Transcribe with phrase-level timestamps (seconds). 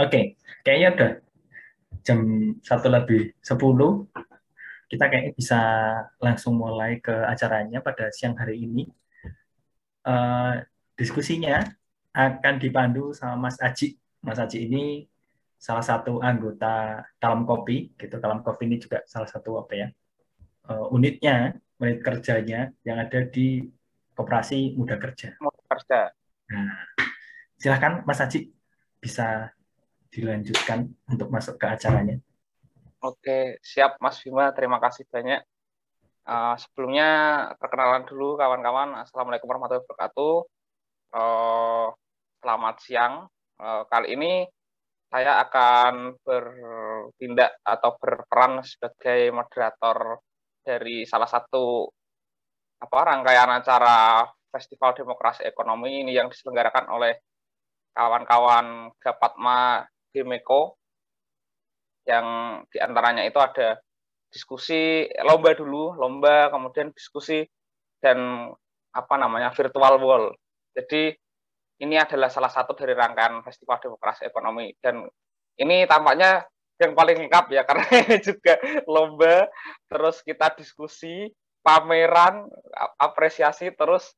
[0.00, 1.10] Oke, kayaknya udah
[2.00, 2.18] jam
[2.64, 4.08] satu lebih sepuluh.
[4.88, 5.60] Kita kayaknya bisa
[6.16, 8.88] langsung mulai ke acaranya pada siang hari ini.
[10.04, 10.64] Uh,
[10.96, 11.60] diskusinya
[12.16, 14.00] akan dipandu sama Mas Aji.
[14.24, 15.04] Mas Aji ini
[15.60, 18.16] salah satu anggota Kalam Kopi, gitu.
[18.16, 19.88] Kalam Kopi ini juga salah satu apa ya
[20.72, 23.64] uh, unitnya, unit kerjanya yang ada di
[24.12, 25.36] Koperasi Muda Kerja.
[25.40, 26.00] Muda Kerja.
[26.52, 26.84] Nah,
[27.56, 28.52] silakan Mas Aji
[29.00, 29.52] bisa
[30.12, 32.20] dilanjutkan untuk masuk ke acaranya.
[33.02, 34.52] Oke, siap Mas Bima.
[34.52, 35.40] Terima kasih banyak.
[36.22, 37.08] Uh, sebelumnya
[37.58, 38.94] perkenalan dulu kawan-kawan.
[39.02, 40.34] Assalamualaikum warahmatullahi wabarakatuh.
[41.10, 41.86] Uh,
[42.38, 43.14] selamat siang.
[43.58, 44.46] Uh, kali ini
[45.10, 50.22] saya akan bertindak atau berperan sebagai moderator
[50.62, 51.90] dari salah satu
[52.80, 57.18] apa rangkaian acara Festival Demokrasi Ekonomi ini yang diselenggarakan oleh
[57.92, 60.76] kawan-kawan Gapatma Demeko
[62.06, 62.26] yang
[62.68, 63.80] di antaranya itu ada
[64.32, 67.44] diskusi lomba dulu, lomba kemudian diskusi
[68.00, 68.48] dan
[68.92, 70.24] apa namanya virtual wall.
[70.72, 71.12] Jadi
[71.82, 75.02] ini adalah salah satu dari rangkaian Festival Demokrasi Ekonomi dan
[75.58, 76.46] ini tampaknya
[76.80, 78.54] yang paling lengkap ya karena ini juga
[78.88, 79.46] lomba
[79.86, 81.30] terus kita diskusi
[81.62, 82.48] pameran
[82.98, 84.14] apresiasi terus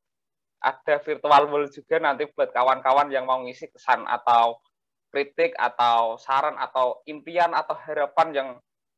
[0.65, 4.57] ada virtual wall juga nanti buat kawan-kawan yang mau ngisi kesan atau
[5.15, 8.49] kritik atau saran atau impian atau harapan yang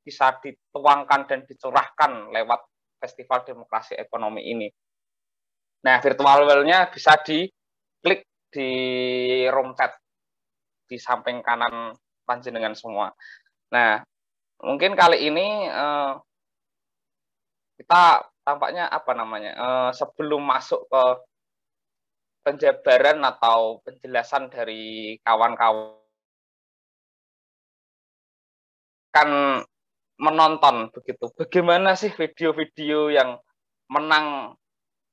[0.00, 2.64] bisa dituangkan dan dicurahkan lewat
[2.96, 4.72] Festival Demokrasi Ekonomi ini.
[5.84, 8.70] Nah, virtual wall-nya bisa diklik di
[9.52, 9.92] room chat
[10.88, 11.92] di samping kanan
[12.24, 13.12] panjenengan semua.
[13.76, 14.00] Nah,
[14.64, 16.12] mungkin kali ini eh,
[17.76, 21.04] kita tampaknya apa namanya eh, sebelum masuk ke
[22.46, 26.05] penjabaran atau penjelasan dari kawan-kawan
[29.16, 29.64] akan
[30.20, 31.32] menonton begitu.
[31.32, 33.40] Bagaimana sih video-video yang
[33.88, 34.52] menang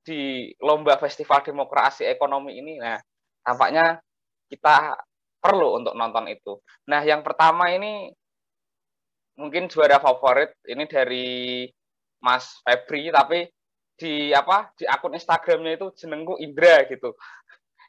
[0.03, 2.83] di lomba Festival Demokrasi Ekonomi ini?
[2.83, 2.99] Nah,
[3.47, 4.03] tampaknya
[4.51, 4.99] kita
[5.39, 6.59] perlu untuk nonton itu.
[6.91, 8.11] Nah, yang pertama ini
[9.39, 11.27] mungkin juara favorit ini dari
[12.19, 13.47] Mas Febri, tapi
[13.95, 17.15] di apa di akun Instagramnya itu jenengku Indra gitu.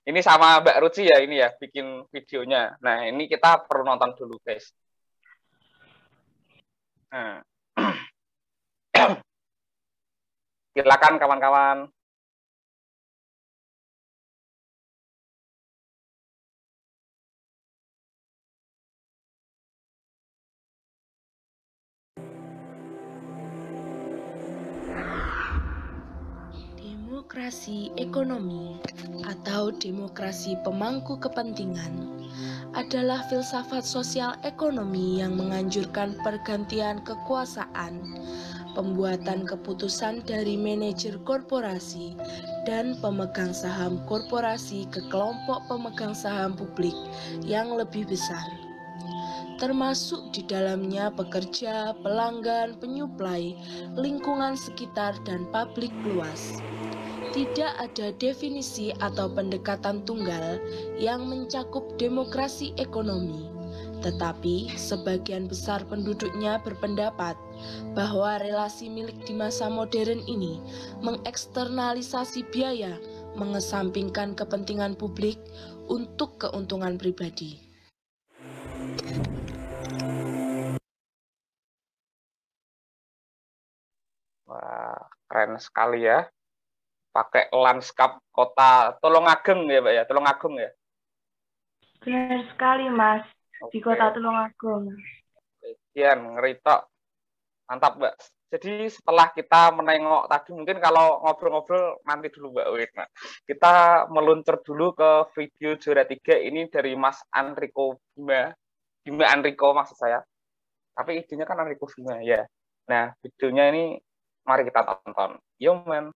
[0.07, 2.79] Ini sama Mbak Ruci ya ini ya bikin videonya.
[2.85, 4.71] Nah ini kita perlu nonton dulu guys.
[7.15, 7.39] Nah.
[10.75, 11.87] Silakan kawan-kawan.
[26.75, 28.83] Demokrasi ekonomi
[29.23, 32.24] atau demokrasi pemangku kepentingan
[32.75, 38.03] adalah filsafat sosial ekonomi yang menganjurkan pergantian kekuasaan,
[38.75, 42.19] pembuatan keputusan dari manajer korporasi
[42.67, 46.95] dan pemegang saham korporasi ke kelompok pemegang saham publik
[47.47, 48.45] yang lebih besar.
[49.55, 53.55] Termasuk di dalamnya pekerja, pelanggan, penyuplai,
[53.95, 56.59] lingkungan sekitar, dan publik luas
[57.35, 60.63] tidak ada definisi atau pendekatan tunggal
[61.03, 63.51] yang mencakup demokrasi ekonomi,
[64.07, 67.35] tetapi sebagian besar penduduknya berpendapat
[67.99, 70.63] bahwa relasi milik di masa modern ini
[71.03, 73.03] mengeksternalisasi biaya,
[73.35, 75.43] mengesampingkan kepentingan publik
[75.91, 77.59] untuk keuntungan pribadi.
[84.47, 86.31] Wah, keren sekali ya
[87.15, 90.71] pakai lanskap kota Tulungagung ya Pak ya, Tulungagung ya.
[92.03, 93.23] Benar sekali Mas,
[93.71, 94.91] di kota Tulungagung.
[95.95, 96.91] Kian ngeritok.
[97.71, 98.15] Mantap Mbak.
[98.55, 102.91] Jadi setelah kita menengok tadi mungkin kalau ngobrol-ngobrol nanti dulu Mbak Wit.
[102.95, 103.09] Nah,
[103.47, 103.75] kita
[104.11, 108.55] meluncur dulu ke video juara tiga ini dari Mas Anriko Bima.
[109.03, 110.23] Bima Anriko maksud saya.
[110.95, 112.47] Tapi idenya kan Anriko Bima ya.
[112.87, 113.85] Nah videonya ini
[114.47, 115.41] mari kita tonton.
[115.59, 116.15] Yo man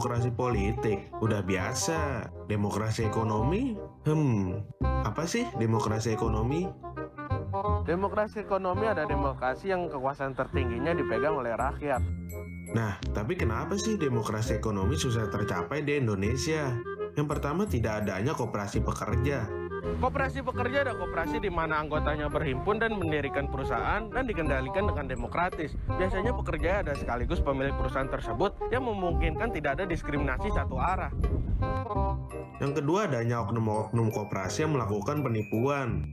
[0.00, 1.12] demokrasi politik.
[1.20, 2.24] Udah biasa.
[2.48, 3.76] Demokrasi ekonomi?
[4.08, 4.64] Hmm.
[4.80, 6.64] Apa sih demokrasi ekonomi?
[7.84, 12.00] Demokrasi ekonomi ada demokrasi yang kekuasaan tertingginya dipegang oleh rakyat.
[12.72, 16.80] Nah tapi kenapa sih demokrasi ekonomi susah tercapai di Indonesia?
[17.12, 22.96] Yang pertama tidak adanya kooperasi pekerja Koperasi pekerja ada koperasi di mana anggotanya berhimpun dan
[22.96, 25.76] mendirikan perusahaan dan dikendalikan dengan demokratis.
[25.88, 31.12] Biasanya pekerja ada sekaligus pemilik perusahaan tersebut yang memungkinkan tidak ada diskriminasi satu arah.
[32.60, 36.04] Yang kedua adanya oknum-oknum koperasi yang melakukan penipuan.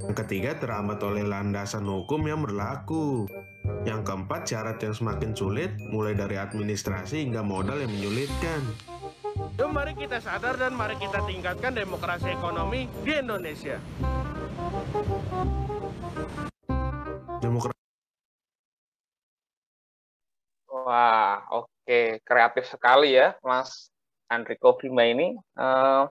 [0.00, 3.28] Yang ketiga terhambat oleh landasan hukum yang berlaku.
[3.84, 8.64] Yang keempat syarat yang semakin sulit mulai dari administrasi hingga modal yang menyulitkan.
[9.58, 13.80] Yuk mari kita sadar dan mari kita tingkatkan demokrasi ekonomi di Indonesia.
[17.40, 17.80] Demokrasi
[20.70, 23.90] Wah, oke, kreatif sekali ya, Mas
[24.30, 25.34] Andriko Bima ini.
[25.34, 26.02] Eh,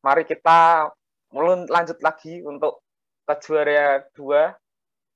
[0.00, 0.88] mari kita
[1.32, 2.80] mulai lanjut lagi untuk
[3.28, 4.56] ke juara dua.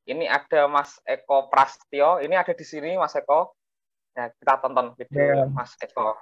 [0.05, 2.21] Ini ada Mas Eko Prastio.
[2.21, 3.57] Ini ada di sini, Mas Eko.
[4.13, 6.15] Ya, kita tonton video Mas Eko.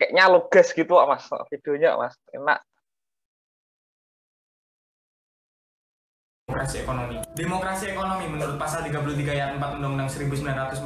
[0.00, 2.16] Kayaknya lugas gitu, Mas, videonya, Mas.
[2.32, 2.64] Enak.
[6.48, 7.16] Demokrasi ekonomi.
[7.36, 10.82] Demokrasi ekonomi menurut pasal 33 ayat 4 Undang-Undang 1945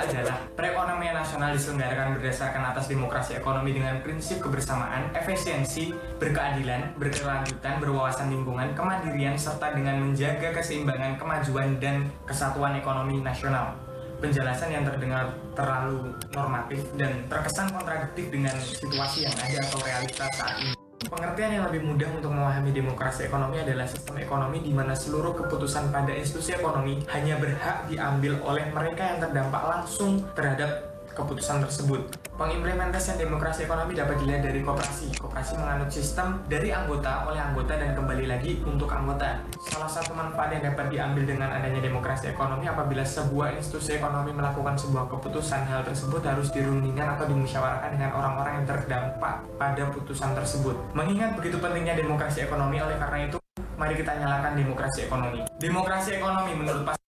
[0.00, 8.32] adalah perekonomian nasional diselenggarakan berdasarkan atas demokrasi ekonomi dengan prinsip kebersamaan, efisiensi, berkeadilan, berkelanjutan, berwawasan
[8.32, 13.83] lingkungan, kemandirian, serta dengan menjaga keseimbangan, kemajuan, dan kesatuan ekonomi nasional.
[14.24, 20.64] Penjelasan yang terdengar terlalu normatif dan terkesan kontradiktif dengan situasi yang ada atau realitas saat
[20.64, 20.72] ini.
[21.04, 25.92] Pengertian yang lebih mudah untuk memahami demokrasi ekonomi adalah sistem ekonomi di mana seluruh keputusan
[25.92, 32.02] pada institusi ekonomi hanya berhak diambil oleh mereka yang terdampak langsung terhadap keputusan tersebut.
[32.34, 35.14] Pengimplementasian demokrasi ekonomi dapat dilihat dari koperasi.
[35.14, 39.38] Koperasi menganut sistem dari anggota oleh anggota dan kembali lagi untuk anggota.
[39.70, 44.74] Salah satu manfaat yang dapat diambil dengan adanya demokrasi ekonomi apabila sebuah institusi ekonomi melakukan
[44.74, 50.74] sebuah keputusan, hal tersebut harus dirundingkan atau dimusyawarahkan dengan orang-orang yang terdampak pada putusan tersebut.
[50.90, 53.38] Mengingat begitu pentingnya demokrasi ekonomi, oleh karena itu,
[53.78, 55.40] mari kita nyalakan demokrasi ekonomi.
[55.62, 57.03] Demokrasi ekonomi menurut pas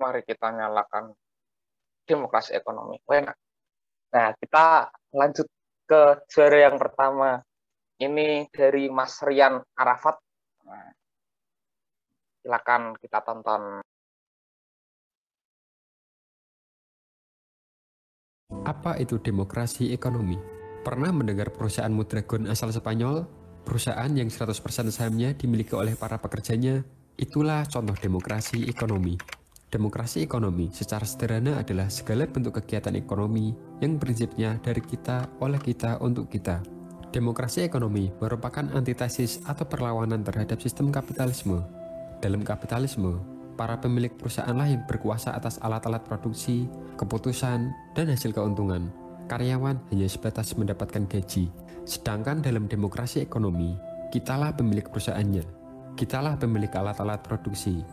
[0.00, 1.12] mari kita nyalakan
[2.08, 2.96] demokrasi ekonomi.
[3.04, 3.36] Enak.
[4.10, 5.46] Nah, kita lanjut
[5.84, 6.02] ke
[6.32, 7.38] juara yang pertama.
[8.00, 10.16] Ini dari Mas Rian Arafat.
[10.64, 10.88] Nah,
[12.40, 13.84] silakan kita tonton.
[18.64, 20.40] Apa itu demokrasi ekonomi?
[20.80, 23.28] Pernah mendengar perusahaan Mudragon asal Spanyol?
[23.68, 26.80] Perusahaan yang 100% sahamnya dimiliki oleh para pekerjanya?
[27.20, 29.39] Itulah contoh demokrasi ekonomi.
[29.70, 36.02] Demokrasi ekonomi secara sederhana adalah segala bentuk kegiatan ekonomi yang prinsipnya dari kita, oleh kita,
[36.02, 36.58] untuk kita.
[37.14, 41.62] Demokrasi ekonomi merupakan antitesis atau perlawanan terhadap sistem kapitalisme.
[42.18, 43.22] Dalam kapitalisme,
[43.54, 46.66] para pemilik perusahaanlah yang berkuasa atas alat-alat produksi,
[46.98, 48.90] keputusan, dan hasil keuntungan.
[49.30, 51.46] Karyawan hanya sebatas mendapatkan gaji.
[51.86, 53.78] Sedangkan dalam demokrasi ekonomi,
[54.10, 55.46] kitalah pemilik perusahaannya.
[55.94, 57.86] Kitalah pemilik alat-alat produksi,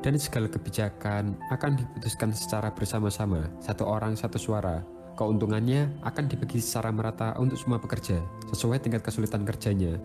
[0.00, 4.80] dan segala kebijakan akan diputuskan secara bersama-sama, satu orang satu suara.
[5.16, 10.00] Keuntungannya akan dibagi secara merata untuk semua pekerja, sesuai tingkat kesulitan kerjanya.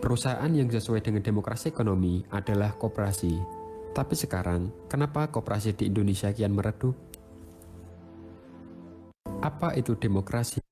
[0.00, 3.36] Perusahaan yang sesuai dengan demokrasi ekonomi adalah koperasi.
[3.92, 6.96] Tapi sekarang, kenapa koperasi di Indonesia kian meredup?
[9.44, 10.69] Apa itu demokrasi?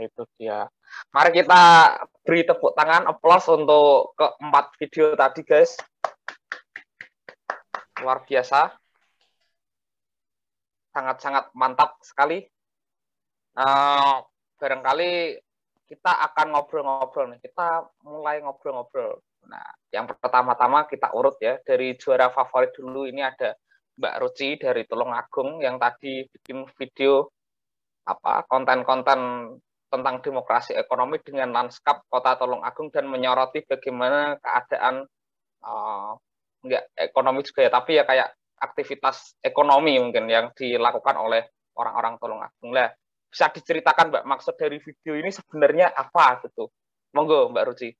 [0.00, 0.68] Itu dia.
[1.12, 1.62] Mari kita
[2.22, 5.76] beri tepuk tangan, applause untuk keempat video tadi, guys.
[8.02, 8.72] Luar biasa.
[10.92, 12.44] Sangat-sangat mantap sekali.
[13.56, 14.20] Uh,
[14.60, 15.40] barangkali
[15.88, 17.36] kita akan ngobrol-ngobrol.
[17.40, 19.20] Kita mulai ngobrol-ngobrol.
[19.46, 21.56] Nah, yang pertama-tama kita urut ya.
[21.62, 23.54] Dari juara favorit dulu ini ada
[23.96, 27.32] Mbak Ruci dari Tulungagung yang tadi bikin video
[28.06, 29.20] apa konten-konten
[29.96, 35.08] tentang demokrasi ekonomi dengan lanskap kota Tulungagung dan menyoroti bagaimana keadaan
[35.64, 36.12] uh,
[36.62, 42.70] enggak ekonomi juga ya tapi ya kayak aktivitas ekonomi mungkin yang dilakukan oleh orang-orang Tulungagung.
[42.72, 42.92] Lah
[43.26, 46.68] bisa diceritakan Mbak maksud dari video ini sebenarnya apa gitu?
[47.12, 47.90] Monggo Mbak Ruci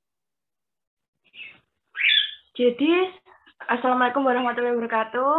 [2.57, 3.13] jadi
[3.69, 5.33] Assalamualaikum warahmatullahi wabarakatuh.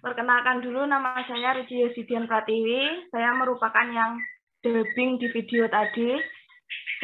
[0.00, 3.12] Perkenalkan dulu nama saya Ruci Yosidian Pratiwi.
[3.12, 4.16] Saya merupakan yang
[4.64, 6.16] dubbing di video tadi.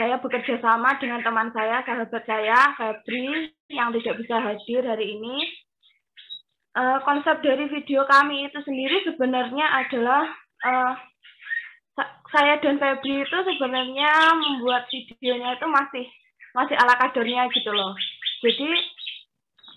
[0.01, 5.45] Saya bekerja sama dengan teman saya, sahabat saya, Febri, yang tidak bisa hadir hari ini.
[6.73, 10.25] Uh, konsep dari video kami itu sendiri sebenarnya adalah
[10.65, 10.95] uh,
[12.33, 16.07] saya dan Febri itu sebenarnya membuat videonya itu masih
[16.57, 17.93] masih ala kadarnya gitu loh.
[18.41, 18.71] Jadi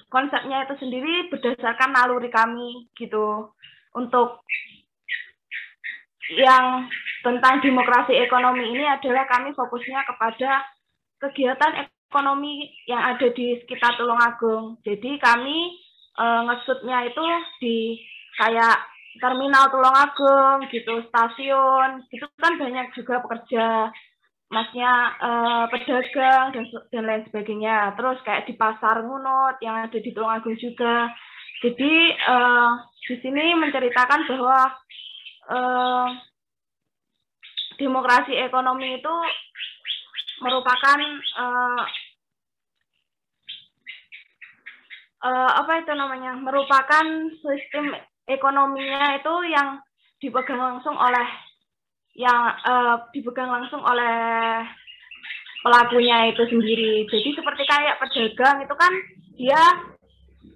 [0.07, 3.51] konsepnya itu sendiri berdasarkan naluri kami gitu
[3.97, 4.45] untuk
[6.37, 6.89] yang
[7.23, 10.65] tentang demokrasi ekonomi ini adalah kami fokusnya kepada
[11.21, 14.81] kegiatan ekonomi yang ada di sekitar Tulungagung.
[14.83, 15.79] Jadi kami
[16.19, 17.23] e, ngesutnya itu
[17.63, 17.77] di
[18.37, 18.77] kayak
[19.21, 23.93] terminal Tulungagung gitu, stasiun, itu kan banyak juga pekerja
[24.53, 26.63] masnya eh, pedagang dan
[26.93, 27.97] dan lain sebagainya.
[27.97, 31.09] Terus kayak di pasar Ngunut yang ada di Tulungagung juga.
[31.65, 32.71] Jadi eh,
[33.09, 34.57] di sini menceritakan bahwa
[35.49, 36.07] eh,
[37.79, 39.15] demokrasi ekonomi itu
[40.43, 40.99] merupakan
[41.39, 41.83] eh,
[45.23, 47.05] eh, apa itu namanya merupakan
[47.41, 47.95] sistem
[48.27, 49.83] ekonominya itu yang
[50.23, 51.27] dipegang langsung oleh
[52.13, 54.61] yang uh, dipegang langsung oleh
[55.65, 57.09] pelakunya itu sendiri.
[57.09, 58.93] Jadi seperti kayak pedagang itu kan
[59.33, 59.63] dia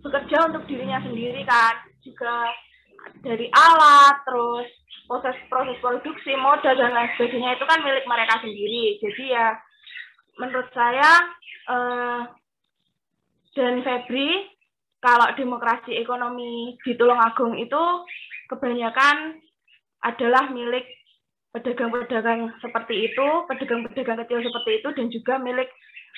[0.05, 2.53] bekerja untuk dirinya sendiri kan, juga
[3.21, 4.67] dari alat, terus
[5.07, 8.99] proses-proses produksi, modal dan lain sebagainya itu kan milik mereka sendiri.
[8.99, 9.55] Jadi ya
[10.37, 11.11] menurut saya
[11.71, 12.21] uh,
[13.55, 14.45] dan Febri
[15.01, 17.83] kalau demokrasi ekonomi di Tulungagung itu
[18.51, 19.39] kebanyakan
[20.03, 20.85] adalah milik
[21.55, 25.69] pedagang-pedagang seperti itu, pedagang-pedagang kecil seperti itu, dan juga milik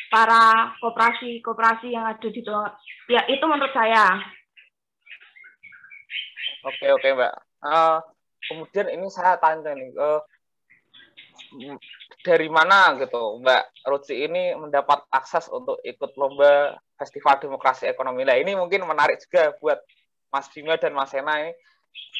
[0.09, 2.81] para koperasi-koperasi yang ada di Tulungagung.
[3.07, 4.19] Ya, itu menurut saya.
[6.65, 7.33] Oke, oke, Mbak.
[7.63, 7.99] Uh,
[8.47, 10.21] kemudian ini saya tanya nih, uh,
[12.23, 18.27] dari mana gitu Mbak Ruci ini mendapat akses untuk ikut lomba Festival Demokrasi Ekonomi?
[18.27, 19.79] Nah, ini mungkin menarik juga buat
[20.29, 21.51] Mas Bima dan Mas Sena ini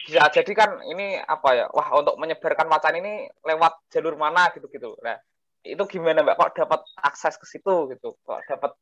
[0.06, 4.66] bisa jadi kan ini apa ya wah untuk menyebarkan wacana ini lewat jalur mana gitu
[4.72, 5.16] gitu nah
[5.62, 8.74] itu gimana mbak kok dapat akses ke situ gitu kok dapat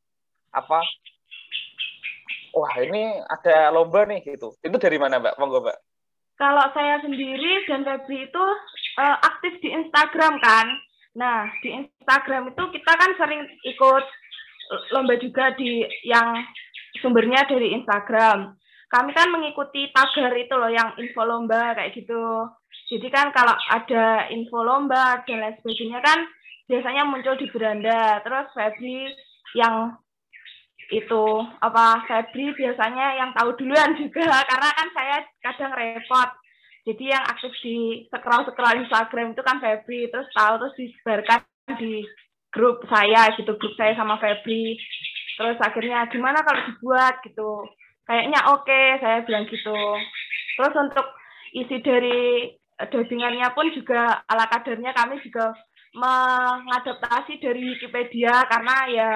[0.54, 0.80] apa
[2.54, 4.54] wah ini ada lomba nih gitu.
[4.60, 5.36] Itu dari mana mbak?
[5.36, 5.78] Monggo mbak.
[6.38, 8.44] Kalau saya sendiri dan Febri itu
[8.98, 10.66] uh, aktif di Instagram kan.
[11.18, 14.04] Nah di Instagram itu kita kan sering ikut
[14.94, 16.38] lomba juga di yang
[17.02, 18.54] sumbernya dari Instagram.
[18.88, 22.48] Kami kan mengikuti tagar itu loh yang info lomba kayak gitu.
[22.88, 26.24] Jadi kan kalau ada info lomba dan lain sebagainya kan
[26.70, 28.22] biasanya muncul di beranda.
[28.24, 29.12] Terus Febri
[29.56, 29.96] yang
[30.88, 31.24] itu
[31.60, 36.30] apa Febri biasanya yang tahu duluan juga karena kan saya kadang repot.
[36.88, 41.40] Jadi yang aktif di scroll scroll Instagram itu kan Febri terus tahu terus disebarkan
[41.76, 42.00] di
[42.48, 44.80] grup saya gitu grup saya sama Febri.
[45.36, 47.68] Terus akhirnya gimana kalau dibuat gitu
[48.08, 49.76] kayaknya oke okay, saya bilang gitu
[50.56, 51.06] terus untuk
[51.52, 52.48] isi dari
[52.80, 55.52] dubbingannya pun juga ala kadarnya kami juga
[55.92, 59.10] mengadaptasi dari Wikipedia karena ya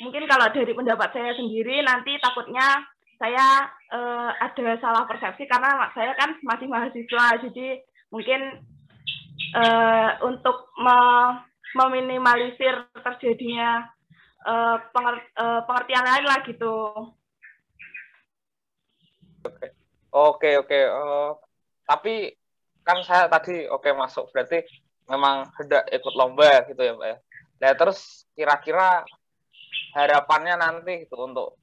[0.00, 2.84] mungkin kalau dari pendapat saya sendiri nanti takutnya
[3.20, 8.64] saya uh, ada salah persepsi karena saya kan masih mahasiswa jadi mungkin
[9.54, 10.98] uh, untuk me
[11.70, 13.86] meminimalisir terjadinya
[14.42, 16.76] uh, penger uh, pengertian lain lah gitu
[19.40, 19.70] Oke,
[20.10, 20.80] oke, oke.
[21.86, 22.34] Tapi
[22.82, 24.58] kan saya tadi oke okay, masuk berarti
[25.06, 27.16] memang hendak ikut lomba gitu ya, Mbak ya.
[27.60, 29.06] Nah, terus kira-kira
[29.96, 31.58] harapannya nanti gitu untuk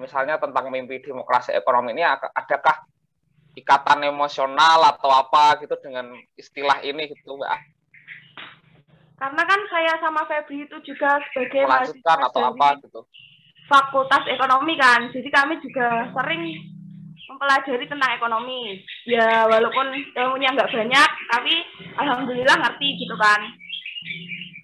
[0.00, 2.88] misalnya tentang mimpi demokrasi ekonomi ini adakah
[3.52, 7.58] ikatan emosional atau apa gitu dengan istilah ini gitu Mbak?
[9.20, 13.00] Karena kan saya sama Febri itu juga sebagai melanjutkan atau apa gitu.
[13.70, 16.42] Fakultas Ekonomi kan, jadi kami juga sering
[17.30, 18.82] mempelajari tentang ekonomi.
[19.06, 21.54] Ya walaupun ilmunya nggak banyak, tapi
[21.96, 23.40] alhamdulillah ngerti gitu kan.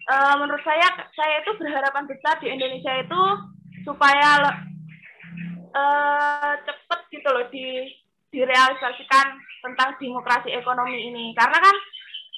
[0.08, 3.22] E, menurut saya, saya itu berharapan besar di Indonesia itu
[3.84, 4.56] supaya
[5.72, 5.82] e,
[6.64, 7.92] cepet gitu loh di
[8.28, 9.26] direalisasikan
[9.64, 11.32] tentang demokrasi ekonomi ini.
[11.36, 11.76] Karena kan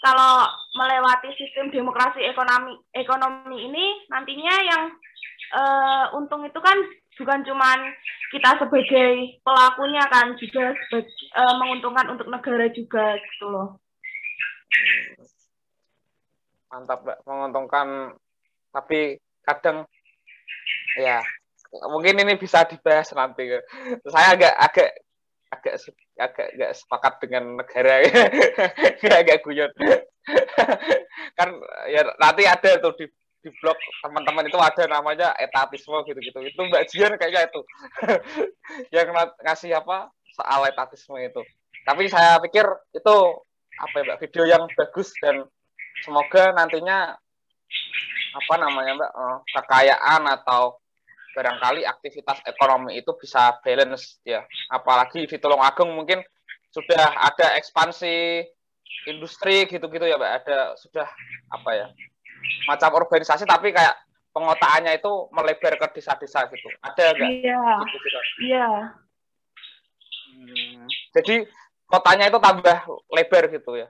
[0.00, 0.48] kalau
[0.80, 4.82] melewati sistem demokrasi ekonomi ekonomi ini nantinya yang
[5.52, 6.78] uh, untung itu kan
[7.20, 7.76] bukan cuma
[8.32, 13.68] kita sebagai pelakunya kan juga uh, menguntungkan untuk negara juga gitu loh.
[16.70, 17.18] Mantap, Mbak.
[17.26, 18.14] Menguntungkan
[18.70, 19.82] tapi kadang
[20.94, 21.18] ya
[21.90, 23.50] mungkin ini bisa dibahas nanti.
[24.06, 24.90] Saya agak agak
[25.50, 25.74] agak
[26.14, 28.06] agak agak sepakat dengan negara
[29.02, 29.72] agak agak guyon
[31.38, 31.50] kan
[31.90, 33.10] ya nanti ada tuh di
[33.40, 33.74] di blog
[34.04, 36.38] teman-teman itu ada namanya etatisme gitu-gitu.
[36.44, 37.60] Itu Mbak Jian kayaknya itu
[38.94, 39.10] yang
[39.42, 41.42] ngasih apa soal etatisme itu.
[41.82, 43.16] Tapi saya pikir itu
[43.80, 45.48] apa ya Mbak video yang bagus dan
[46.02, 47.14] semoga nantinya
[48.30, 50.78] apa namanya Mbak eh, kekayaan atau
[51.30, 54.42] barangkali aktivitas ekonomi itu bisa balance ya.
[54.70, 56.22] Apalagi di Tulungagung mungkin
[56.70, 58.46] sudah ada ekspansi
[59.06, 61.06] industri gitu-gitu ya Mbak ada sudah
[61.50, 61.86] apa ya
[62.66, 63.94] macam organisasi tapi kayak
[64.30, 67.62] pengotaannya itu melebar ke desa-desa gitu ada nggak Iya.
[67.82, 68.18] gitu, gitu.
[68.46, 68.66] Iya.
[70.30, 70.86] Hmm,
[71.18, 71.36] jadi
[71.90, 72.78] kotanya itu tambah
[73.10, 73.88] lebar gitu ya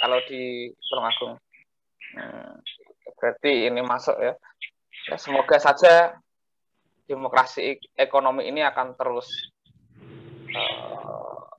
[0.00, 1.36] kalau di Tulungagung
[2.16, 2.52] hmm,
[3.20, 4.34] berarti ini masuk ya.
[5.12, 6.16] ya semoga saja
[7.04, 9.28] demokrasi ekonomi ini akan terus
[10.54, 11.50] uh,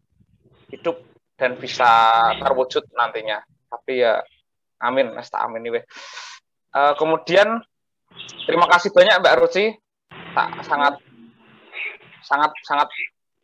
[0.71, 1.03] hidup
[1.35, 1.89] dan bisa
[2.39, 3.43] terwujud nantinya.
[3.67, 4.23] Tapi ya
[4.79, 5.83] amin, nesta amin nih.
[6.71, 7.59] Uh, kemudian
[8.47, 9.75] terima kasih banyak Mbak Ruci,
[10.31, 10.95] tak sangat
[12.23, 12.89] sangat sangat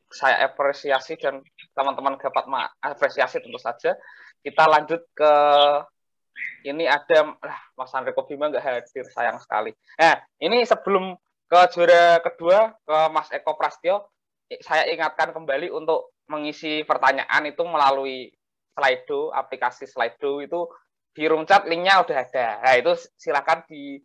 [0.08, 1.44] saya apresiasi dan
[1.76, 4.00] teman-teman dapat mengapresiasi tentu saja.
[4.48, 5.34] Kita lanjut ke
[6.64, 9.76] ini ada ah, Mas Andreko Bima nggak hadir sayang sekali.
[10.00, 11.20] Nah ini sebelum
[11.52, 14.08] ke juara kedua ke Mas Eko Prastio,
[14.64, 18.32] saya ingatkan kembali untuk mengisi pertanyaan itu melalui
[18.72, 20.64] Slido, aplikasi Slido itu
[21.12, 22.48] di room chat linknya udah ada.
[22.64, 24.00] Nah itu silakan di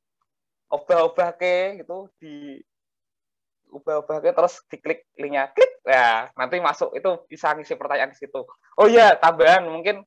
[0.74, 2.58] obah-obah ke gitu di
[3.72, 8.44] ubah-ubah ke terus diklik linknya klik ya nanti masuk itu bisa ngisi pertanyaan di situ
[8.48, 10.04] oh iya tambahan mungkin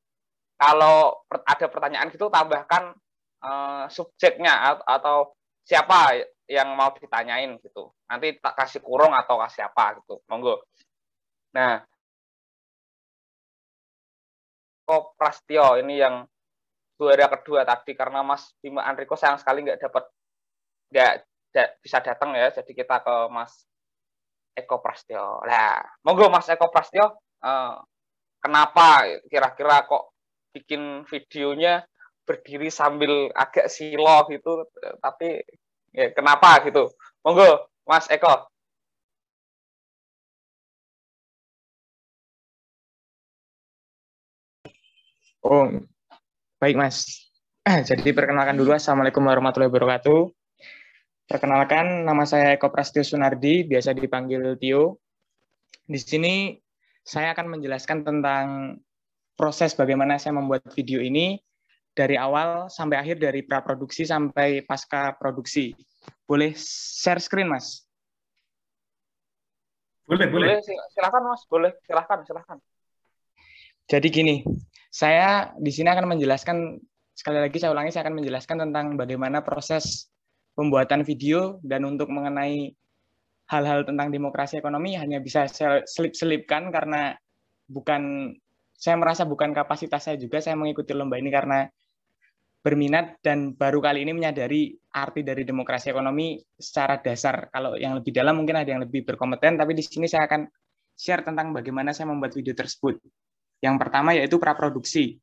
[0.56, 2.96] kalau ada pertanyaan gitu tambahkan
[3.44, 5.36] uh, subjeknya atau
[5.68, 7.92] siapa yang mau ditanyain gitu.
[8.08, 10.22] Nanti tak kasih kurung atau kasih apa gitu.
[10.30, 10.64] Monggo.
[11.58, 11.82] Nah.
[14.86, 16.22] Kok Prastio ini yang
[16.94, 20.06] juara kedua tadi karena Mas Bima Andriko sayang sekali nggak dapat
[20.94, 21.14] nggak
[21.82, 22.54] bisa datang ya.
[22.54, 23.66] Jadi kita ke Mas
[24.54, 25.42] Eko Prastio.
[25.50, 27.82] Nah monggo Mas Eko Prastio uh,
[28.38, 30.15] kenapa kira-kira kok
[30.56, 31.84] bikin videonya
[32.24, 34.64] berdiri sambil agak silo gitu
[35.04, 35.44] tapi
[35.92, 36.90] ya kenapa gitu
[37.22, 38.48] monggo Mas Eko
[45.46, 45.70] Oh,
[46.58, 47.30] baik Mas.
[47.90, 50.34] Jadi perkenalkan dulu, Assalamualaikum warahmatullahi wabarakatuh.
[51.30, 55.06] Perkenalkan, nama saya Eko Prastio Sunardi, biasa dipanggil Tio.
[55.86, 56.58] Di sini
[57.06, 58.78] saya akan menjelaskan tentang
[59.36, 61.38] proses bagaimana saya membuat video ini
[61.96, 65.72] dari awal sampai akhir, dari praproduksi sampai pasca produksi.
[66.28, 67.88] Boleh share screen, Mas?
[70.04, 70.60] Boleh, boleh.
[70.60, 71.42] boleh silakan, Mas.
[71.48, 72.58] Boleh, silakan, silakan.
[73.86, 74.36] Jadi gini,
[74.92, 76.80] saya di sini akan menjelaskan
[77.16, 80.12] sekali lagi saya ulangi saya akan menjelaskan tentang bagaimana proses
[80.56, 82.76] pembuatan video dan untuk mengenai
[83.48, 87.16] hal-hal tentang demokrasi ekonomi hanya bisa saya selip-selipkan karena
[87.70, 88.34] bukan
[88.76, 91.66] saya merasa bukan kapasitas saya juga saya mengikuti lomba ini karena
[92.66, 97.54] berminat dan baru kali ini menyadari arti dari demokrasi ekonomi secara dasar.
[97.54, 100.50] Kalau yang lebih dalam mungkin ada yang lebih berkompeten, tapi di sini saya akan
[100.98, 102.98] share tentang bagaimana saya membuat video tersebut.
[103.62, 105.22] Yang pertama yaitu praproduksi.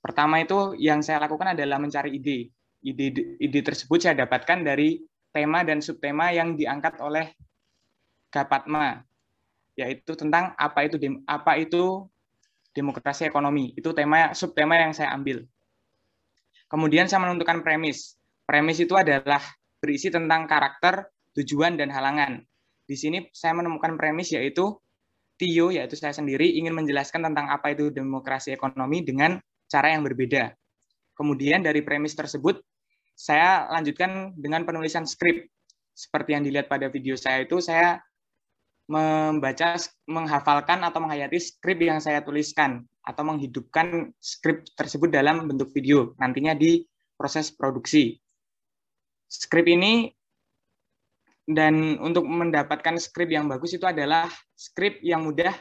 [0.00, 2.48] Pertama itu yang saya lakukan adalah mencari ide.
[2.82, 4.96] Ide ide tersebut saya dapatkan dari
[5.28, 7.36] tema dan subtema yang diangkat oleh
[8.32, 9.04] Gapatma,
[9.76, 10.96] yaitu tentang apa itu
[11.28, 12.08] apa itu
[12.72, 13.76] demokrasi ekonomi.
[13.76, 15.44] Itu tema subtema yang saya ambil.
[16.66, 18.16] Kemudian saya menentukan premis.
[18.48, 19.40] Premis itu adalah
[19.78, 22.40] berisi tentang karakter, tujuan, dan halangan.
[22.88, 24.76] Di sini saya menemukan premis yaitu
[25.36, 30.54] Tio, yaitu saya sendiri, ingin menjelaskan tentang apa itu demokrasi ekonomi dengan cara yang berbeda.
[31.18, 32.62] Kemudian dari premis tersebut,
[33.16, 35.48] saya lanjutkan dengan penulisan skrip.
[35.92, 38.00] Seperti yang dilihat pada video saya itu, saya
[38.92, 46.12] membaca, menghafalkan atau menghayati skrip yang saya tuliskan, atau menghidupkan skrip tersebut dalam bentuk video,
[46.20, 46.84] nantinya di
[47.16, 48.20] proses produksi.
[49.32, 50.12] Skrip ini
[51.48, 55.56] dan untuk mendapatkan skrip yang bagus itu adalah skrip yang mudah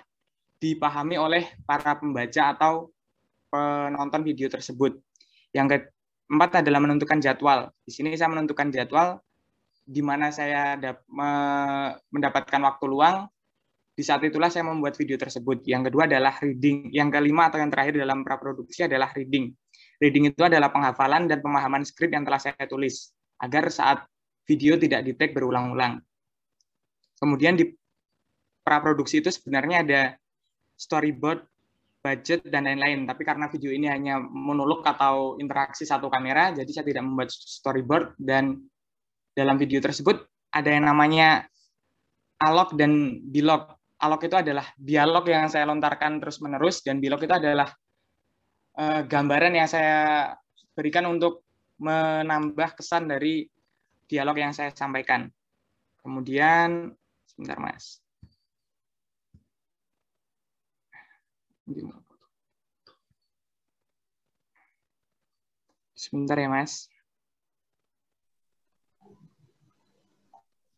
[0.62, 2.92] dipahami oleh para pembaca atau
[3.48, 5.00] penonton video tersebut.
[5.56, 5.88] Yang
[6.28, 7.72] keempat adalah menentukan jadwal.
[7.82, 9.24] Di sini saya menentukan jadwal
[9.84, 10.78] di mana saya
[12.10, 13.28] mendapatkan waktu luang.
[13.92, 15.68] Di saat itulah saya membuat video tersebut.
[15.68, 16.90] Yang kedua adalah reading.
[16.96, 19.52] Yang kelima atau yang terakhir dalam praproduksi adalah reading.
[20.02, 24.02] Reading itu adalah penghafalan dan pemahaman skrip yang telah saya tulis agar saat
[24.48, 26.02] video tidak di berulang-ulang.
[27.22, 27.70] Kemudian di
[28.66, 30.02] praproduksi itu sebenarnya ada
[30.74, 31.46] storyboard,
[32.02, 33.06] budget, dan lain-lain.
[33.06, 38.18] Tapi karena video ini hanya monolog atau interaksi satu kamera, jadi saya tidak membuat storyboard.
[38.18, 38.58] Dan
[39.42, 40.22] dalam video tersebut
[40.54, 41.50] ada yang namanya
[42.38, 43.74] alog dan bilog.
[43.98, 47.70] Alog itu adalah dialog yang saya lontarkan terus-menerus, dan bilog itu adalah
[48.78, 50.34] uh, gambaran yang saya
[50.78, 51.46] berikan untuk
[51.82, 53.50] menambah kesan dari
[54.06, 55.30] dialog yang saya sampaikan.
[56.02, 56.94] Kemudian,
[57.26, 58.02] sebentar mas.
[65.96, 66.91] Sebentar ya, Mas.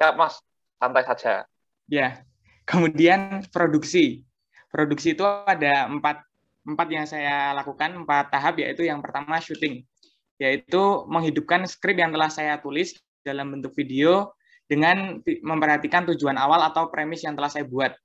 [0.03, 0.35] Siap, Mas.
[0.83, 1.47] Santai saja.
[1.87, 2.27] Ya.
[2.67, 4.27] Kemudian produksi.
[4.67, 6.27] Produksi itu ada empat,
[6.67, 9.87] empat yang saya lakukan, empat tahap, yaitu yang pertama syuting,
[10.43, 14.35] yaitu menghidupkan skrip yang telah saya tulis dalam bentuk video
[14.67, 17.95] dengan memperhatikan tujuan awal atau premis yang telah saya buat.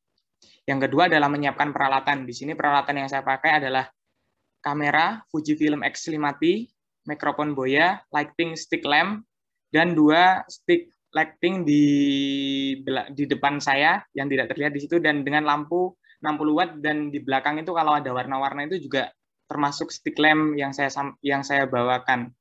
[0.70, 2.30] Yang kedua adalah menyiapkan peralatan.
[2.30, 3.90] Di sini peralatan yang saya pakai adalah
[4.62, 6.70] kamera Fujifilm X5T,
[7.10, 9.26] mikrofon Boya, lighting stick lamp,
[9.74, 11.84] dan dua stick lighting di
[13.16, 17.22] di depan saya yang tidak terlihat di situ dan dengan lampu 60 watt dan di
[17.22, 19.08] belakang itu kalau ada warna-warna itu juga
[19.48, 20.92] termasuk stick lamp yang saya
[21.24, 22.34] yang saya bawakan.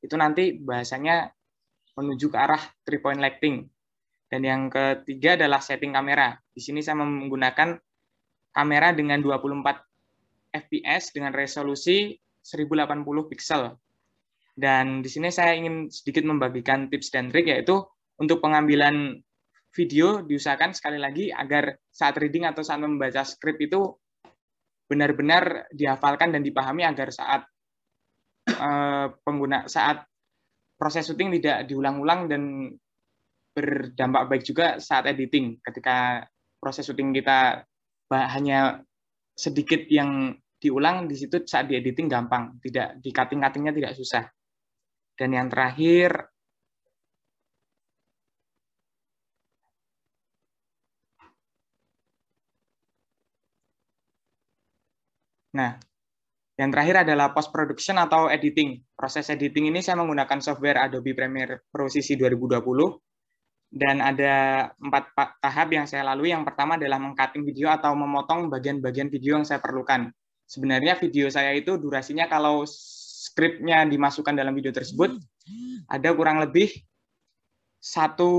[0.00, 1.28] Itu nanti bahasanya
[1.98, 3.68] menuju ke arah three point lighting.
[4.30, 6.34] Dan yang ketiga adalah setting kamera.
[6.50, 7.76] Di sini saya menggunakan
[8.50, 9.62] kamera dengan 24
[10.54, 13.76] fps dengan resolusi 1080 pixel.
[14.54, 17.82] Dan di sini saya ingin sedikit membagikan tips dan trik yaitu
[18.20, 19.18] untuk pengambilan
[19.74, 23.90] video diusahakan sekali lagi agar saat reading atau saat membaca skrip itu
[24.86, 27.42] benar-benar dihafalkan dan dipahami agar saat
[28.54, 30.06] uh, pengguna saat
[30.78, 32.70] proses syuting tidak diulang-ulang dan
[33.54, 35.62] berdampak baik juga saat editing.
[35.62, 36.26] Ketika
[36.58, 37.62] proses syuting kita
[38.14, 38.82] hanya
[39.34, 42.58] sedikit yang diulang di situ saat di editing gampang.
[42.58, 44.24] Tidak di cutting cuttingnya tidak susah.
[45.14, 46.33] Dan yang terakhir
[55.54, 55.78] Nah,
[56.58, 58.82] yang terakhir adalah post production atau editing.
[58.94, 62.62] Proses editing ini saya menggunakan software Adobe Premiere Pro CC 2020
[63.74, 64.34] dan ada
[64.78, 66.30] empat tahap yang saya lalui.
[66.30, 70.10] Yang pertama adalah mengcutting video atau memotong bagian-bagian video yang saya perlukan.
[70.46, 75.16] Sebenarnya video saya itu durasinya kalau skripnya dimasukkan dalam video tersebut
[75.90, 76.70] ada kurang lebih
[77.82, 78.30] satu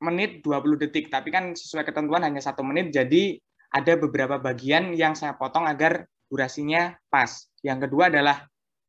[0.00, 3.36] menit 20 detik, tapi kan sesuai ketentuan hanya satu menit, jadi
[3.70, 7.46] ada beberapa bagian yang saya potong agar durasinya pas.
[7.62, 8.46] Yang kedua adalah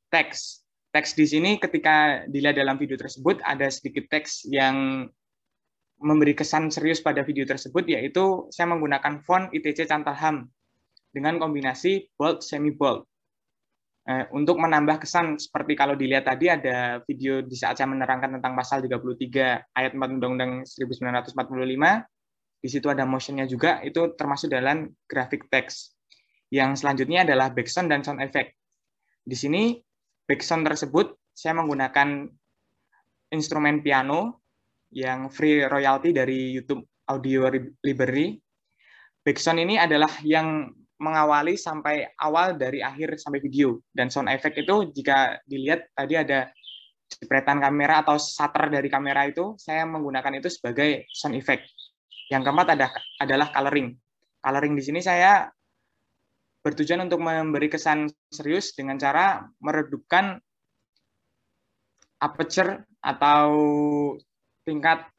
[0.09, 0.65] teks.
[0.91, 5.07] Teks di sini ketika dilihat dalam video tersebut ada sedikit teks yang
[6.01, 10.49] memberi kesan serius pada video tersebut yaitu saya menggunakan font ITC Cantalham
[11.13, 13.05] dengan kombinasi bold semi bold.
[14.01, 18.57] Eh, untuk menambah kesan seperti kalau dilihat tadi ada video di saat saya menerangkan tentang
[18.57, 21.37] pasal 33 ayat 4 Undang-Undang 1945
[22.61, 25.97] di situ ada motionnya juga, itu termasuk dalam graphic text.
[26.53, 28.53] Yang selanjutnya adalah background dan sound effect.
[29.25, 29.81] Di sini
[30.29, 32.29] background tersebut saya menggunakan
[33.33, 34.45] instrumen piano
[34.93, 37.49] yang free royalty dari YouTube Audio
[37.81, 38.37] Library.
[39.25, 40.69] Background ini adalah yang
[41.01, 43.81] mengawali sampai awal dari akhir sampai video.
[43.89, 46.53] Dan sound effect itu jika dilihat tadi ada
[47.09, 51.65] jepretan kamera atau shutter dari kamera itu, saya menggunakan itu sebagai sound effect.
[52.31, 52.87] Yang keempat ada,
[53.19, 53.91] adalah coloring.
[54.39, 55.51] Coloring di sini saya
[56.63, 60.39] bertujuan untuk memberi kesan serius dengan cara meredupkan
[62.23, 63.49] aperture atau
[64.63, 65.11] tingkat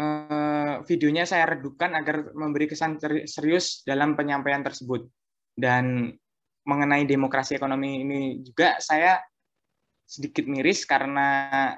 [0.00, 5.06] eh, videonya saya redupkan agar memberi kesan serius dalam penyampaian tersebut.
[5.56, 6.10] Dan
[6.66, 9.22] mengenai demokrasi ekonomi ini juga saya
[10.02, 11.70] sedikit miris karena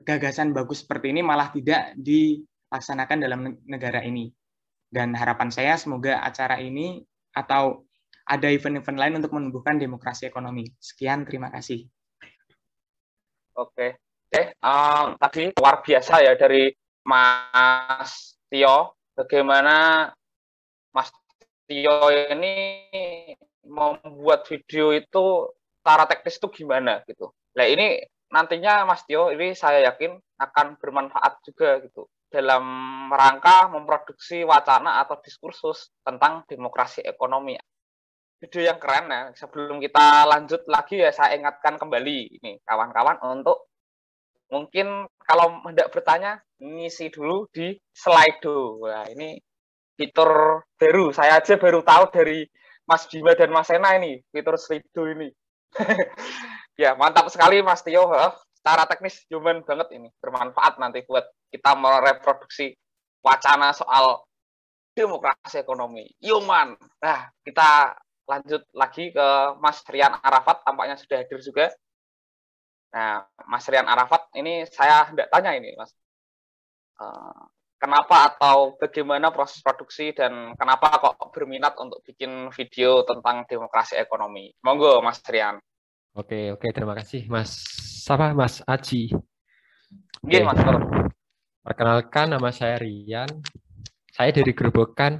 [0.00, 4.28] gagasan bagus seperti ini malah tidak di laksanakan dalam negara ini.
[4.88, 7.04] Dan harapan saya semoga acara ini
[7.36, 7.84] atau
[8.28, 10.68] ada event-event lain untuk menumbuhkan demokrasi ekonomi.
[10.80, 11.84] Sekian, terima kasih.
[13.58, 13.98] Oke,
[14.30, 16.70] eh um, tadi luar biasa ya dari
[17.04, 18.94] Mas Tio.
[19.18, 20.08] Bagaimana
[20.94, 21.10] Mas
[21.66, 22.86] Tio ini
[23.66, 25.50] membuat video itu
[25.82, 27.34] secara teknis itu gimana gitu.
[27.58, 27.98] Nah ini
[28.30, 32.64] nantinya Mas Tio ini saya yakin akan bermanfaat juga gitu dalam
[33.08, 37.56] rangka memproduksi wacana atau diskursus tentang demokrasi ekonomi.
[38.38, 39.20] Video yang keren ya.
[39.34, 43.66] Sebelum kita lanjut lagi ya saya ingatkan kembali ini kawan-kawan untuk
[44.52, 48.84] mungkin kalau hendak bertanya ngisi dulu di Slido.
[48.84, 49.40] Wah, ini
[49.98, 51.10] fitur baru.
[51.10, 52.46] Saya aja baru tahu dari
[52.86, 55.28] Mas Bima dan Mas Sena ini, fitur Slido ini.
[56.82, 58.08] ya, mantap sekali Mas Tio
[58.58, 62.76] secara teknis human banget ini bermanfaat nanti buat kita mereproduksi
[63.24, 64.24] wacana soal
[64.92, 66.08] demokrasi ekonomi.
[66.22, 67.94] Human nah kita
[68.28, 69.28] lanjut lagi ke
[69.62, 70.60] Mas Rian Arafat.
[70.62, 71.72] Tampaknya sudah hadir juga.
[72.92, 75.92] Nah Mas Rian Arafat ini saya tidak tanya ini Mas.
[76.98, 77.46] Uh,
[77.78, 84.50] kenapa atau bagaimana proses produksi dan kenapa kok berminat untuk bikin video tentang demokrasi ekonomi?
[84.66, 85.62] Monggo Mas Rian.
[86.18, 87.54] Oke, oke, terima kasih Mas.
[88.02, 88.34] Siapa?
[88.34, 89.14] Mas Aji?
[90.26, 90.58] Oke, Mas.
[91.62, 93.28] Perkenalkan nama saya Rian.
[94.12, 95.18] Saya dari Gerobokan.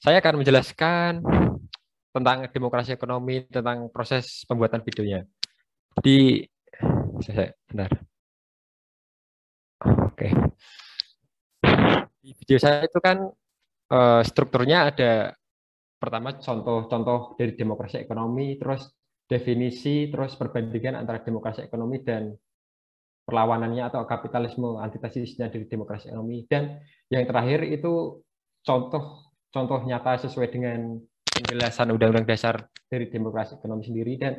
[0.00, 1.20] Saya akan menjelaskan
[2.10, 5.28] tentang demokrasi ekonomi, tentang proses pembuatan videonya.
[6.00, 6.42] Di
[7.20, 7.90] saya benar.
[10.08, 10.28] Oke.
[12.20, 13.28] Di video saya itu kan
[13.92, 15.32] uh, strukturnya ada
[16.00, 18.88] pertama contoh-contoh dari demokrasi ekonomi, terus
[19.28, 22.32] definisi, terus perbandingan antara demokrasi ekonomi dan
[23.30, 26.42] perlawanannya atau kapitalisme antitesisnya dari demokrasi ekonomi.
[26.50, 28.18] Dan yang terakhir itu
[28.66, 30.98] contoh contoh nyata sesuai dengan
[31.30, 34.18] penjelasan undang-undang dasar dari demokrasi ekonomi sendiri.
[34.18, 34.34] Dan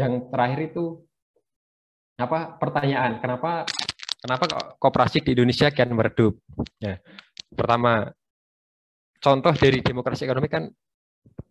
[0.00, 1.04] yang terakhir itu
[2.16, 3.68] apa pertanyaan kenapa
[4.20, 6.40] kenapa kooperasi di Indonesia kian meredup?
[6.80, 6.98] Ya
[7.52, 8.08] pertama
[9.20, 10.72] contoh dari demokrasi ekonomi kan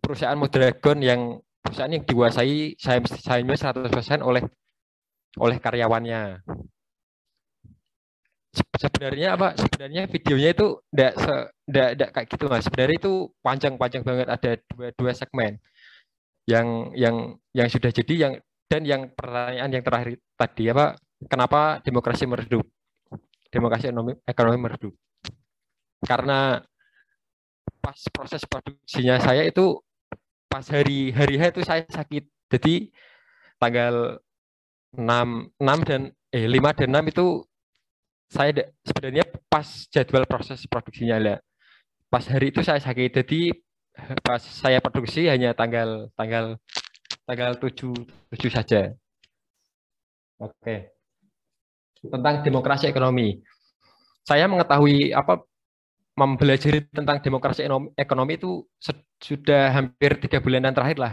[0.02, 1.20] perusahaan Modragon yang
[1.62, 4.42] perusahaan yang dikuasai saham sahamnya 100% oleh
[5.38, 6.42] oleh karyawannya.
[8.50, 9.54] Sebenarnya apa?
[9.54, 11.34] Sebenarnya videonya itu enggak se
[11.70, 12.62] enggak, enggak kayak gitu Mas.
[12.66, 13.12] Sebenarnya itu
[13.46, 15.60] panjang-panjang banget ada dua dua segmen.
[16.50, 16.66] Yang
[16.98, 17.16] yang
[17.54, 18.32] yang sudah jadi yang
[18.66, 20.98] dan yang pertanyaan yang terakhir tadi apa?
[21.30, 22.66] Kenapa demokrasi meredup?
[23.50, 24.94] Demokrasi ekonomi ekonomi meredup.
[26.02, 26.58] Karena
[27.80, 29.78] pas proses produksinya saya itu
[30.50, 32.26] pas hari hari itu saya sakit.
[32.50, 32.90] Jadi
[33.62, 34.18] tanggal
[34.98, 37.26] 6 6 dan eh 5 dan 6 itu
[38.30, 41.38] saya sebenarnya pas jadwal proses produksinya lah.
[42.06, 43.10] Pas hari itu saya sakit.
[43.10, 43.50] Jadi
[44.22, 46.54] pas saya produksi hanya tanggal tanggal
[47.26, 47.90] tanggal 7
[48.30, 48.94] 7 saja.
[50.38, 50.94] Oke.
[52.00, 53.42] Tentang demokrasi ekonomi.
[54.22, 55.42] Saya mengetahui apa
[56.14, 57.66] mempelajari tentang demokrasi
[57.98, 58.62] ekonomi itu
[59.18, 61.12] sudah hampir tiga bulanan terakhir lah.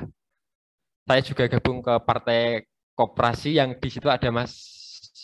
[1.08, 4.77] Saya juga gabung ke partai koperasi yang di situ ada Mas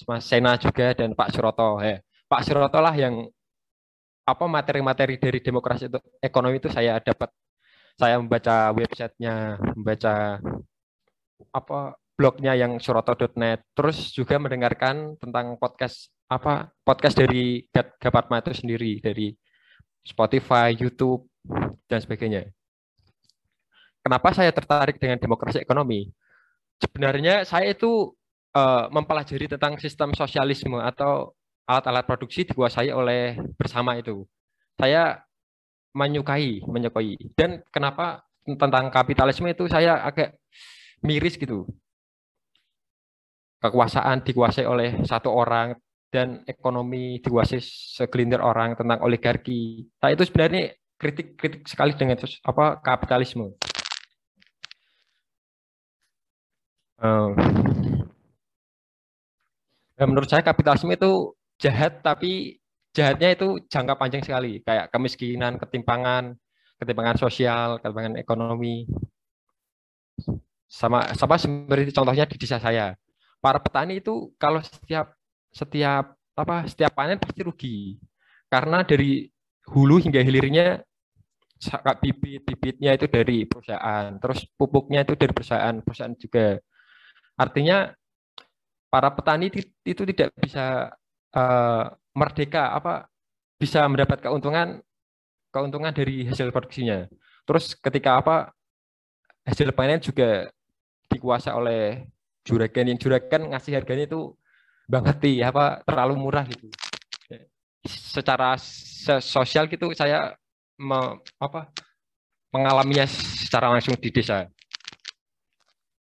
[0.10, 1.77] Mas Sena juga dan Pak Suroto.
[1.84, 2.01] Ya.
[2.25, 3.29] Pak Suroto lah yang
[4.23, 7.29] apa materi-materi dari demokrasi itu, ekonomi itu saya dapat.
[7.93, 10.41] Saya membaca websitenya, membaca
[11.53, 18.97] apa blognya yang suroto.net, terus juga mendengarkan tentang podcast apa podcast dari Gapatma itu sendiri
[18.97, 19.38] dari
[20.01, 21.29] Spotify, YouTube,
[21.86, 22.49] dan sebagainya.
[24.03, 26.12] Kenapa saya tertarik dengan demokrasi ekonomi?
[26.82, 28.12] Sebenarnya saya itu
[28.56, 31.34] uh, mempelajari tentang sistem sosialisme atau
[31.66, 34.26] alat-alat produksi dikuasai oleh bersama itu.
[34.78, 35.22] Saya
[35.94, 37.18] menyukai, menyukai.
[37.38, 40.38] Dan kenapa tentang kapitalisme itu saya agak
[41.06, 41.70] miris gitu.
[43.63, 45.80] Kekuasaan dikuasai oleh satu orang,
[46.13, 47.58] dan ekonomi dikuasai
[47.98, 49.89] segelintir orang tentang oligarki.
[49.98, 53.58] Nah, itu sebenarnya kritik-kritik sekali dengan apa kapitalisme.
[57.02, 57.34] Uh,
[59.99, 62.58] menurut saya kapitalisme itu jahat, tapi
[62.93, 66.34] jahatnya itu jangka panjang sekali, kayak kemiskinan, ketimpangan,
[66.82, 68.89] ketimpangan sosial, ketimpangan ekonomi.
[70.69, 72.97] Sama sama seperti contohnya di desa saya.
[73.38, 75.13] Para petani itu kalau setiap
[75.53, 77.77] setiap apa setiap panen pasti rugi
[78.49, 79.29] karena dari
[79.69, 80.82] hulu hingga hilirnya
[82.01, 86.60] bibit bibitnya itu dari perusahaan terus pupuknya itu dari perusahaan perusahaan juga
[87.38, 87.93] artinya
[88.93, 89.49] para petani
[89.82, 90.93] itu tidak bisa
[91.34, 93.10] uh, merdeka apa
[93.58, 94.86] bisa mendapat keuntungan
[95.49, 97.10] keuntungan dari hasil produksinya.
[97.49, 98.53] Terus ketika apa
[99.49, 100.53] hasil panen juga
[101.10, 102.06] dikuasai oleh
[102.45, 104.38] juragan yang juragan ngasih harganya itu
[104.86, 106.69] banget apa terlalu murah gitu.
[107.89, 108.62] Secara
[109.19, 110.38] sosial gitu saya
[110.77, 111.73] me, apa
[112.53, 114.45] mengalaminya secara langsung di desa.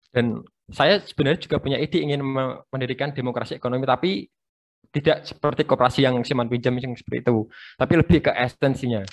[0.08, 2.20] Dan saya sebenarnya juga punya ide ingin
[2.68, 4.28] mendirikan demokrasi ekonomi tapi
[4.88, 9.04] tidak seperti kooperasi yang siman pinjam yang seperti itu tapi lebih ke esensinya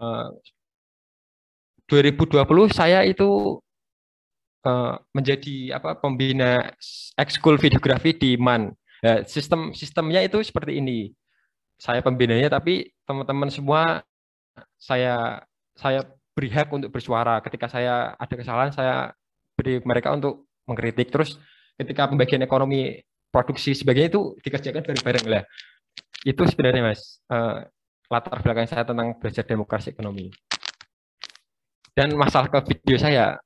[0.00, 0.54] uh, eh,
[1.88, 3.60] 2020 saya itu
[4.64, 6.72] uh, menjadi apa pembina
[7.20, 8.72] ekskul videografi di MAN.
[9.04, 11.12] Ya, sistem sistemnya itu seperti ini.
[11.76, 14.00] Saya pembinanya tapi teman-teman semua
[14.80, 15.44] saya
[15.76, 17.38] saya beri hak untuk bersuara.
[17.44, 18.94] Ketika saya ada kesalahan saya
[19.54, 21.08] beri mereka untuk mengkritik.
[21.12, 21.36] Terus
[21.76, 25.42] ketika pembagian ekonomi produksi sebagainya itu dikerjakan bareng-bareng lah.
[26.22, 27.66] Itu sebenarnya Mas uh,
[28.08, 30.30] latar belakang saya tentang belajar demokrasi ekonomi.
[31.94, 33.38] Dan masalah ke video saya,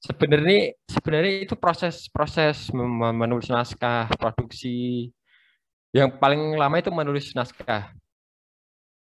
[0.00, 5.08] sebenarnya sebenarnya itu proses proses menulis naskah produksi
[5.92, 7.92] yang paling lama itu menulis naskah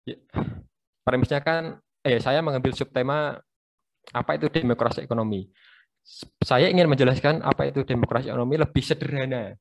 [0.09, 0.17] ya,
[1.05, 3.37] premisnya kan eh saya mengambil subtema
[4.09, 5.45] apa itu demokrasi ekonomi
[6.41, 9.55] saya ingin menjelaskan apa itu demokrasi ekonomi lebih sederhana.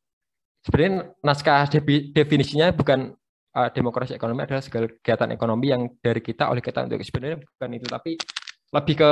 [0.60, 1.68] Sebenarnya naskah
[2.12, 3.16] definisinya bukan
[3.56, 7.70] uh, demokrasi ekonomi adalah segala kegiatan ekonomi yang dari kita oleh kita untuk sebenarnya bukan
[7.72, 8.12] itu tapi
[8.70, 9.10] lebih ke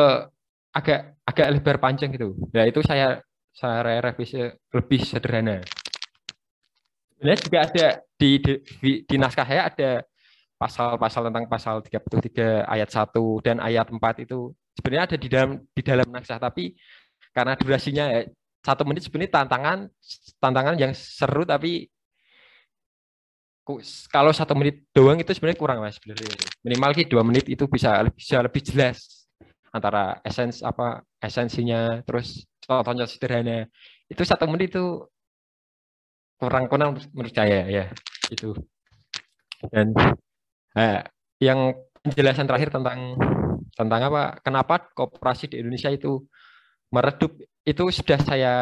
[0.77, 2.37] agak agak lebar panjang gitu.
[2.53, 3.21] Nah itu saya
[3.57, 4.39] saya revisi
[4.71, 5.65] lebih sederhana.
[7.17, 9.91] Sebenarnya juga ada di, di, di naskah saya ada
[10.59, 15.83] pasal-pasal tentang pasal 33 ayat 1 dan ayat 4 itu sebenarnya ada di dalam di
[15.83, 16.75] dalam naskah tapi
[17.39, 18.23] karena durasinya ya,
[18.67, 19.79] satu menit sebenarnya tantangan
[20.43, 21.87] tantangan yang seru tapi
[24.09, 26.33] kalau satu menit doang itu sebenarnya kurang mas sebenarnya.
[26.65, 29.29] Minimal sih dua menit itu bisa bisa lebih jelas
[29.69, 33.69] antara esens apa esensinya terus contohnya sederhana.
[34.09, 35.05] Itu satu menit itu
[36.41, 37.85] kurang kurang menurut saya ya
[38.33, 38.57] itu.
[39.69, 39.93] Dan
[40.73, 41.05] eh,
[41.45, 43.21] yang penjelasan terakhir tentang
[43.77, 46.25] tentang apa kenapa kooperasi di Indonesia itu
[46.89, 47.33] meredup
[47.69, 48.55] itu sudah saya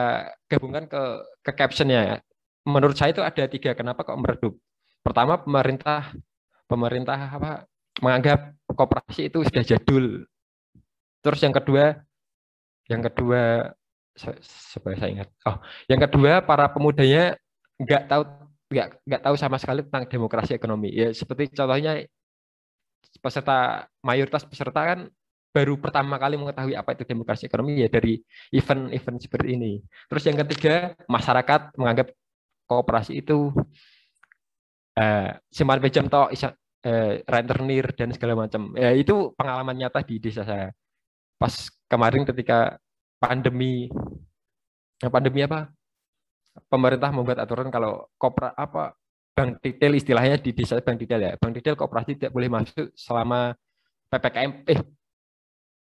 [0.51, 1.03] gabungkan ke
[1.47, 2.19] ke captionnya
[2.67, 4.59] menurut saya itu ada tiga kenapa kok meredup
[5.07, 6.11] Pertama pemerintah
[6.67, 7.63] pemerintah apa
[8.03, 10.27] menganggap kooperasi itu sudah jadul.
[11.23, 12.03] Terus yang kedua
[12.91, 13.71] yang kedua
[14.43, 15.29] supaya saya ingat.
[15.47, 17.39] Oh, yang kedua para pemudanya
[17.79, 18.23] nggak tahu
[18.67, 20.91] nggak nggak tahu sama sekali tentang demokrasi ekonomi.
[20.91, 22.03] Ya seperti contohnya
[23.23, 25.01] peserta mayoritas peserta kan
[25.57, 28.21] baru pertama kali mengetahui apa itu demokrasi ekonomi ya dari
[28.53, 29.81] event-event seperti ini.
[30.05, 32.13] Terus yang ketiga masyarakat menganggap
[32.69, 33.57] kooperasi itu
[35.01, 38.77] uh, simpan pinjam toh uh, rentenir dan segala macam.
[38.77, 40.77] Ya, itu pengalaman nyata di desa saya.
[41.41, 42.77] Pas kemarin ketika
[43.17, 43.89] pandemi
[45.01, 45.73] eh, pandemi apa?
[46.69, 48.93] Pemerintah membuat aturan kalau kopra apa
[49.37, 51.33] bank detail istilahnya di desa bank detail ya.
[51.41, 53.57] Bank detail kooperasi tidak boleh masuk selama
[54.13, 54.81] PPKM eh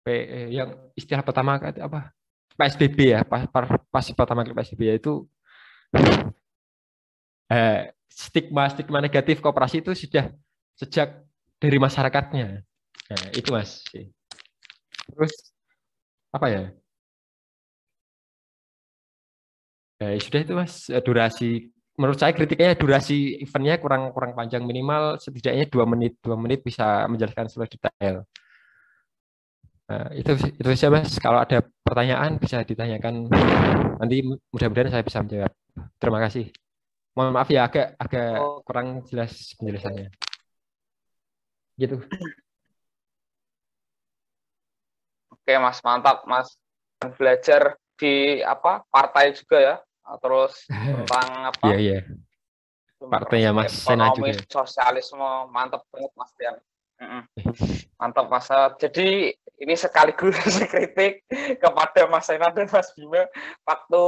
[0.01, 0.07] P,
[0.49, 2.13] yang istilah pertama apa?
[2.57, 3.47] PSBB ya, pas,
[3.89, 5.25] pas pertama kali PSBB ya itu
[7.55, 10.29] eh, stigma-stigma negatif kooperasi itu sudah
[10.75, 11.23] sejak
[11.61, 12.65] dari masyarakatnya.
[13.11, 13.85] Nah, itu Mas.
[15.11, 15.33] Terus
[16.31, 16.63] apa ya?
[20.01, 25.69] Ya, sudah itu Mas, durasi menurut saya kritiknya durasi eventnya kurang kurang panjang minimal setidaknya
[25.69, 28.25] dua menit dua menit bisa menjelaskan seluruh detail.
[29.91, 31.19] Nah, itu itu saja mas.
[31.19, 33.27] Kalau ada pertanyaan bisa ditanyakan.
[33.99, 35.51] Nanti mudah-mudahan saya bisa menjawab.
[35.99, 36.47] Terima kasih.
[37.11, 38.63] Mohon maaf ya agak agak oh.
[38.63, 40.07] kurang jelas penjelasannya.
[41.75, 41.99] Gitu.
[45.27, 45.83] Oke mas.
[45.83, 46.55] Mantap mas.
[47.19, 49.75] Belajar di apa partai juga ya.
[50.23, 51.99] Terus tentang apa iya iya.
[53.11, 54.39] partainya mas Sena juga.
[54.47, 55.51] sosialisme.
[55.51, 56.55] Mantap banget mas Tian
[57.97, 60.33] mantap mas jadi ini sekaligus
[60.73, 61.21] kritik
[61.61, 63.29] kepada Mas Sena dan Mas Bima
[63.61, 64.03] waktu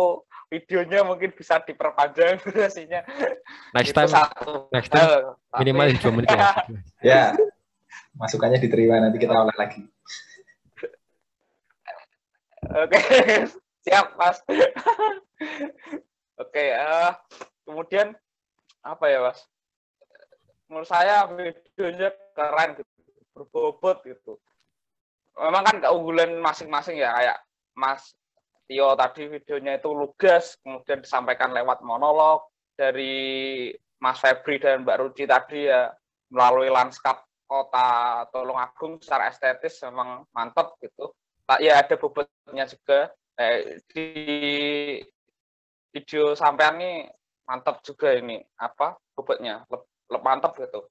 [0.49, 3.05] videonya mungkin bisa diperpanjang durasinya.
[3.73, 6.41] Next time, satu next time minimal dua menit ya.
[7.13, 7.23] ya,
[8.17, 9.85] masukannya diterima nanti kita olah lagi.
[12.73, 13.01] Oke,
[13.85, 14.41] siap mas.
[16.41, 17.13] Oke, uh,
[17.65, 18.17] kemudian
[18.81, 19.41] apa ya mas?
[20.73, 22.89] Menurut saya videonya keren gitu,
[23.37, 24.41] berbobot gitu.
[25.37, 27.37] Memang kan keunggulan masing-masing ya kayak
[27.77, 28.17] Mas
[28.65, 33.69] Tio tadi videonya itu lugas, kemudian disampaikan lewat monolog dari
[34.01, 35.93] Mas Febri dan Mbak Ruci tadi ya
[36.33, 41.13] melalui lanskap kota Tulungagung secara estetis memang mantap gitu.
[41.45, 44.07] Tak ya ada bobotnya juga eh, di
[45.93, 47.05] video sampean ini
[47.45, 49.69] mantap juga ini apa bobotnya
[50.21, 50.85] mantap gitu.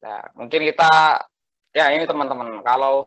[0.00, 1.20] Nah, mungkin kita
[1.76, 3.04] ya ini teman-teman kalau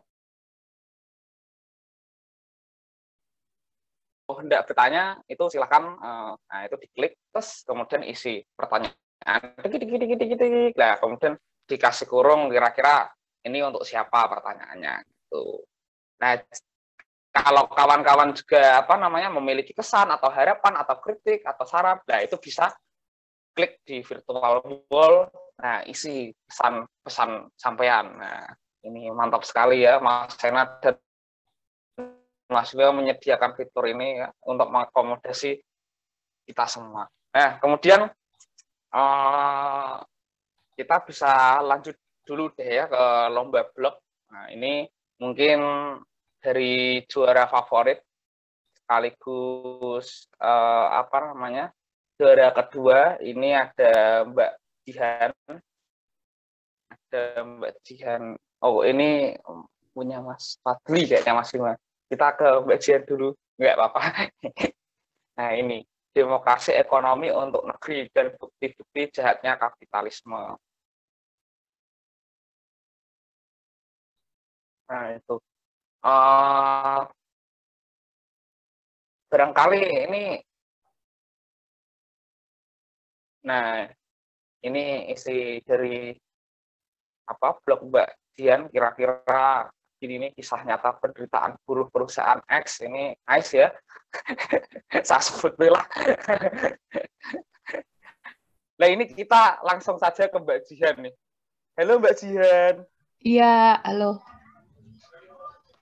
[4.30, 8.94] hendak bertanya itu silahkan uh, nah itu diklik terus kemudian isi pertanyaan.
[9.58, 11.34] Dikit dikit dikit dikit nah kemudian
[11.66, 13.10] dikasih kurung kira-kira
[13.42, 15.66] ini untuk siapa pertanyaannya gitu.
[16.22, 16.38] Nah
[17.30, 22.34] kalau kawan-kawan juga apa namanya memiliki kesan atau harapan atau kritik atau saran nah itu
[22.42, 22.74] bisa
[23.54, 25.30] klik di virtual wall
[25.60, 28.48] nah isi pesan pesan sampean nah
[28.80, 30.96] ini mantap sekali ya Mas Sena dan
[32.50, 35.62] Mas Will menyediakan fitur ini ya, untuk mengakomodasi
[36.50, 37.06] kita semua.
[37.30, 38.10] Nah, kemudian
[38.90, 39.96] uh,
[40.74, 41.94] kita bisa lanjut
[42.26, 44.02] dulu deh ya ke lomba blog.
[44.34, 44.82] Nah, ini
[45.22, 45.62] mungkin
[46.42, 48.02] dari juara favorit
[48.74, 51.70] sekaligus uh, apa namanya
[52.18, 54.52] juara kedua ini ada Mbak
[54.90, 55.30] Jihan
[56.90, 58.34] ada Mbak Jihan
[58.66, 59.38] oh ini
[59.94, 61.78] punya Mas Fadli kayaknya Mas Bima
[62.10, 63.28] kita ke Mbak Jian dulu.
[63.60, 64.00] nggak apa-apa.
[65.40, 65.80] Nah ini
[66.12, 70.58] demokrasi ekonomi untuk negeri dan bukti-bukti jahatnya kapitalisme.
[74.90, 75.40] Nah itu.
[76.04, 77.08] Uh,
[79.30, 80.24] barangkali ini
[83.40, 83.88] Nah,
[84.60, 86.12] ini isi dari
[87.28, 89.68] apa blog Mbak Dian kira-kira
[90.00, 93.68] ini nih kisah nyata penderitaan buruh perusahaan X ini Ice ya.
[95.08, 95.84] Saya sebut lah.
[98.80, 101.14] nah ini kita langsung saja ke Mbak Jihan nih.
[101.76, 102.74] Halo Mbak Jihan.
[103.20, 104.24] Iya, halo.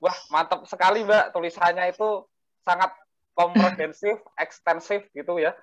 [0.03, 1.31] Wah, mantap sekali Mbak.
[1.31, 2.27] Tulisannya itu
[2.67, 2.91] sangat
[3.39, 5.55] komprehensif, ekstensif gitu ya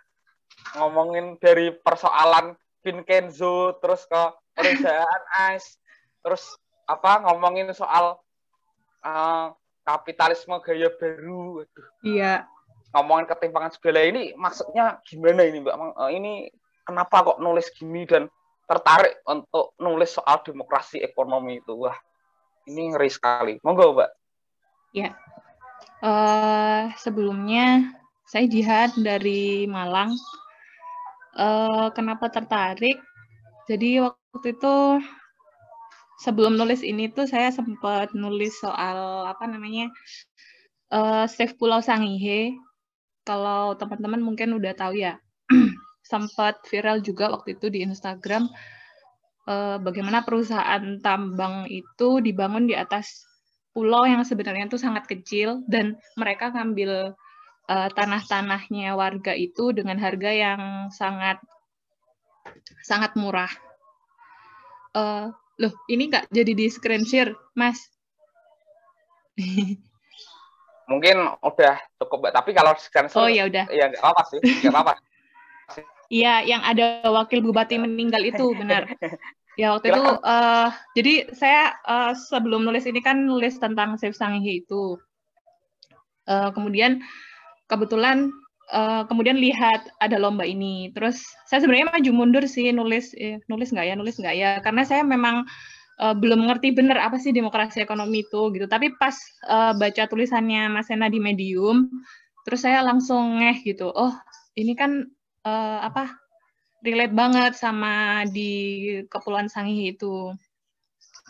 [0.79, 2.55] ngomongin dari persoalan
[2.85, 4.21] Vincenzo terus ke
[4.53, 5.23] perusahaan
[5.57, 5.81] Ice
[6.21, 6.53] terus
[6.85, 8.21] apa ngomongin soal
[9.01, 9.49] uh,
[9.81, 11.65] kapitalisme gaya baru.
[11.65, 11.87] Aduh.
[12.05, 12.45] iya.
[12.93, 15.75] Ngomongin ketimpangan segala ini maksudnya gimana ini mbak?
[15.97, 16.53] Uh, ini
[16.85, 18.29] kenapa kok nulis gini dan
[18.69, 21.73] tertarik untuk nulis soal demokrasi ekonomi itu?
[21.73, 21.97] Wah
[22.69, 23.57] ini ngeri sekali.
[23.65, 24.13] Monggo mbak.
[24.93, 25.17] Ya
[26.05, 27.93] uh, sebelumnya
[28.25, 30.17] saya jihad dari Malang
[31.35, 32.99] uh, kenapa tertarik?
[33.69, 34.75] Jadi waktu itu
[36.23, 39.91] sebelum nulis ini tuh saya sempat nulis soal apa namanya
[40.95, 42.55] uh, Save Pulau Sangihe.
[43.25, 45.17] Kalau teman-teman mungkin udah tahu ya,
[46.11, 48.45] sempat viral juga waktu itu di Instagram
[49.49, 53.25] uh, bagaimana perusahaan tambang itu dibangun di atas
[53.73, 57.11] pulau yang sebenarnya itu sangat kecil dan mereka ngambil
[57.69, 60.61] uh, tanah-tanahnya warga itu dengan harga yang
[60.93, 61.41] sangat
[62.85, 63.49] sangat murah.
[64.95, 67.77] Uh, loh, ini nggak jadi di screen share, Mas?
[70.91, 72.33] Mungkin udah cukup, Mbak.
[72.37, 74.93] Tapi kalau screen share, oh ya udah, ya nggak apa sih, nggak apa-apa.
[76.05, 78.85] Iya, yang ada wakil bupati meninggal itu benar.
[79.55, 84.61] Ya waktu itu, uh, jadi saya uh, sebelum nulis ini kan nulis tentang Save Sangihe
[84.61, 84.99] itu.
[86.27, 87.01] Uh, kemudian
[87.65, 88.29] kebetulan
[88.71, 90.89] uh, kemudian lihat ada lomba ini.
[90.93, 94.83] Terus saya sebenarnya maju mundur sih nulis eh, nulis nggak ya nulis nggak ya karena
[94.85, 95.45] saya memang
[96.01, 98.65] uh, belum ngerti bener apa sih demokrasi ekonomi itu gitu.
[98.65, 99.15] Tapi pas
[99.49, 101.89] uh, baca tulisannya Mas Sena di Medium,
[102.47, 103.89] terus saya langsung ngeh gitu.
[103.91, 104.13] Oh
[104.57, 105.05] ini kan
[105.45, 106.15] uh, apa
[106.85, 108.51] relate banget sama di
[109.09, 110.33] Kepulauan Sangihe itu.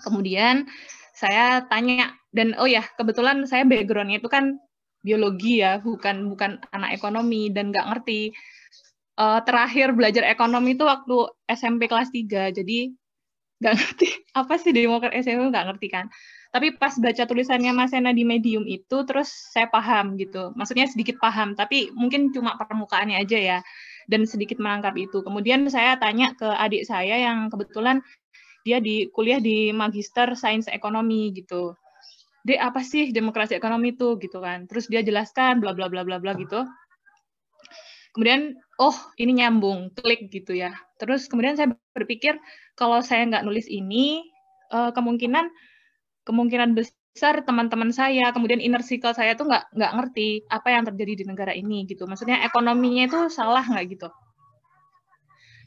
[0.03, 0.67] Kemudian
[1.15, 4.59] saya tanya dan oh ya kebetulan saya backgroundnya itu kan
[5.05, 8.33] biologi ya, bukan bukan anak ekonomi dan nggak ngerti.
[9.15, 12.91] Uh, terakhir belajar ekonomi itu waktu SMP kelas 3, jadi
[13.63, 16.05] nggak ngerti apa sih demokrat SMP nggak ngerti kan.
[16.51, 20.55] Tapi pas baca tulisannya Mas Sena di Medium itu, terus saya paham gitu.
[20.55, 23.59] Maksudnya sedikit paham, tapi mungkin cuma permukaannya aja ya.
[24.07, 25.19] Dan sedikit menangkap itu.
[25.19, 27.99] Kemudian saya tanya ke adik saya yang kebetulan
[28.65, 31.75] dia di kuliah di Magister Sains Ekonomi gitu
[32.45, 34.69] dek apa sih demokrasi ekonomi itu gitu kan.
[34.69, 36.61] Terus dia jelaskan bla bla bla bla bla gitu.
[38.13, 39.89] Kemudian oh ini nyambung.
[39.97, 40.71] Klik gitu ya.
[41.01, 42.37] Terus kemudian saya berpikir
[42.77, 44.21] kalau saya nggak nulis ini
[44.69, 45.49] uh, kemungkinan
[46.29, 51.13] kemungkinan besar teman-teman saya kemudian inner circle saya tuh nggak nggak ngerti apa yang terjadi
[51.21, 52.05] di negara ini gitu.
[52.05, 54.09] Maksudnya ekonominya itu salah nggak gitu.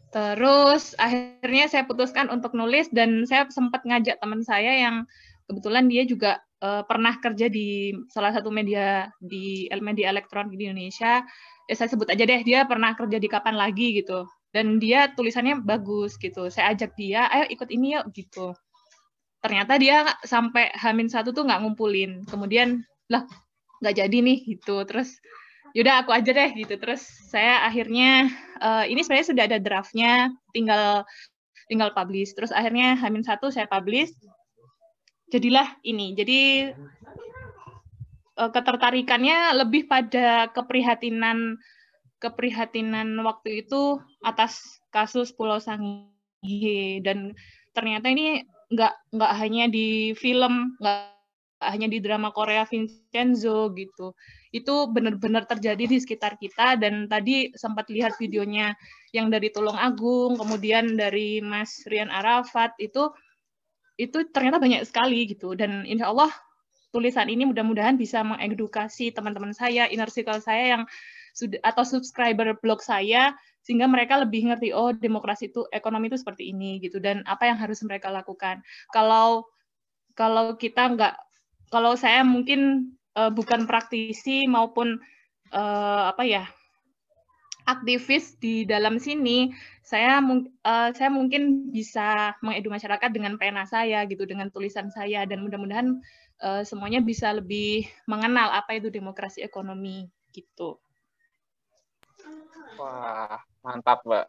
[0.08, 5.04] Terus akhirnya saya putuskan untuk nulis dan saya sempat ngajak teman saya yang
[5.48, 11.24] kebetulan dia juga uh, pernah kerja di salah satu media di media elektronik di Indonesia.
[11.68, 14.28] Ya, saya sebut aja deh, dia pernah kerja di kapan lagi gitu.
[14.52, 16.48] Dan dia tulisannya bagus gitu.
[16.48, 18.56] Saya ajak dia, ayo ikut ini yuk gitu.
[19.44, 22.24] Ternyata dia sampai Hamin satu tuh nggak ngumpulin.
[22.24, 22.80] Kemudian
[23.12, 23.24] lah
[23.84, 24.84] nggak jadi nih gitu.
[24.88, 25.20] Terus
[25.76, 26.80] yaudah aku aja deh gitu.
[26.80, 28.32] Terus saya akhirnya
[28.64, 31.04] uh, ini sebenarnya sudah ada draftnya, tinggal
[31.68, 32.32] tinggal publish.
[32.32, 34.08] Terus akhirnya Hamin satu saya publish
[35.28, 36.16] jadilah ini.
[36.16, 36.40] Jadi
[38.38, 41.60] uh, ketertarikannya lebih pada keprihatinan
[42.18, 46.98] keprihatinan waktu itu atas kasus Pulau Sangihe.
[47.02, 47.34] Dan
[47.74, 51.16] ternyata ini nggak nggak hanya di film nggak
[51.58, 54.14] hanya di drama Korea Vincenzo gitu.
[54.54, 56.78] Itu benar-benar terjadi di sekitar kita.
[56.78, 58.74] Dan tadi sempat lihat videonya
[59.10, 62.74] yang dari Tulung Agung kemudian dari Mas Rian Arafat.
[62.78, 63.10] Itu
[63.98, 65.58] itu ternyata banyak sekali gitu.
[65.58, 66.30] Dan insya Allah
[66.94, 70.82] tulisan ini mudah-mudahan bisa mengedukasi teman-teman saya inner circle saya yang
[71.36, 76.54] sudah atau subscriber blog saya sehingga mereka lebih ngerti oh demokrasi itu ekonomi itu seperti
[76.54, 77.02] ini gitu.
[77.02, 78.62] Dan apa yang harus mereka lakukan.
[78.94, 79.44] Kalau
[80.16, 81.14] kalau kita nggak
[81.68, 84.96] kalau saya mungkin uh, bukan praktisi maupun
[85.52, 86.44] uh, apa ya
[87.68, 89.52] aktivis di dalam sini,
[89.84, 95.44] saya uh, saya mungkin bisa mengedu masyarakat dengan pena saya gitu, dengan tulisan saya dan
[95.44, 96.00] mudah-mudahan
[96.40, 100.80] uh, semuanya bisa lebih mengenal apa itu demokrasi ekonomi gitu.
[102.80, 104.26] Wah, mantap, Mbak.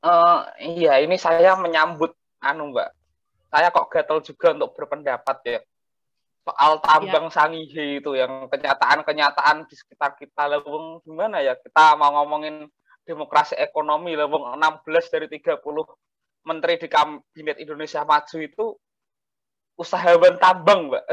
[0.00, 2.10] Uh, iya, ini saya menyambut
[2.42, 2.90] anu, Mbak.
[3.50, 5.58] Saya kok gatel juga untuk berpendapat ya
[6.40, 7.32] soal tambang ya.
[7.32, 12.66] Sangihe itu yang kenyataan-kenyataan di sekitar kita lewung gimana ya kita mau ngomongin
[13.04, 15.60] demokrasi ekonomi lewung 16 dari 30
[16.46, 18.66] menteri di kabinet Indonesia Maju itu
[19.80, 21.04] usahawan tambang, Mbak.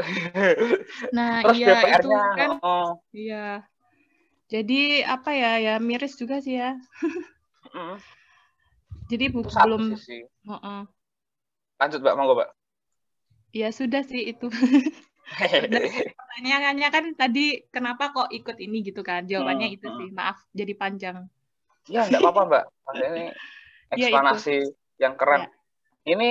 [1.16, 3.00] Nah, Terus iya itu kan oh.
[3.16, 3.64] iya.
[4.48, 6.76] Jadi apa ya ya miris juga sih ya.
[7.72, 7.96] mm.
[9.08, 10.80] Jadi bu belum uh -uh.
[11.80, 12.50] Lanjut, Mbak, monggo, Mbak.
[13.56, 14.52] Ya sudah sih itu.
[15.28, 19.28] pertanyaannya kan tadi kenapa kok ikut ini gitu kan?
[19.28, 21.16] Jawabannya hmm, itu sih maaf jadi panjang.
[21.88, 22.64] Ya nggak apa-apa mbak.
[22.96, 23.24] Ini
[24.00, 24.58] ya, eksplanasi
[24.98, 25.46] ya, yang keren.
[25.46, 25.48] Ya.
[26.16, 26.30] ini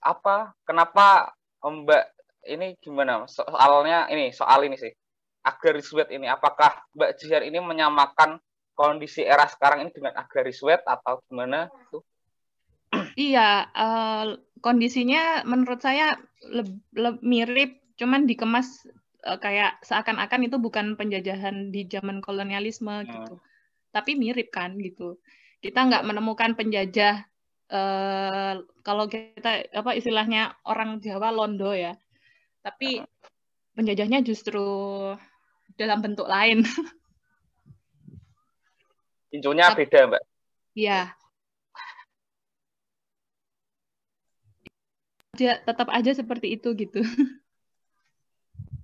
[0.00, 0.56] apa?
[0.64, 2.04] Kenapa mbak
[2.48, 3.28] ini gimana?
[3.28, 4.92] Soalnya ini soal ini sih.
[5.40, 8.36] Agraris wet ini apakah mbak Jihan ini menyamakan
[8.76, 11.68] kondisi era sekarang ini dengan agraris wet atau gimana?
[11.88, 12.04] Itu
[13.16, 18.88] iya uh, kondisinya menurut saya lebih mirip cuman dikemas
[19.28, 23.08] uh, kayak seakan-akan itu bukan penjajahan di zaman kolonialisme hmm.
[23.08, 23.34] gitu.
[23.92, 25.20] Tapi mirip kan gitu.
[25.60, 27.28] Kita nggak menemukan penjajah
[27.68, 31.92] uh, kalau kita apa istilahnya orang Jawa londo ya.
[32.64, 33.04] Tapi
[33.76, 34.64] penjajahnya justru
[35.76, 36.64] dalam bentuk lain.
[39.36, 40.22] Incunya beda mbak.
[40.74, 41.12] Iya.
[45.40, 47.00] Tetap aja seperti itu gitu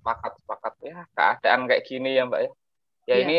[0.07, 0.72] sepakat sepakat.
[0.86, 2.50] Ya keadaan kayak gini ya mbak ya.
[2.50, 2.54] Ya
[3.11, 3.18] yeah.
[3.26, 3.38] ini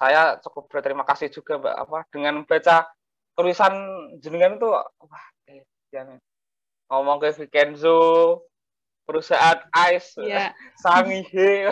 [0.00, 2.88] saya cukup berterima kasih juga mbak apa dengan baca
[3.36, 3.76] tulisan
[4.24, 5.60] jenengan itu wah eh,
[5.92, 6.08] ya,
[6.88, 8.40] ngomong ke Vikenzo
[9.04, 9.60] perusahaan
[9.92, 10.56] Ice yeah.
[10.82, 11.68] Sangihe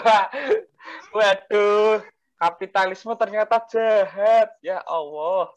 [1.17, 2.05] waduh
[2.45, 4.53] kapitalisme ternyata jahat.
[4.61, 5.49] Ya Allah.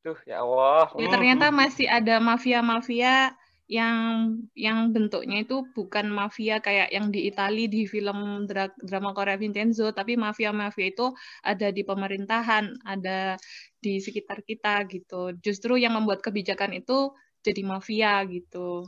[0.00, 0.88] Tuh ya Allah.
[0.96, 3.36] Ya, ternyata masih ada mafia-mafia
[3.66, 9.34] yang yang bentuknya itu bukan mafia kayak yang di Itali di film dra drama Korea
[9.34, 11.10] Vincenzo, tapi mafia-mafia itu
[11.42, 13.34] ada di pemerintahan, ada
[13.82, 15.34] di sekitar kita gitu.
[15.42, 17.10] Justru yang membuat kebijakan itu
[17.42, 18.86] jadi mafia gitu.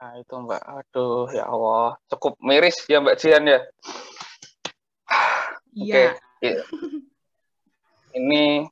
[0.00, 0.62] Nah, itu Mbak.
[0.64, 1.96] Aduh, ya Allah.
[2.08, 3.60] Cukup miris ya Mbak Jian ya.
[5.76, 6.16] Iya.
[6.40, 6.56] Okay.
[8.20, 8.64] Ini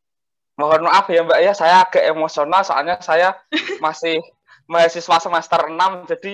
[0.59, 3.39] mohon maaf ya Mbak ya, saya agak emosional soalnya saya
[3.85, 4.19] masih
[4.67, 6.33] mahasiswa semester 6 jadi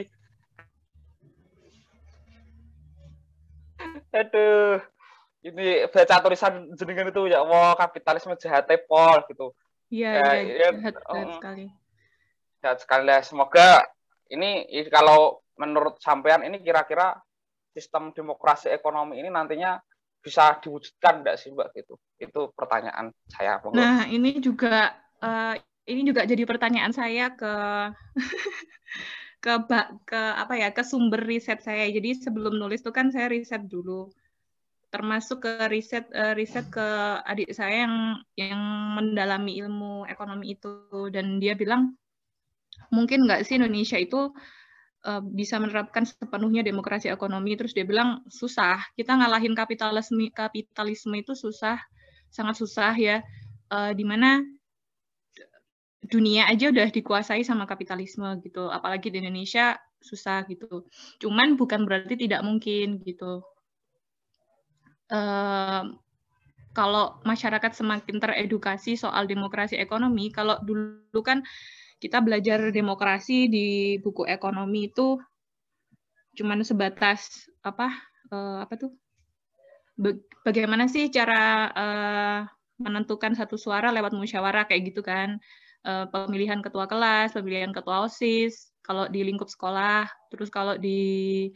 [4.25, 4.81] aduh
[5.45, 9.53] ini baca tulisan jenengan itu ya wah kapitalisme jahat pol gitu.
[9.93, 11.67] Iya, ya, iya, ya, jahat, jahat um, sekali.
[12.65, 13.21] Jahat sekali ya.
[13.21, 13.69] Semoga
[14.33, 17.13] ini kalau menurut sampean ini kira-kira
[17.77, 19.77] sistem demokrasi ekonomi ini nantinya
[20.25, 21.95] bisa diwujudkan enggak sih Mbak gitu?
[22.17, 23.61] Itu pertanyaan saya.
[23.77, 25.55] Nah, ini juga uh,
[25.85, 27.55] ini juga jadi pertanyaan saya ke
[29.45, 29.53] ke
[30.09, 31.85] ke apa ya ke sumber riset saya.
[31.93, 34.09] Jadi sebelum nulis itu kan saya riset dulu,
[34.89, 36.89] termasuk ke riset uh, riset ke
[37.29, 37.97] adik saya yang
[38.41, 38.63] yang
[38.97, 41.93] mendalami ilmu ekonomi itu dan dia bilang
[42.89, 44.33] mungkin nggak sih Indonesia itu
[45.05, 48.81] uh, bisa menerapkan sepenuhnya demokrasi ekonomi terus dia bilang susah.
[48.97, 51.79] Kita ngalahin kapitalisme kapitalisme itu susah
[52.33, 53.21] sangat susah ya.
[53.71, 54.45] Uh, di mana
[56.05, 58.69] dunia aja udah dikuasai sama kapitalisme gitu.
[58.69, 60.85] Apalagi di Indonesia susah gitu.
[61.21, 63.41] Cuman bukan berarti tidak mungkin gitu.
[65.09, 65.97] Uh,
[66.75, 71.47] kalau masyarakat semakin teredukasi soal demokrasi ekonomi kalau dulu kan
[72.05, 75.17] kita belajar demokrasi di buku ekonomi itu
[76.37, 77.89] cuman sebatas apa
[78.29, 78.93] uh, apa tuh?
[80.45, 82.39] Bagaimana sih cara uh,
[82.77, 85.41] menentukan satu suara lewat musyawarah kayak gitu kan?
[85.81, 91.49] Uh, pemilihan ketua kelas pemilihan ketua osis kalau di lingkup sekolah terus kalau di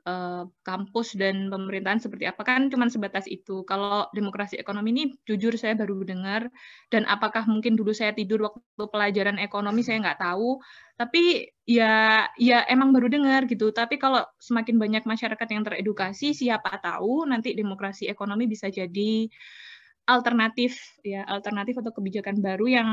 [0.00, 3.68] Eh, kampus dan pemerintahan seperti apa kan cuma sebatas itu.
[3.68, 6.48] Kalau demokrasi ekonomi ini jujur saya baru dengar
[6.88, 10.56] dan apakah mungkin dulu saya tidur waktu pelajaran ekonomi saya nggak tahu.
[10.96, 13.76] Tapi ya ya emang baru dengar gitu.
[13.76, 19.28] Tapi kalau semakin banyak masyarakat yang teredukasi siapa tahu nanti demokrasi ekonomi bisa jadi
[20.08, 22.88] alternatif ya alternatif atau kebijakan baru yang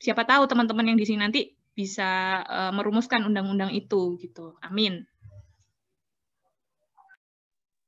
[0.00, 1.40] siapa tahu teman-teman yang di sini nanti
[1.76, 4.56] bisa uh, merumuskan undang-undang itu gitu.
[4.64, 5.09] Amin.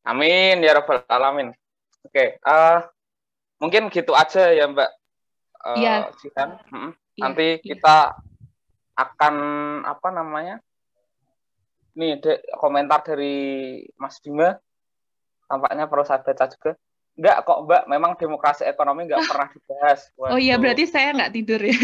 [0.02, 1.54] Amin ya robbal alamin.
[2.02, 2.82] Oke, uh,
[3.62, 4.90] mungkin gitu aja ya Mbak.
[5.62, 5.94] Uh, ya.
[6.18, 6.58] Jihan.
[6.74, 6.90] Hmm.
[7.14, 7.62] Ya, Nanti ya.
[7.62, 7.96] kita
[8.98, 9.34] akan
[9.86, 10.58] apa namanya?
[11.94, 14.58] Nih de, komentar dari Mas Bima.
[15.46, 16.74] Tampaknya perlu saya baca juga.
[17.14, 20.10] Enggak kok Mbak, memang demokrasi ekonomi enggak pernah dibahas.
[20.18, 20.34] Waduh.
[20.34, 21.78] Oh iya, berarti saya enggak tidur ya.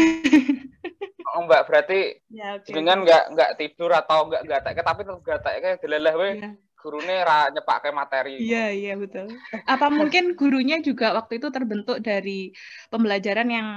[1.38, 2.74] oh Mbak, berarti ya, okay.
[2.74, 6.30] dengan enggak enggak tidur atau enggak enggak tapi tetap gatek kayak delelah we.
[6.42, 8.38] Ya gurunya ra nyepake materi.
[8.38, 9.34] Iya, iya betul.
[9.66, 12.54] Apa mungkin gurunya juga waktu itu terbentuk dari
[12.88, 13.68] pembelajaran yang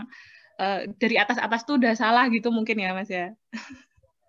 [0.62, 3.34] uh, dari atas-atas tuh udah salah gitu mungkin ya, Mas ya?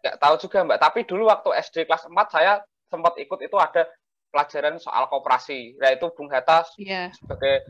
[0.00, 0.80] Nggak tahu juga, Mbak.
[0.80, 2.52] Tapi dulu waktu SD kelas 4 saya
[2.88, 3.86] sempat ikut itu ada
[4.32, 5.76] pelajaran soal koperasi.
[5.76, 7.12] Yaitu Bung Hatta yeah.
[7.12, 7.68] sebagai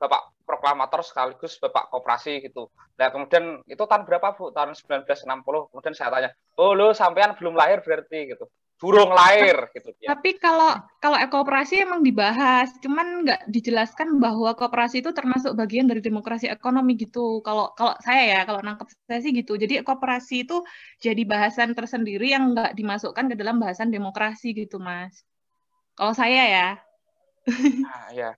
[0.00, 2.72] Bapak proklamator sekaligus Bapak koperasi gitu.
[2.96, 4.48] Nah, kemudian itu tahun berapa, Bu?
[4.50, 5.68] Tahun 1960.
[5.68, 8.48] Kemudian saya tanya, "Oh, lo sampean belum lahir berarti?" gitu
[8.78, 10.14] burung lahir gitu ya.
[10.14, 15.98] Tapi kalau kalau kooperasi emang dibahas, cuman nggak dijelaskan bahwa kooperasi itu termasuk bagian dari
[15.98, 17.42] demokrasi ekonomi gitu.
[17.42, 19.58] Kalau kalau saya ya, kalau nangkep saya sih gitu.
[19.58, 20.62] Jadi kooperasi itu
[21.02, 25.26] jadi bahasan tersendiri yang nggak dimasukkan ke dalam bahasan demokrasi gitu, Mas.
[25.98, 26.68] Kalau saya ya.
[27.90, 28.30] Ah, ya.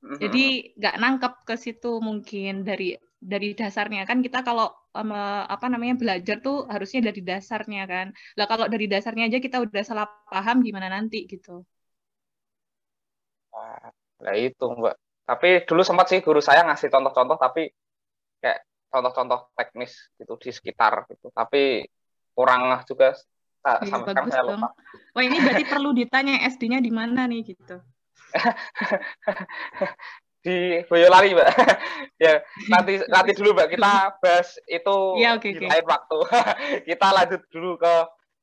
[0.00, 5.12] Jadi nggak nangkep ke situ mungkin dari dari dasarnya kan kita kalau um,
[5.44, 8.06] apa namanya belajar tuh harusnya dari dasarnya kan.
[8.38, 11.64] Lah kalau dari dasarnya aja kita udah salah paham gimana nanti gitu.
[14.22, 14.96] Nah, itu Mbak.
[15.28, 17.68] Tapi dulu sempat sih guru saya ngasih contoh-contoh tapi
[18.40, 21.28] kayak contoh-contoh teknis gitu di sekitar gitu.
[21.28, 21.84] Tapi
[22.32, 24.72] kurang juga iya, sampai sekarang saya lupa.
[25.12, 27.76] Wah, ini berarti perlu ditanya SD-nya di mana nih gitu.
[30.42, 31.48] di Boyolali mbak.
[32.18, 33.78] Ya nanti nanti dulu mbak.
[33.78, 36.18] Kita bahas itu ya, okay, di lain waktu.
[36.90, 37.94] Kita lanjut dulu ke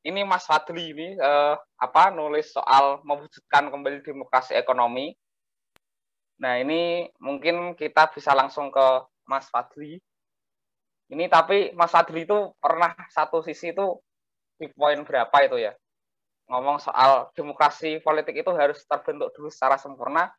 [0.06, 5.18] ini Mas Fadli ini uh, apa nulis soal mewujudkan kembali demokrasi ekonomi.
[6.40, 8.88] Nah ini mungkin kita bisa langsung ke
[9.26, 9.98] Mas Fadli.
[11.10, 13.98] Ini tapi Mas Fadli itu pernah satu sisi itu
[14.62, 15.74] di poin berapa itu ya?
[16.54, 20.30] Ngomong soal demokrasi politik itu harus terbentuk dulu secara sempurna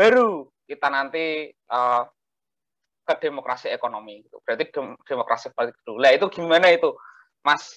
[0.00, 2.08] baru kita nanti uh,
[3.04, 4.40] ke demokrasi ekonomi gitu.
[4.40, 6.00] Berarti dem demokrasi politik dulu.
[6.00, 6.96] Lah itu gimana itu,
[7.44, 7.76] Mas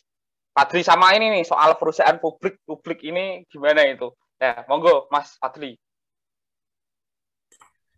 [0.55, 4.13] Fadli sama ini nih soal perusahaan publik publik ini gimana itu?
[4.39, 5.75] Ya, monggo Mas Fadli.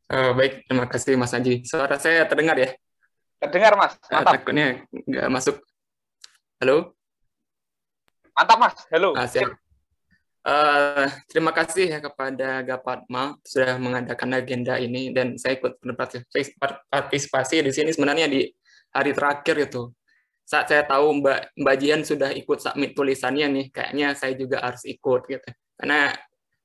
[0.09, 1.61] Uh, baik, terima kasih Mas Anji.
[1.67, 2.71] Suara saya terdengar ya?
[3.41, 3.93] Terdengar Mas.
[4.07, 4.31] Mantap.
[4.31, 5.55] Uh, takutnya nggak masuk.
[6.63, 6.95] Halo?
[8.31, 8.75] Mantap Mas.
[8.89, 9.11] Halo.
[9.13, 9.64] Uh, siap.
[10.45, 15.81] Uh, terima kasih ya kepada Gapatma sudah mengadakan agenda ini dan saya ikut
[16.85, 18.45] partisipasi di sini sebenarnya di
[18.93, 19.89] hari terakhir itu.
[20.45, 24.85] Saat saya tahu Mbak Mbak Jian sudah ikut submit tulisannya nih, kayaknya saya juga harus
[24.85, 25.49] ikut gitu.
[25.81, 26.13] Karena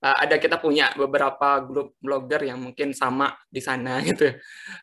[0.05, 4.29] uh, ada kita punya beberapa grup blogger yang mungkin sama di sana gitu.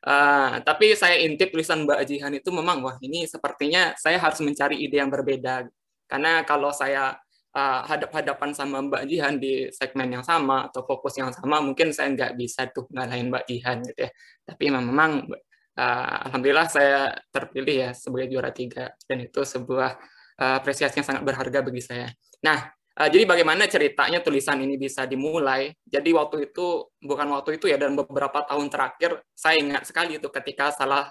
[0.01, 4.81] Uh, tapi saya intip tulisan Mbak Jihan itu memang wah ini sepertinya saya harus mencari
[4.81, 5.69] ide yang berbeda.
[6.09, 7.13] Karena kalau saya
[7.57, 12.13] uh, hadap-hadapan sama Mbak Jihan di segmen yang sama atau fokus yang sama, mungkin saya
[12.13, 14.11] nggak bisa tuh ngalahin Mbak Jihan gitu ya.
[14.45, 15.25] Tapi memang
[15.73, 19.97] uh, alhamdulillah saya terpilih ya sebagai juara tiga dan itu sebuah
[20.37, 22.07] uh, apresiasi yang sangat berharga bagi saya.
[22.45, 22.69] Nah,
[23.01, 25.73] uh, jadi bagaimana ceritanya tulisan ini bisa dimulai?
[25.81, 30.29] Jadi waktu itu bukan waktu itu ya dan beberapa tahun terakhir saya ingat sekali itu
[30.29, 31.09] ketika salah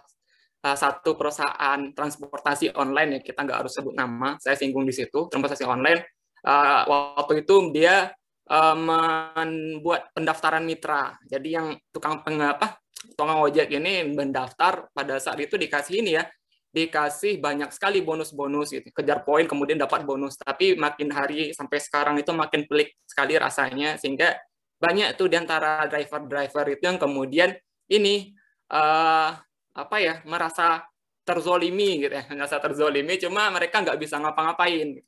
[0.66, 5.62] satu perusahaan transportasi online ya kita nggak harus sebut nama saya singgung di situ transportasi
[5.62, 6.15] online
[6.46, 6.82] uh,
[7.18, 8.14] waktu itu dia
[8.48, 11.18] uh, membuat pendaftaran mitra.
[11.26, 12.78] Jadi yang tukang pengapa
[13.14, 16.24] tukang ojek ini mendaftar pada saat itu dikasih ini ya,
[16.72, 18.88] dikasih banyak sekali bonus-bonus gitu.
[18.94, 20.38] Kejar poin kemudian dapat bonus.
[20.38, 24.34] Tapi makin hari sampai sekarang itu makin pelik sekali rasanya sehingga
[24.76, 27.56] banyak tuh di antara driver-driver itu yang kemudian
[27.88, 28.36] ini
[28.72, 29.32] uh,
[29.76, 30.84] apa ya merasa
[31.24, 35.00] terzolimi gitu ya merasa terzolimi cuma mereka nggak bisa ngapa-ngapain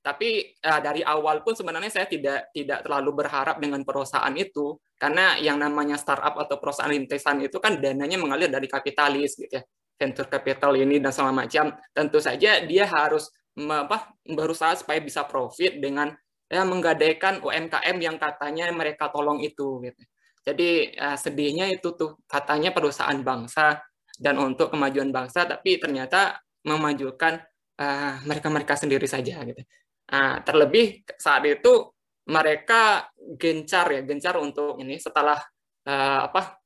[0.00, 4.80] tapi uh, dari awal pun sebenarnya saya tidak tidak terlalu berharap dengan perusahaan itu.
[4.96, 9.62] Karena yang namanya startup atau perusahaan rintisan itu kan dananya mengalir dari kapitalis gitu ya.
[10.00, 11.76] Venture capital ini dan segala macam.
[11.92, 13.28] Tentu saja dia harus
[13.60, 16.16] apa berusaha supaya bisa profit dengan
[16.48, 20.00] ya menggadaikan UMKM yang katanya mereka tolong itu gitu.
[20.40, 23.84] Jadi uh, sedihnya itu tuh katanya perusahaan bangsa
[24.16, 27.44] dan untuk kemajuan bangsa tapi ternyata memajukan
[27.76, 29.60] uh, mereka-mereka sendiri saja gitu
[30.10, 31.94] Nah, terlebih saat itu
[32.26, 35.38] mereka gencar ya, gencar untuk ini setelah
[35.86, 36.58] uh, apa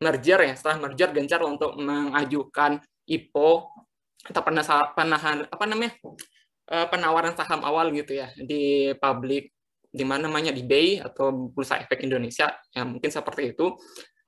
[0.00, 3.50] merger ya, setelah merger gencar untuk mengajukan IPO
[4.20, 4.42] atau
[4.92, 5.96] penahan apa namanya
[6.70, 9.56] uh, penawaran saham awal gitu ya di publik
[9.90, 13.74] di mana namanya di BEI atau Bursa Efek Indonesia ya mungkin seperti itu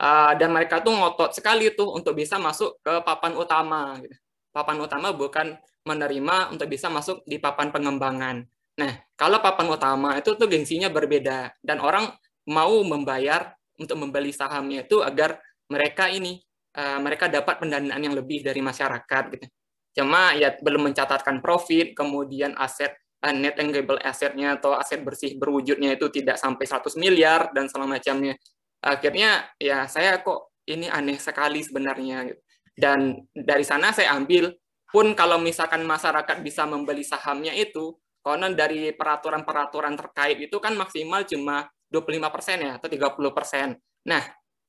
[0.03, 4.16] uh, dan mereka tuh ngotot sekali tuh untuk bisa masuk ke papan utama gitu.
[4.51, 5.55] papan utama bukan
[5.87, 8.43] menerima untuk bisa masuk di papan pengembangan
[8.79, 12.09] nah kalau papan utama itu tuh gengsinya berbeda dan orang
[12.49, 16.41] mau membayar untuk membeli sahamnya itu agar mereka ini
[16.77, 19.47] uh, mereka dapat pendanaan yang lebih dari masyarakat gitu
[19.93, 25.95] cuma ya belum mencatatkan profit kemudian aset uh, net tangible assetnya atau aset bersih berwujudnya
[25.95, 28.35] itu tidak sampai 100 miliar dan segala macamnya.
[28.83, 32.27] Akhirnya ya saya kok ini aneh sekali sebenarnya.
[32.27, 32.41] Gitu.
[32.75, 34.51] Dan dari sana saya ambil
[34.91, 41.27] pun kalau misalkan masyarakat bisa membeli sahamnya itu, konon dari peraturan-peraturan terkait itu kan maksimal
[41.27, 43.77] cuma 25 persen ya atau 30 persen.
[44.09, 44.23] Nah,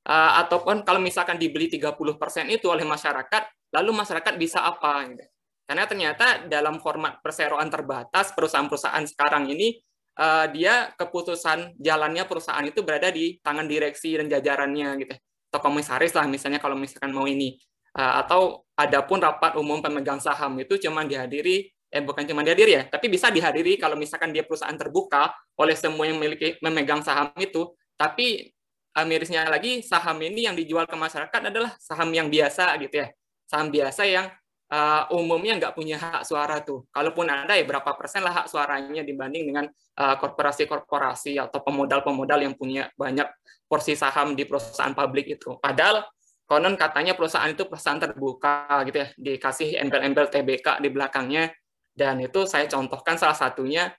[0.04, 5.06] uh, ataupun kalau misalkan dibeli 30 persen itu oleh masyarakat, lalu masyarakat bisa apa?
[5.08, 5.24] Gitu.
[5.64, 9.80] Karena ternyata dalam format perseroan terbatas perusahaan-perusahaan sekarang ini
[10.20, 15.14] uh, dia keputusan jalannya perusahaan itu berada di tangan direksi dan jajarannya gitu.
[15.48, 17.56] Atau komisaris lah misalnya kalau misalkan mau ini.
[17.94, 22.82] Uh, atau adapun rapat umum pemegang saham itu cuma dihadiri eh bukan cuma dihadiri ya,
[22.90, 27.70] tapi bisa dihadiri kalau misalkan dia perusahaan terbuka oleh semua yang memiliki memegang saham itu,
[27.94, 28.50] tapi
[28.98, 33.08] uh, mirisnya lagi saham ini yang dijual ke masyarakat adalah saham yang biasa gitu ya.
[33.46, 34.26] Saham biasa yang
[34.74, 36.86] uh, umumnya nggak punya hak suara tuh.
[36.90, 39.64] Kalaupun ada ya berapa persen lah hak suaranya dibanding dengan
[39.98, 43.26] uh, korporasi-korporasi atau pemodal-pemodal yang punya banyak
[43.66, 45.58] porsi saham di perusahaan publik itu.
[45.58, 46.06] Padahal
[46.44, 51.50] konon katanya perusahaan itu perusahaan terbuka gitu ya, dikasih embel-embel TBK di belakangnya.
[51.94, 53.94] Dan itu saya contohkan salah satunya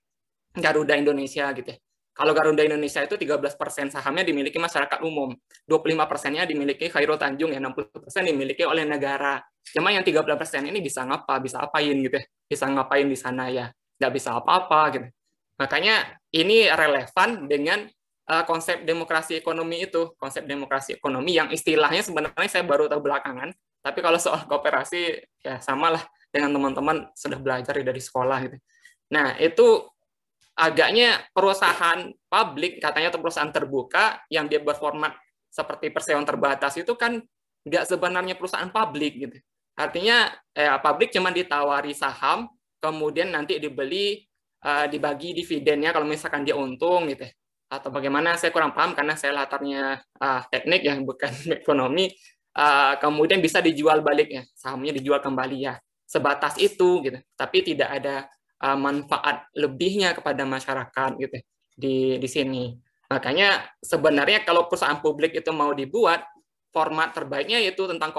[0.52, 1.80] Garuda Indonesia gitu ya.
[2.16, 5.36] Kalau Garuda Indonesia itu 13% sahamnya dimiliki masyarakat umum,
[5.68, 9.44] 25 persennya dimiliki Khairul Tanjung, ya 60 persen dimiliki oleh negara.
[9.76, 13.52] Cuma yang 13 persen ini bisa ngapa, bisa apain gitu ya, bisa ngapain di sana
[13.52, 13.68] ya,
[14.00, 15.08] nggak bisa apa-apa gitu.
[15.60, 17.84] Makanya ini relevan dengan
[18.32, 23.52] uh, konsep demokrasi ekonomi itu, konsep demokrasi ekonomi yang istilahnya sebenarnya saya baru tahu belakangan,
[23.84, 26.00] tapi kalau soal kooperasi ya samalah
[26.36, 28.58] dengan teman-teman sudah belajar dari sekolah gitu.
[29.16, 29.88] Nah, itu
[30.60, 35.16] agaknya perusahaan publik katanya atau perusahaan terbuka yang dia berformat
[35.48, 37.24] seperti perseroan terbatas itu kan
[37.64, 39.38] nggak sebenarnya perusahaan publik gitu.
[39.80, 44.24] Artinya eh, publik cuma ditawari saham, kemudian nanti dibeli,
[44.66, 47.26] uh, dibagi dividennya kalau misalkan dia untung gitu.
[47.70, 51.32] Atau bagaimana saya kurang paham karena saya latarnya uh, teknik ya bukan
[51.62, 52.14] ekonomi.
[52.56, 55.76] Uh, kemudian bisa dijual balik ya, sahamnya dijual kembali ya.
[56.06, 57.18] Sebatas itu gitu.
[57.36, 58.30] Tapi tidak ada
[58.62, 61.38] uh, manfaat lebihnya kepada masyarakat gitu
[61.76, 62.72] di di sini.
[63.12, 66.26] Makanya sebenarnya kalau perusahaan publik itu mau dibuat
[66.74, 68.12] format terbaiknya yaitu tentang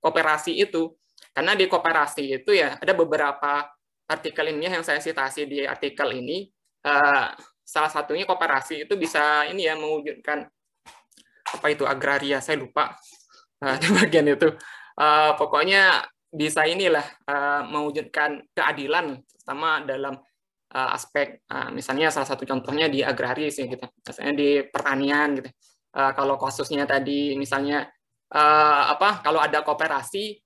[0.00, 0.96] kooperasi itu.
[1.32, 3.68] Karena di kooperasi itu ya ada beberapa
[4.08, 6.48] artikel ini yang saya citasi di artikel ini.
[6.82, 7.30] Uh,
[7.62, 10.50] salah satunya kooperasi itu bisa ini ya mewujudkan
[11.52, 12.98] apa itu agraria saya lupa
[13.62, 14.50] uh, di bagian itu.
[14.92, 20.16] Uh, pokoknya bisa inilah uh, mewujudkan keadilan terutama dalam
[20.72, 23.84] uh, aspek uh, misalnya salah satu contohnya di agraris ya gitu.
[23.84, 25.50] Misalnya di pertanian gitu.
[25.92, 27.84] Uh, kalau kasusnya tadi misalnya
[28.32, 30.40] uh, apa kalau ada kooperasi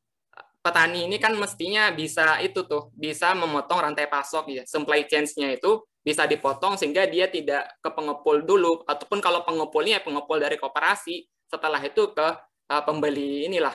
[0.59, 4.63] petani ini kan mestinya bisa itu tuh bisa memotong rantai pasok ya.
[4.67, 8.83] Supply chains-nya itu bisa dipotong sehingga dia tidak ke pengepul dulu.
[8.91, 12.29] Ataupun kalau pengepulnya pengepul dari kooperasi setelah itu ke
[12.71, 13.75] uh, pembeli inilah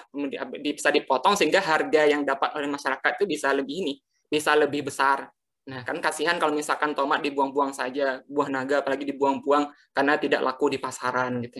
[0.59, 3.93] bisa dipotong sehingga harga yang dapat oleh masyarakat itu bisa lebih ini
[4.31, 5.27] bisa lebih besar.
[5.67, 10.71] Nah, kan kasihan kalau misalkan tomat dibuang-buang saja, buah naga apalagi dibuang-buang karena tidak laku
[10.71, 11.59] di pasaran gitu.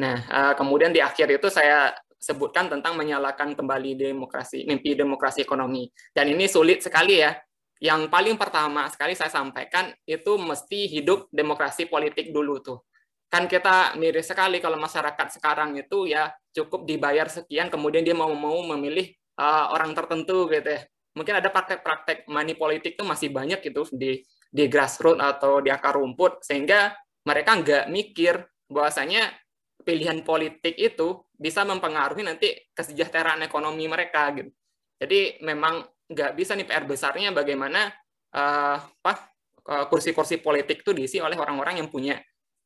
[0.00, 5.92] Nah, uh, kemudian di akhir itu saya sebutkan tentang menyalakan kembali demokrasi, mimpi demokrasi ekonomi.
[6.10, 7.36] Dan ini sulit sekali ya.
[7.76, 12.80] Yang paling pertama sekali saya sampaikan itu mesti hidup demokrasi politik dulu tuh
[13.36, 18.32] kan kita miris sekali kalau masyarakat sekarang itu ya cukup dibayar sekian kemudian dia mau
[18.32, 20.80] mau memilih uh, orang tertentu gitu ya.
[21.12, 26.00] Mungkin ada praktek-praktek money politik itu masih banyak gitu di di grassroots atau di akar
[26.00, 26.96] rumput sehingga
[27.28, 28.40] mereka nggak mikir
[28.72, 29.36] bahwasanya
[29.84, 34.48] pilihan politik itu bisa mempengaruhi nanti kesejahteraan ekonomi mereka gitu.
[34.96, 37.92] Jadi memang nggak bisa nih PR besarnya bagaimana
[38.32, 39.12] uh, apa
[39.66, 42.16] eh, kursi-kursi politik itu diisi oleh orang-orang yang punya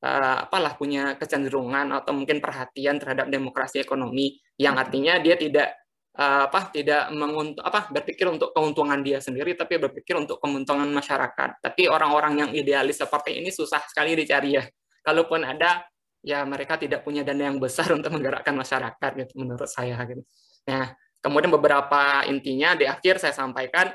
[0.01, 4.82] apalah punya kecenderungan atau mungkin perhatian terhadap demokrasi ekonomi yang hmm.
[4.82, 5.76] artinya dia tidak
[6.16, 11.61] uh, apa tidak menguntung apa berpikir untuk keuntungan dia sendiri tapi berpikir untuk keuntungan masyarakat.
[11.61, 14.64] Tapi orang-orang yang idealis seperti ini susah sekali dicari ya.
[15.05, 15.84] Kalaupun ada
[16.20, 20.24] ya mereka tidak punya dana yang besar untuk menggerakkan masyarakat gitu menurut saya gitu.
[20.68, 23.92] Nah, Kemudian beberapa intinya di akhir saya sampaikan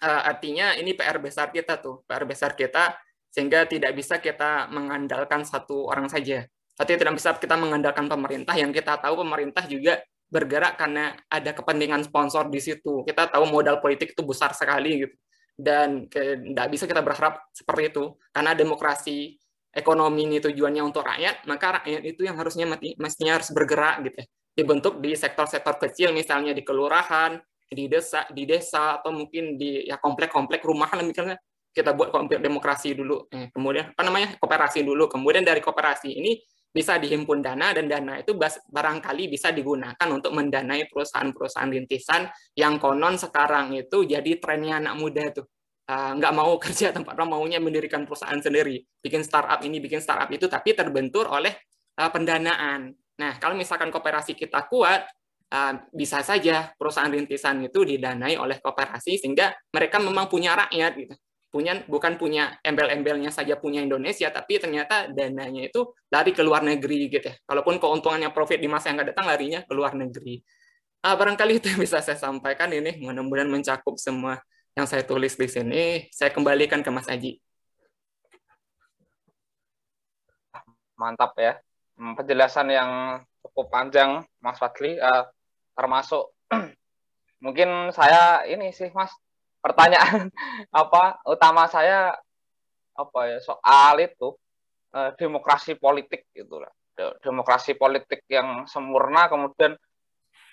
[0.00, 2.96] uh, artinya ini PR besar kita tuh, PR besar kita
[3.38, 6.42] sehingga tidak bisa kita mengandalkan satu orang saja.
[6.74, 12.02] Artinya tidak bisa kita mengandalkan pemerintah yang kita tahu pemerintah juga bergerak karena ada kepentingan
[12.02, 13.06] sponsor di situ.
[13.06, 15.14] Kita tahu modal politik itu besar sekali gitu.
[15.54, 19.38] Dan tidak bisa kita berharap seperti itu karena demokrasi
[19.70, 24.18] ekonomi ini tujuannya untuk rakyat, maka rakyat itu yang harusnya mati, mestinya harus bergerak gitu
[24.18, 24.26] ya
[24.58, 27.38] dibentuk di sektor-sektor kecil misalnya di kelurahan,
[27.70, 31.38] di desa, di desa atau mungkin di ya komplek-komplek rumahan misalnya
[31.72, 32.10] kita buat
[32.40, 33.28] demokrasi dulu.
[33.30, 34.36] Eh, kemudian apa namanya?
[34.40, 35.06] kooperasi dulu.
[35.06, 36.38] Kemudian dari kooperasi ini
[36.68, 38.36] bisa dihimpun dana dan dana itu
[38.68, 45.32] barangkali bisa digunakan untuk mendanai perusahaan-perusahaan rintisan yang konon sekarang itu jadi trennya anak muda
[45.32, 45.42] itu
[45.88, 50.28] uh, nggak mau kerja tempat orang maunya mendirikan perusahaan sendiri bikin startup ini bikin startup
[50.28, 51.56] itu tapi terbentur oleh
[51.96, 55.02] uh, pendanaan Nah, kalau misalkan kooperasi kita kuat,
[55.50, 61.14] uh, bisa saja perusahaan rintisan itu didanai oleh kooperasi sehingga mereka memang punya rakyat gitu.
[61.48, 67.08] Punya bukan punya embel-embelnya saja punya Indonesia, tapi ternyata dananya itu lari ke luar negeri
[67.08, 67.34] gitu ya.
[67.48, 70.44] Kalaupun keuntungannya profit di masa yang akan datang larinya ke luar negeri.
[71.00, 74.42] Uh, barangkali itu yang bisa saya sampaikan ini, mudah-mudahan mencakup semua
[74.76, 75.82] yang saya tulis di sini.
[76.12, 77.40] Saya kembalikan ke Mas Aji.
[80.98, 81.56] Mantap ya.
[81.98, 82.90] Hmm, penjelasan yang
[83.42, 85.26] cukup panjang Mas Fadli uh,
[85.74, 86.30] termasuk
[87.44, 89.10] mungkin saya ini sih Mas
[89.58, 90.30] pertanyaan
[90.72, 92.14] apa utama saya
[92.98, 94.34] apa ya soal itu
[94.94, 96.70] uh, demokrasi politik gitu lah.
[97.22, 99.78] Demokrasi politik yang sempurna kemudian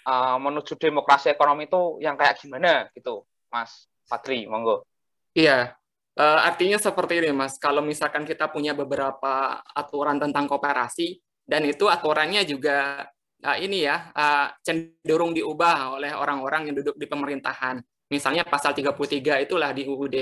[0.05, 4.85] uh, menuju demokrasi ekonomi itu yang kayak gimana gitu Mas Fadli monggo.
[5.33, 5.73] Iya
[6.19, 7.59] uh, artinya seperti ini Mas.
[7.59, 13.05] Kalau misalkan kita punya beberapa aturan tentang kooperasi dan itu aturannya juga
[13.43, 17.79] uh, ini ya uh, cenderung diubah oleh orang-orang yang duduk di pemerintahan.
[18.15, 20.15] Misalnya pasal 33 itulah di UUD.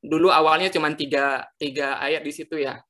[0.00, 2.80] Dulu awalnya cuma tiga, tiga ayat di situ ya,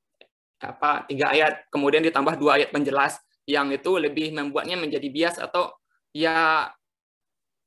[0.63, 5.75] apa tiga ayat, kemudian ditambah dua ayat penjelas yang itu lebih membuatnya menjadi bias atau
[6.15, 6.67] ya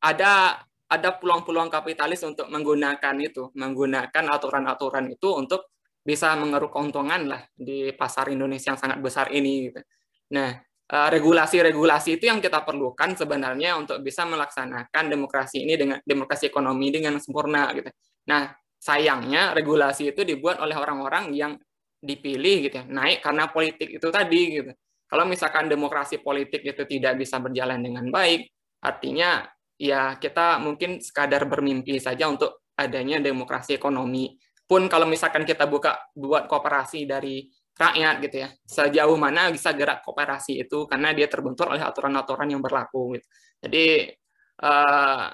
[0.01, 0.33] ada
[0.89, 5.69] ada peluang-peluang kapitalis untuk menggunakan itu, menggunakan aturan-aturan itu untuk
[6.01, 9.69] bisa mengeruk keuntungan lah di pasar Indonesia yang sangat besar ini.
[9.69, 9.81] Gitu.
[10.33, 10.57] Nah,
[10.89, 17.21] regulasi-regulasi itu yang kita perlukan sebenarnya untuk bisa melaksanakan demokrasi ini dengan demokrasi ekonomi dengan
[17.21, 17.93] sempurna gitu.
[18.33, 18.49] Nah,
[18.81, 21.53] sayangnya regulasi itu dibuat oleh orang-orang yang
[22.01, 24.73] dipilih gitu ya, naik karena politik itu tadi gitu.
[25.09, 28.49] Kalau misalkan demokrasi politik itu tidak bisa berjalan dengan baik,
[28.81, 29.45] artinya
[29.77, 34.37] ya kita mungkin sekadar bermimpi saja untuk adanya demokrasi ekonomi.
[34.69, 37.49] Pun kalau misalkan kita buka buat kooperasi dari
[37.79, 42.59] rakyat gitu ya sejauh mana bisa gerak kooperasi itu karena dia terbentur oleh aturan-aturan yang
[42.59, 43.27] berlaku gitu.
[43.63, 43.87] jadi
[44.67, 45.31] uh,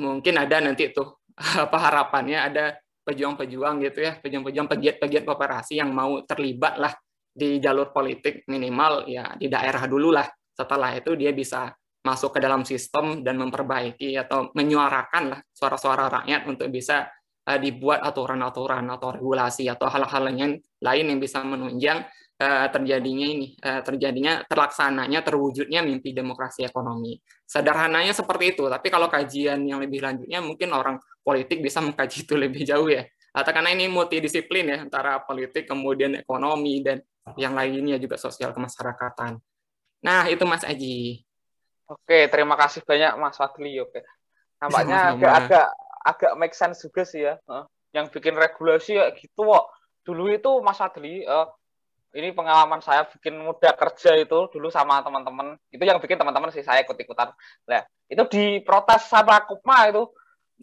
[0.00, 1.20] mungkin ada nanti tuh
[1.68, 2.64] apa harapannya ada
[3.04, 6.94] pejuang-pejuang gitu ya pejuang-pejuang pegiat-pegiat kooperasi yang mau terlibat lah
[7.32, 11.72] di jalur politik minimal ya di daerah dulu lah setelah itu dia bisa
[12.02, 17.08] masuk ke dalam sistem dan memperbaiki atau menyuarakan lah suara-suara rakyat untuk bisa
[17.48, 22.06] uh, dibuat aturan-aturan atau regulasi atau hal-hal yang lain yang bisa menunjang
[22.38, 27.18] uh, terjadinya ini uh, terjadinya terlaksananya terwujudnya mimpi demokrasi ekonomi.
[27.46, 32.34] Sederhananya seperti itu, tapi kalau kajian yang lebih lanjutnya mungkin orang politik bisa mengkaji itu
[32.34, 33.06] lebih jauh ya.
[33.32, 37.00] Atau karena ini multidisiplin ya antara politik kemudian ekonomi dan
[37.40, 39.40] yang lainnya juga sosial kemasyarakatan.
[40.02, 41.22] Nah, itu Mas Aji.
[41.86, 43.78] Oke, terima kasih banyak Mas Fadli.
[43.78, 44.02] Oke.
[44.58, 45.68] Nampaknya agak-agak
[46.02, 47.38] agak make sense juga sih ya.
[47.46, 49.70] Uh, yang bikin regulasi ya gitu kok.
[50.02, 51.46] Dulu itu Mas Adli, uh,
[52.12, 55.56] ini pengalaman saya bikin muda kerja itu dulu sama teman-teman.
[55.72, 57.32] Itu yang bikin teman-teman sih saya ikut-ikutan.
[57.68, 57.80] Nah,
[58.10, 60.04] itu diprotes sama Kupma itu.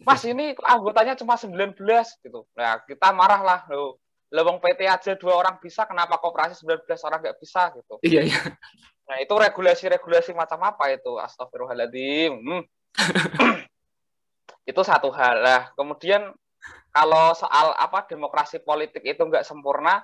[0.00, 1.76] Mas ini anggotanya cuma 19
[2.24, 2.46] gitu.
[2.56, 3.60] Nah, kita marah lah.
[3.68, 7.94] Loh, lewong PT aja dua orang bisa, kenapa kooperasi 19 orang nggak bisa gitu.
[8.00, 8.40] Iya, iya.
[9.10, 11.18] Nah, itu regulasi-regulasi macam apa itu?
[11.18, 12.32] Astagfirullahaladzim.
[12.38, 12.62] Hmm.
[14.64, 15.40] itu satu hal.
[15.40, 16.32] Lah kemudian
[16.90, 20.02] kalau soal apa demokrasi politik itu nggak sempurna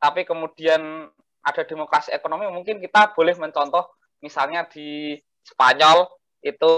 [0.00, 3.84] tapi kemudian ada demokrasi ekonomi mungkin kita boleh mencontoh
[4.22, 6.08] misalnya di Spanyol
[6.40, 6.72] itu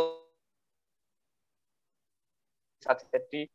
[2.79, 3.47] bisa jadi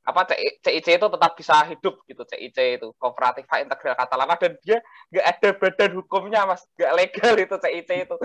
[0.00, 0.24] apa
[0.64, 4.80] CIC itu tetap bisa hidup gitu CIC itu Cooperativa Integral Catalana dan dia
[5.12, 6.64] nggak ada badan hukumnya mas.
[6.74, 8.16] Nggak legal itu CIC itu.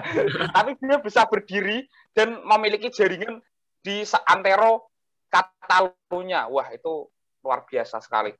[0.56, 3.42] Tapi dia bisa berdiri dan memiliki jaringan
[3.86, 4.90] di seantero
[5.30, 6.50] Katalunya.
[6.50, 7.06] Wah, itu
[7.46, 8.34] luar biasa sekali.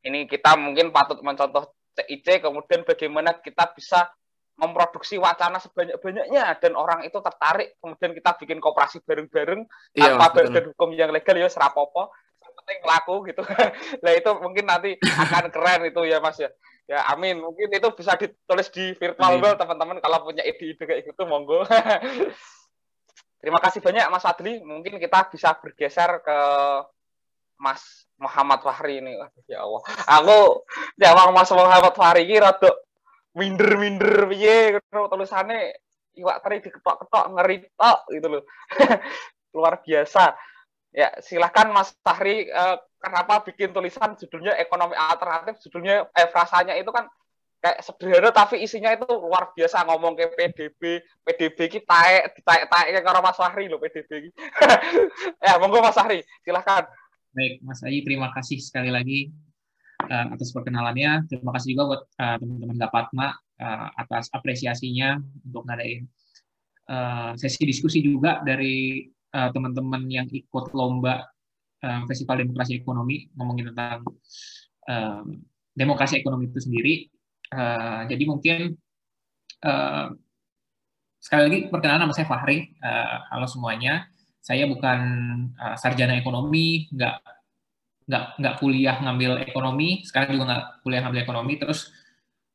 [0.00, 4.08] Ini kita mungkin patut mencontoh CIC, kemudian bagaimana kita bisa
[4.56, 10.72] memproduksi wacana sebanyak-banyaknya dan orang itu tertarik kemudian kita bikin kooperasi bareng-bareng Iya, tanpa badan
[10.72, 12.08] hukum yang legal ya serapopo
[12.40, 13.44] yang penting laku gitu.
[14.04, 16.48] Nah itu mungkin nanti akan keren itu ya mas ya.
[16.88, 17.42] Ya amin.
[17.42, 20.00] Mungkin itu bisa ditulis di virtual world teman-teman.
[20.00, 21.66] Kalau punya ide-ide kayak gitu monggo
[23.40, 24.60] terima kasih banyak mas Adli.
[24.62, 26.38] Mungkin kita bisa bergeser ke
[27.56, 29.16] Mas Muhammad Fahri ini.
[29.48, 29.82] Ya Allah.
[30.20, 30.64] Aku
[31.00, 32.72] jawab Mas Muhammad Fahri ini rada
[33.36, 35.76] minder-minder piye tulisannya
[36.16, 38.42] iwak teri diketok-ketok ngeri tok gitu loh.
[39.56, 40.36] Luar biasa.
[40.96, 45.60] Ya silahkan Mas Fahri eh, kenapa bikin tulisan judulnya ekonomi alternatif?
[45.68, 47.08] Judulnya eh frasanya itu kan
[47.66, 53.18] kayak sederhana tapi isinya itu luar biasa ngomong ke PDB PDB ki taek ditaek-taek karo
[53.18, 54.30] Mas Fahri loh PDB ki
[55.46, 56.86] ya monggo Mas Fahri silahkan
[57.36, 59.28] Baik, Mas Aji, terima kasih sekali lagi
[60.08, 61.28] uh, atas perkenalannya.
[61.28, 63.28] Terima kasih juga buat uh, teman-teman Gapatma
[63.60, 66.08] uh, atas apresiasinya untuk ngadain
[66.88, 69.04] uh, sesi diskusi juga dari
[69.36, 71.28] uh, teman-teman yang ikut lomba
[71.84, 74.08] uh, Festival Demokrasi Ekonomi ngomongin tentang
[74.88, 75.28] uh,
[75.76, 77.12] demokrasi ekonomi itu sendiri.
[77.46, 78.58] Uh, jadi mungkin
[79.62, 80.06] uh,
[81.22, 82.74] sekali lagi perkenalan nama saya Fahri.
[82.82, 84.10] Uh, halo semuanya
[84.46, 85.00] saya bukan
[85.58, 87.16] uh, sarjana ekonomi, nggak
[88.06, 91.52] nggak nggak kuliah ngambil ekonomi, sekarang juga nggak kuliah ngambil ekonomi.
[91.58, 91.90] Terus,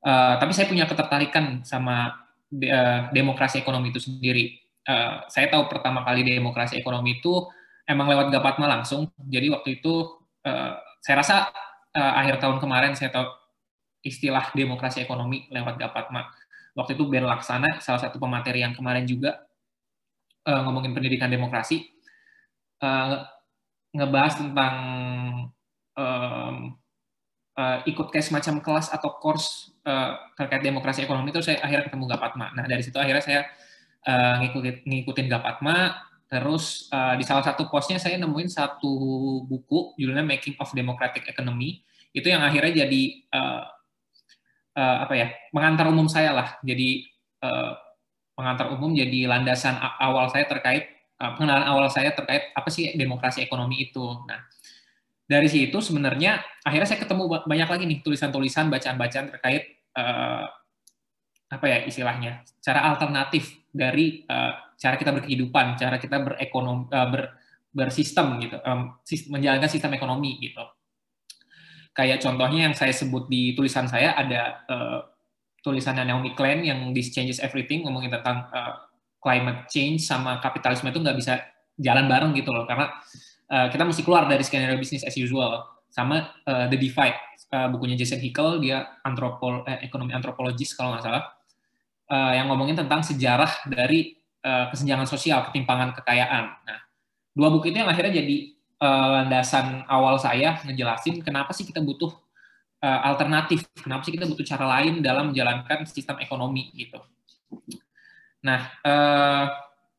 [0.07, 2.15] uh, tapi saya punya ketertarikan sama
[2.47, 4.55] de- uh, demokrasi ekonomi itu sendiri.
[4.87, 7.43] Uh, saya tahu pertama kali demokrasi ekonomi itu
[7.83, 9.11] emang lewat Gapatma langsung.
[9.27, 11.35] Jadi waktu itu uh, saya rasa
[11.91, 13.27] uh, akhir tahun kemarin saya tahu
[14.01, 16.29] istilah demokrasi ekonomi lewat Gapatma.
[16.73, 19.45] Waktu itu Ben Laksana, salah satu pemateri yang kemarin juga
[20.47, 21.89] uh, ngomongin pendidikan demokrasi,
[22.81, 23.27] uh,
[23.91, 24.75] ngebahas tentang
[25.99, 26.55] um,
[27.59, 32.05] uh, ikut kayak semacam kelas atau course uh, terkait demokrasi ekonomi itu saya akhirnya ketemu
[32.07, 32.55] Gapatma.
[32.55, 33.41] Nah dari situ akhirnya saya
[34.07, 38.91] uh, ngikutin, ngikutin Gapatma, terus uh, di salah satu postnya saya nemuin satu
[39.43, 41.83] buku judulnya Making of Democratic Economy,
[42.15, 43.01] itu yang akhirnya jadi
[43.35, 43.63] uh,
[44.75, 47.07] uh, apa ya pengantar umum saya lah, jadi
[47.43, 47.71] uh,
[48.35, 50.89] pengantar umum jadi landasan awal saya terkait
[51.21, 54.03] uh, pengenalan awal saya terkait apa sih demokrasi ekonomi itu.
[54.25, 54.41] Nah,
[55.27, 60.45] dari situ sebenarnya akhirnya saya ketemu ba- banyak lagi nih tulisan-tulisan, bacaan-bacaan terkait uh,
[61.51, 67.23] apa ya istilahnya cara alternatif dari uh, cara kita berkehidupan, cara kita berekonom uh, ber,
[67.71, 68.99] bersistem gitu, um,
[69.31, 70.63] menjalankan sistem ekonomi gitu.
[71.91, 74.99] Kayak contohnya yang saya sebut di tulisan saya ada uh,
[75.59, 78.87] tulisannya Naomi Klein yang This Changes Everything ngomongin tentang uh,
[79.21, 81.43] climate change sama kapitalisme itu nggak bisa
[81.77, 82.65] jalan bareng gitu loh.
[82.65, 82.89] Karena
[83.51, 85.67] uh, kita mesti keluar dari skenario business as usual.
[85.91, 87.19] Sama uh, The Divide
[87.51, 91.23] uh, bukunya Jason Hickel dia antropol eh, ekonomi antropologis kalau nggak salah.
[92.11, 96.45] Uh, yang ngomongin tentang sejarah dari uh, kesenjangan sosial ketimpangan kekayaan.
[96.67, 96.79] Nah
[97.31, 98.51] dua buku itu yang akhirnya jadi
[98.81, 102.09] uh, landasan awal saya ngejelasin kenapa sih kita butuh
[102.81, 103.69] uh, alternatif.
[103.77, 106.97] Kenapa sih kita butuh cara lain dalam menjalankan sistem ekonomi gitu.
[108.41, 109.45] Nah, uh,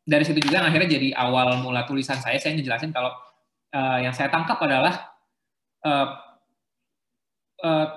[0.03, 3.15] dari situ juga akhirnya jadi awal mula tulisan saya, saya ngejelasin kalau
[3.73, 5.17] yang saya tangkap adalah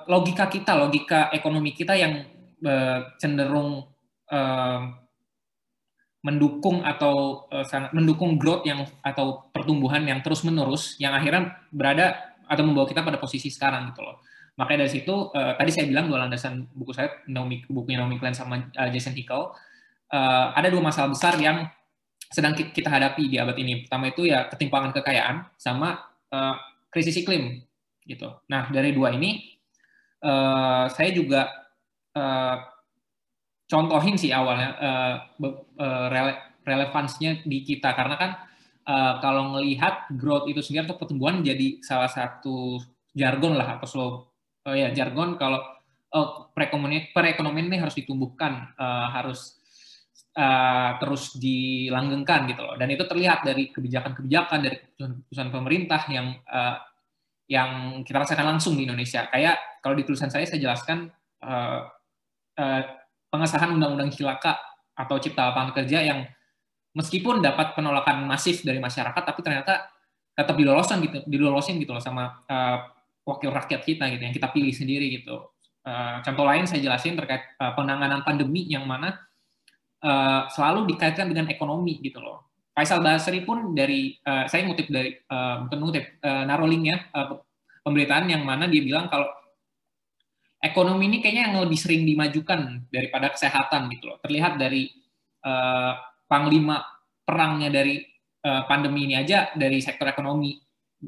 [0.08, 2.24] logika kita, logika ekonomi kita yang
[3.20, 3.84] cenderung
[6.26, 12.34] mendukung atau uh, sangat mendukung growth yang atau pertumbuhan yang terus menerus yang akhirnya berada
[12.49, 14.26] atau membawa kita pada posisi sekarang gitu loh.
[14.57, 18.34] Makanya dari situ uh, tadi saya bilang dua landasan buku saya Naomi bukunya Naomi Klein
[18.34, 21.69] sama uh, Jason Hickel uh, ada dua masalah besar yang
[22.26, 23.86] sedang ki- kita hadapi di abad ini.
[23.86, 26.57] Pertama itu ya ketimpangan kekayaan sama uh,
[26.89, 27.61] krisis iklim
[28.01, 28.34] gitu.
[28.49, 29.45] Nah dari dua ini
[30.26, 31.53] uh, saya juga
[32.17, 32.74] uh,
[33.66, 37.93] contohin sih awalnya uh, uh, rele- relevansinya di kita.
[37.93, 38.32] Karena kan
[38.86, 42.82] uh, kalau ngelihat growth itu sendiri atau pertumbuhan jadi salah satu
[43.16, 44.09] jargon lah atau slow
[44.68, 45.61] uh, ya jargon kalau
[46.13, 49.57] oh, perekonomian perekonomian ini harus ditumbuhkan uh, harus
[50.38, 52.76] uh, terus dilanggengkan gitu loh.
[52.78, 56.78] Dan itu terlihat dari kebijakan-kebijakan dari keputusan pemerintah yang uh,
[57.45, 59.30] yang kita rasakan langsung di Indonesia.
[59.30, 61.09] Kayak kalau di tulisan saya saya jelaskan
[61.45, 61.89] uh,
[62.57, 62.84] uh,
[63.36, 64.56] pengesahan undang-undang kilaka
[64.96, 66.24] atau cipta lapangan kerja yang
[66.96, 69.92] meskipun dapat penolakan masif dari masyarakat tapi ternyata
[70.32, 72.78] tetap diloloskan gitu dilolosin gitu loh sama uh,
[73.28, 75.52] wakil rakyat kita gitu yang kita pilih sendiri gitu.
[75.86, 79.20] Uh, contoh lain saya jelasin terkait uh, penanganan pandemi yang mana
[80.02, 82.48] uh, selalu dikaitkan dengan ekonomi gitu loh.
[82.76, 87.40] Faisal Basri pun dari uh, saya ngutip dari uh, bukan ngutip uh, naruh linknya uh,
[87.86, 89.30] pemberitaan yang mana dia bilang kalau
[90.66, 94.18] ekonomi ini kayaknya yang lebih sering dimajukan daripada kesehatan gitu loh.
[94.26, 94.89] Terlihat dari
[95.45, 95.93] uh,
[96.26, 96.82] panglima
[97.22, 98.01] perangnya dari
[98.45, 100.57] uh, pandemi ini aja dari sektor ekonomi,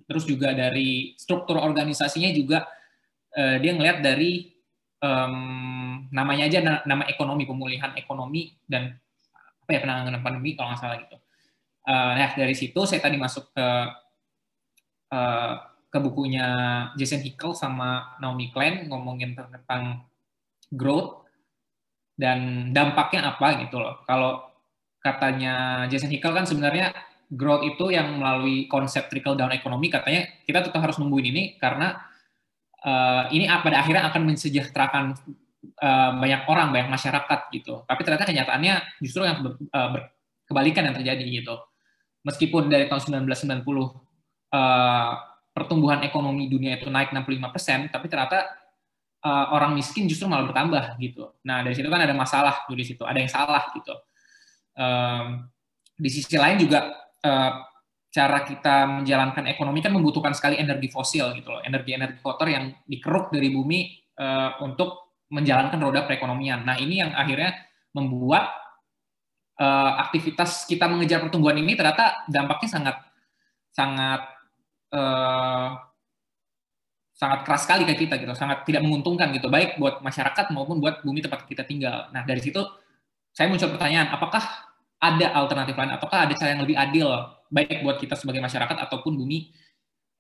[0.06, 2.70] terus juga dari struktur organisasinya juga
[3.34, 4.54] uh, dia ngelihat dari
[5.02, 8.94] um, namanya aja nama ekonomi pemulihan ekonomi dan
[9.68, 11.18] apa ya penanganan pandemi kalau nggak salah gitu.
[11.88, 13.68] Uh, nah dari situ saya tadi masuk ke
[15.12, 15.54] uh,
[15.88, 16.48] ke bukunya
[17.00, 20.04] Jason Hickel sama Naomi Klein ngomongin tentang
[20.72, 21.24] growth
[22.20, 24.04] dan dampaknya apa gitu loh.
[24.04, 24.44] Kalau
[25.00, 26.92] katanya Jason Hickel kan sebenarnya
[27.32, 31.96] growth itu yang melalui konsep trickle down ekonomi katanya kita tetap harus nungguin ini karena
[32.84, 35.06] uh, ini pada akhirnya akan mensejahterakan
[35.80, 37.84] uh, banyak orang, banyak masyarakat gitu.
[37.88, 39.90] Tapi ternyata kenyataannya justru yang ber, uh,
[40.48, 41.56] kebalikan yang terjadi gitu.
[42.24, 45.12] Meskipun dari tahun 1990 uh,
[45.58, 48.46] pertumbuhan ekonomi dunia itu naik 65%, tapi ternyata
[49.26, 51.34] uh, orang miskin justru malah bertambah gitu.
[51.50, 53.98] Nah dari situ kan ada masalah tuh di situ, ada yang salah gitu.
[54.78, 55.50] Um,
[55.98, 56.94] di sisi lain juga
[57.26, 57.52] uh,
[58.14, 63.34] cara kita menjalankan ekonomi kan membutuhkan sekali energi fosil gitu loh, energi-energi kotor yang dikeruk
[63.34, 66.62] dari bumi uh, untuk menjalankan roda perekonomian.
[66.62, 67.58] Nah ini yang akhirnya
[67.98, 68.54] membuat
[69.58, 72.98] uh, aktivitas kita mengejar pertumbuhan ini ternyata dampaknya sangat
[73.74, 74.37] sangat
[74.94, 75.80] uh,
[77.18, 81.02] sangat keras sekali ke kita gitu, sangat tidak menguntungkan gitu, baik buat masyarakat maupun buat
[81.02, 82.14] bumi tempat kita tinggal.
[82.14, 82.62] Nah dari situ
[83.34, 84.42] saya muncul pertanyaan, apakah
[84.98, 87.10] ada alternatif lain, apakah ada cara yang lebih adil,
[87.50, 89.50] baik buat kita sebagai masyarakat ataupun bumi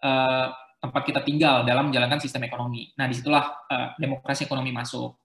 [0.01, 2.93] uh, tempat kita tinggal dalam menjalankan sistem ekonomi.
[2.97, 5.18] Nah di situlah uh, demokrasi ekonomi masuk.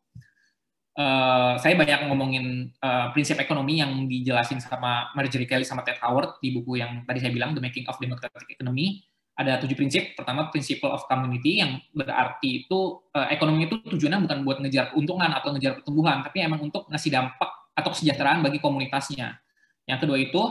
[0.93, 6.36] Uh, saya banyak ngomongin uh, prinsip ekonomi yang dijelasin sama Marjorie Kelly sama Ted Howard
[6.45, 9.01] di buku yang tadi saya bilang The Making of Democratic Economy
[9.43, 10.14] ada tujuh prinsip.
[10.14, 15.30] Pertama, principle of community yang berarti itu uh, ekonomi itu tujuannya bukan buat ngejar keuntungan
[15.34, 19.36] atau ngejar pertumbuhan, tapi emang untuk ngasih dampak atau kesejahteraan bagi komunitasnya.
[19.84, 20.43] Yang kedua itu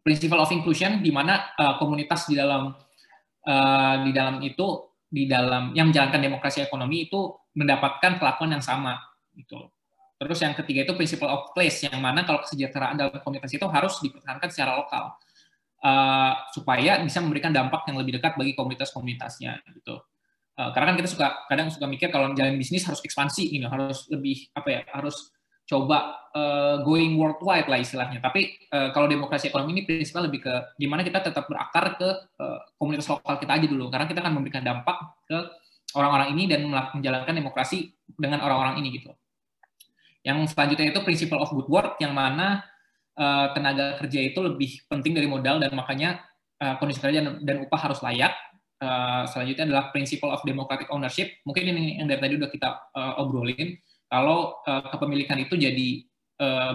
[0.00, 2.72] principle of inclusion, di mana uh, komunitas di dalam
[3.44, 8.98] uh, di dalam itu di dalam yang menjalankan demokrasi ekonomi itu mendapatkan perlakuan yang sama
[9.34, 9.70] gitu.
[10.14, 13.98] Terus yang ketiga itu principle of place, yang mana kalau kesejahteraan dalam komunitas itu harus
[13.98, 15.14] dipertahankan secara lokal
[15.84, 20.00] uh, supaya bisa memberikan dampak yang lebih dekat bagi komunitas-komunitasnya gitu.
[20.54, 24.08] Uh, karena kan kita suka kadang suka mikir kalau jalan bisnis harus ekspansi gitu, harus
[24.08, 28.20] lebih apa ya, harus coba uh, going worldwide lah istilahnya.
[28.22, 32.08] Tapi uh, kalau demokrasi ekonomi ini prinsipnya lebih ke gimana kita tetap berakar ke
[32.38, 35.38] uh, komunitas lokal kita aja dulu, karena kita akan memberikan dampak ke
[35.94, 39.10] orang-orang ini dan menjalankan demokrasi dengan orang-orang ini gitu.
[40.22, 42.62] Yang selanjutnya itu principle of good work yang mana
[43.18, 46.22] uh, tenaga kerja itu lebih penting dari modal dan makanya
[46.62, 48.34] uh, kondisi kerja dan, upah harus layak.
[48.82, 51.30] Uh, selanjutnya adalah principle of democratic ownership.
[51.46, 52.68] Mungkin ini yang dari tadi udah kita
[53.16, 53.80] obrolin.
[54.10, 56.04] Kalau kepemilikan itu jadi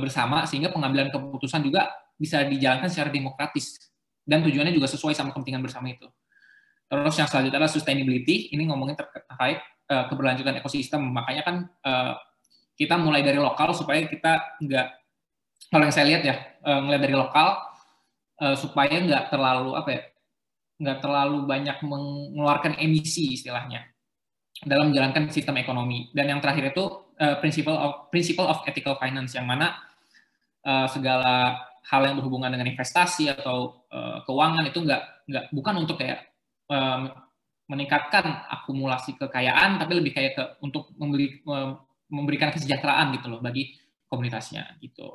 [0.01, 3.77] bersama sehingga pengambilan keputusan juga bisa dijalankan secara demokratis
[4.25, 6.09] dan tujuannya juga sesuai sama kepentingan bersama itu.
[6.89, 8.49] Terus yang selanjutnya adalah sustainability.
[8.55, 11.03] Ini ngomongin terkait keberlanjutan ekosistem.
[11.13, 11.55] Makanya kan
[12.73, 14.87] kita mulai dari lokal supaya kita nggak
[15.69, 17.47] kalau yang saya lihat ya uh, ngelihat dari lokal
[18.41, 20.01] uh, supaya nggak terlalu apa ya
[20.79, 23.85] nggak terlalu banyak mengeluarkan emisi istilahnya
[24.59, 26.11] dalam menjalankan sistem ekonomi.
[26.11, 26.83] Dan yang terakhir itu
[27.19, 29.75] uh, principle of principle of ethical finance yang mana
[30.91, 31.55] segala
[31.87, 33.87] hal yang berhubungan dengan investasi atau
[34.27, 36.29] keuangan itu nggak nggak bukan untuk kayak
[37.71, 41.41] meningkatkan akumulasi kekayaan tapi lebih kayak ke untuk memberi
[42.11, 43.71] memberikan kesejahteraan gitu loh bagi
[44.11, 45.07] komunitasnya gitu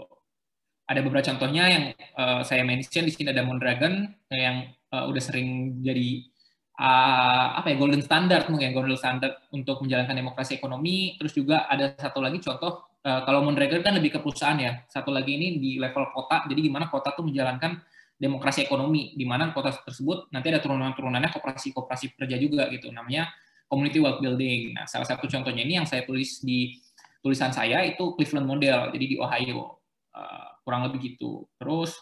[0.85, 1.85] ada beberapa contohnya yang
[2.16, 6.28] uh, saya mention di sini ada Mondragon yang uh, udah sering jadi
[6.77, 11.16] uh, apa ya golden standard mungkin golden standard untuk menjalankan demokrasi ekonomi.
[11.16, 14.85] Terus juga ada satu lagi contoh uh, kalau Mondragon kan lebih ke perusahaan ya.
[14.93, 16.44] Satu lagi ini di level kota.
[16.44, 17.81] Jadi gimana kota tuh menjalankan
[18.15, 22.93] demokrasi ekonomi di mana kota tersebut nanti ada turunan-turunannya kooperasi-kooperasi kerja juga gitu.
[22.93, 23.32] Namanya
[23.73, 24.77] community wealth building.
[24.77, 26.78] Nah, salah satu contohnya ini yang saya tulis di
[27.24, 29.81] tulisan saya itu Cleveland Model, jadi di Ohio.
[30.15, 31.47] Uh, kurang lebih gitu.
[31.61, 31.95] Terus,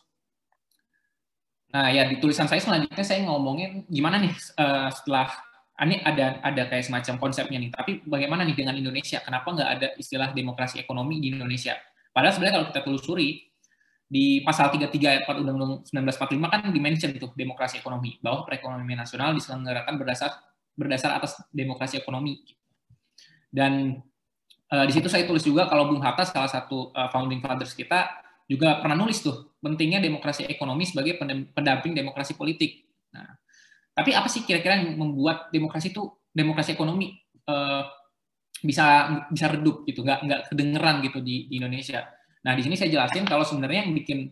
[1.74, 5.28] nah ya di tulisan saya selanjutnya saya ngomongin gimana nih uh, setelah
[5.76, 7.70] ah, ini ada ada kayak semacam konsepnya nih.
[7.74, 9.18] Tapi bagaimana nih dengan Indonesia?
[9.20, 11.74] Kenapa nggak ada istilah demokrasi ekonomi di Indonesia?
[12.14, 13.28] Padahal sebenarnya kalau kita telusuri
[14.12, 19.32] di pasal 33 ayat 4 Undang-Undang 1945 kan dimention itu demokrasi ekonomi bahwa perekonomian nasional
[19.32, 20.30] diselenggarakan berdasar
[20.76, 22.44] berdasar atas demokrasi ekonomi.
[23.48, 24.05] Dan
[24.68, 28.21] uh, di situ saya tulis juga kalau Bung Hatta salah satu uh, founding fathers kita
[28.52, 31.16] juga pernah nulis tuh pentingnya demokrasi ekonomi sebagai
[31.56, 32.84] pendamping demokrasi politik.
[33.16, 33.32] Nah,
[33.96, 37.16] tapi apa sih kira-kira yang membuat demokrasi itu demokrasi ekonomi
[37.48, 37.88] uh,
[38.60, 42.04] bisa bisa redup gitu, nggak nggak kedengeran gitu di, di Indonesia.
[42.44, 44.28] Nah di sini saya jelasin kalau sebenarnya yang bikin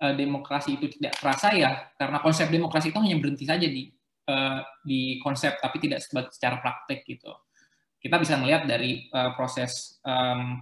[0.00, 3.90] uh, demokrasi itu tidak terasa ya karena konsep demokrasi itu hanya berhenti saja di
[4.30, 7.30] uh, di konsep tapi tidak secara praktek gitu.
[8.02, 10.58] Kita bisa melihat dari uh, proses um,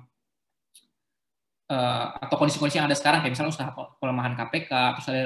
[1.70, 3.70] uh, atau kondisi-kondisi yang ada sekarang kayak misalnya usaha
[4.02, 5.24] pelemahan KPK, terus ada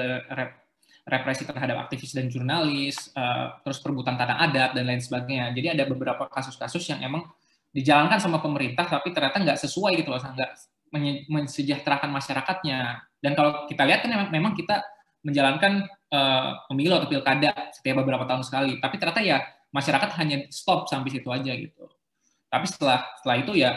[1.05, 5.53] represi terhadap aktivis dan jurnalis, uh, terus perebutan tanah adat dan lain sebagainya.
[5.53, 7.25] Jadi ada beberapa kasus-kasus yang emang
[7.75, 10.51] dijalankan sama pemerintah tapi ternyata nggak sesuai gitu loh, nggak
[11.27, 13.03] mensejahterakan masyarakatnya.
[13.19, 14.79] Dan kalau kita lihat kan memang, kita
[15.25, 19.41] menjalankan uh, pemilu atau pilkada setiap beberapa tahun sekali, tapi ternyata ya
[19.73, 21.89] masyarakat hanya stop sampai situ aja gitu.
[22.47, 23.75] Tapi setelah setelah itu ya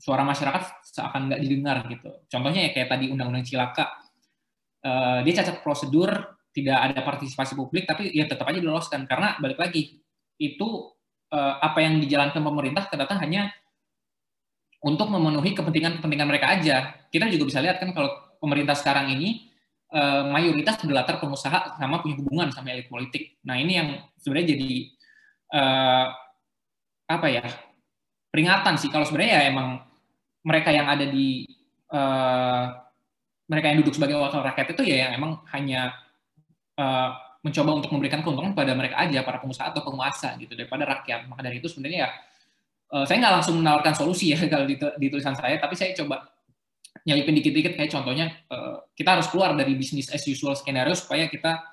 [0.00, 2.10] suara masyarakat seakan nggak didengar gitu.
[2.28, 3.88] Contohnya ya kayak tadi undang-undang cilaka,
[4.84, 6.12] uh, dia cacat prosedur,
[6.52, 10.04] tidak ada partisipasi publik, tapi ya tetap aja diloloskan karena balik lagi
[10.36, 10.68] itu
[11.32, 13.48] uh, apa yang dijalankan pemerintah ternyata hanya
[14.80, 17.04] untuk memenuhi kepentingan-kepentingan mereka aja.
[17.08, 19.52] Kita juga bisa lihat kan kalau pemerintah sekarang ini
[19.92, 23.40] uh, mayoritas berlatar pengusaha sama punya hubungan sama elit politik.
[23.44, 24.70] Nah ini yang sebenarnya jadi
[25.52, 26.06] uh,
[27.10, 27.44] apa ya
[28.30, 29.82] peringatan sih kalau sebenarnya ya emang
[30.44, 31.44] mereka yang ada di
[31.92, 32.64] uh,
[33.50, 35.90] mereka yang duduk sebagai wakil rakyat itu ya yang emang hanya
[36.78, 37.10] uh,
[37.40, 41.26] mencoba untuk memberikan keuntungan pada mereka aja para pengusaha atau penguasa gitu daripada rakyat.
[41.26, 42.10] Maka dari itu sebenarnya ya
[42.94, 46.30] uh, saya nggak langsung menawarkan solusi ya kalau di, di tulisan saya tapi saya coba
[47.02, 47.74] nyelipin dikit-dikit.
[47.74, 51.64] Kayak contohnya uh, kita harus keluar dari bisnis as usual skenario supaya kita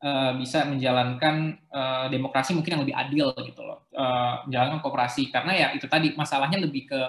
[0.00, 3.84] uh, bisa menjalankan uh, demokrasi mungkin yang lebih adil gitu loh.
[3.92, 5.28] Uh, menjalankan kooperasi.
[5.28, 7.00] Karena ya itu tadi masalahnya lebih ke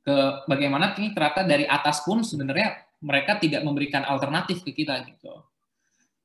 [0.00, 0.16] ke
[0.48, 5.44] bagaimana ini ternyata dari atas pun sebenarnya mereka tidak memberikan alternatif ke kita gitu.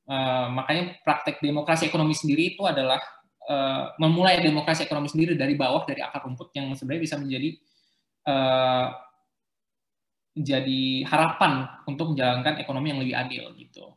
[0.06, 3.02] Uh, makanya praktek demokrasi ekonomi sendiri itu adalah
[3.50, 7.50] uh, memulai demokrasi ekonomi sendiri dari bawah dari akar rumput yang sebenarnya bisa menjadi
[8.30, 8.86] uh,
[10.36, 13.96] jadi harapan untuk menjalankan ekonomi yang lebih adil gitu.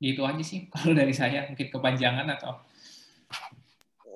[0.00, 2.60] Gitu aja sih kalau dari saya mungkin kepanjangan atau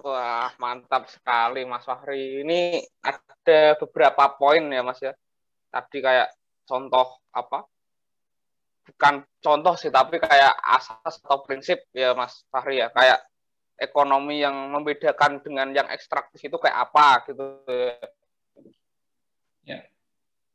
[0.00, 2.40] Wah, mantap sekali Mas Fahri.
[2.40, 5.12] Ini ada beberapa poin ya Mas ya.
[5.68, 6.32] Tadi kayak
[6.64, 7.68] contoh apa?
[8.88, 12.88] Bukan contoh sih, tapi kayak asas atau prinsip ya Mas Fahri ya.
[12.88, 13.28] Kayak
[13.76, 17.44] ekonomi yang membedakan dengan yang ekstraktif itu kayak apa gitu.
[19.68, 19.84] Ya.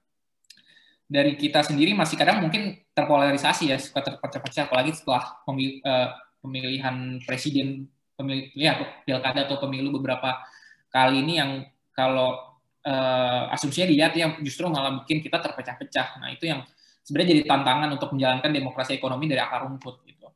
[1.07, 6.09] dari kita sendiri masih kadang mungkin terpolarisasi ya, suka terpecah-pecah apalagi setelah uh,
[6.43, 10.41] pemilihan presiden, pemilih ya pilkada atau pemilu beberapa
[10.89, 11.52] kali ini yang
[11.94, 16.18] kalau uh, asumsinya dilihat ya justru malah bikin kita terpecah-pecah.
[16.18, 16.65] Nah itu yang
[17.06, 20.27] sebenarnya jadi tantangan untuk menjalankan demokrasi ekonomi dari akar rumput gitu.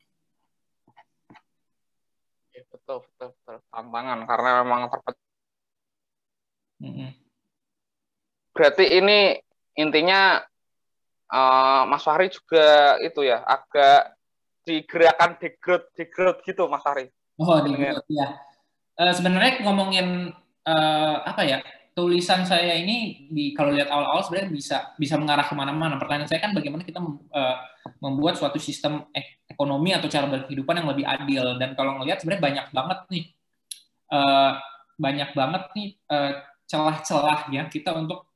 [2.53, 5.29] Ya, betul betul betul tantangan karena memang terpecah.
[6.81, 7.09] Mm -hmm.
[8.51, 9.19] Berarti ini
[9.79, 10.41] intinya
[11.31, 14.17] uh, Mas Fahri juga itu ya agak
[14.67, 17.09] digerakan degrade degrade gitu Mas Fahri.
[17.39, 18.39] Oh, degrade ya.
[18.95, 20.31] Uh, sebenarnya ngomongin
[20.67, 21.59] uh, apa ya
[21.91, 25.99] tulisan saya ini di kalau lihat awal-awal sebenarnya bisa bisa mengarah ke mana-mana.
[25.99, 27.57] Pertanyaan saya kan bagaimana kita uh,
[27.99, 31.45] membuat suatu sistem ek ekonomi atau cara berkehidupan yang lebih adil.
[31.59, 33.23] Dan kalau ngelihat sebenarnya banyak banget nih
[34.15, 34.51] uh,
[34.95, 35.89] banyak banget nih
[36.69, 38.30] celah-celah uh, ya kita untuk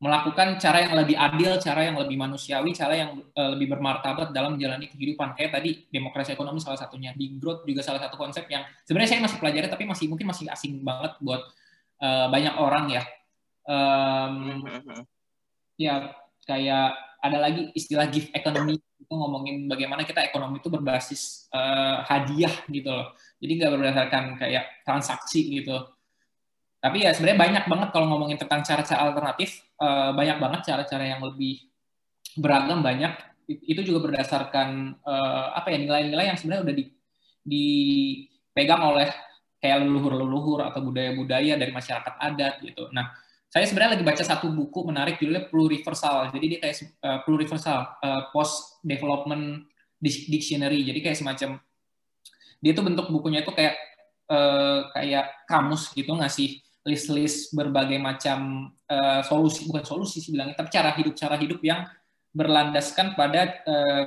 [0.00, 4.56] melakukan cara yang lebih adil, cara yang lebih manusiawi, cara yang uh, lebih bermartabat dalam
[4.56, 5.36] menjalani kehidupan.
[5.36, 9.20] Kayak tadi demokrasi ekonomi salah satunya, di growth juga salah satu konsep yang sebenarnya saya
[9.28, 11.44] masih pelajari tapi masih mungkin masih asing banget buat
[12.00, 13.02] uh, banyak orang ya.
[13.68, 14.64] Um,
[15.76, 16.16] ya
[16.48, 22.52] kayak ada lagi istilah gift economy itu ngomongin bagaimana kita ekonomi itu berbasis uh, hadiah
[22.72, 23.12] gitu loh.
[23.36, 25.76] Jadi nggak berdasarkan kayak transaksi gitu.
[26.80, 31.20] Tapi ya sebenarnya banyak banget kalau ngomongin tentang cara-cara alternatif, uh, banyak banget cara-cara yang
[31.20, 31.60] lebih
[32.40, 33.12] beragam banyak.
[33.46, 36.84] Itu juga berdasarkan uh, apa ya nilai-nilai yang sebenarnya udah di,
[37.44, 39.12] dipegang oleh
[39.60, 42.88] kayak leluhur-leluhur atau budaya-budaya dari masyarakat adat gitu.
[42.96, 43.12] Nah,
[43.52, 46.32] saya sebenarnya lagi baca satu buku menarik judulnya pluriversal.
[46.32, 49.68] Jadi dia kayak uh, pluriversal uh, post development
[50.00, 50.80] dictionary.
[50.80, 51.60] Jadi kayak semacam
[52.60, 53.76] dia tuh bentuk bukunya itu kayak
[54.32, 60.72] uh, kayak kamus gitu ngasih list-list berbagai macam uh, solusi bukan solusi sih bilangnya tapi
[60.72, 61.84] cara hidup cara hidup yang
[62.32, 64.06] berlandaskan pada uh,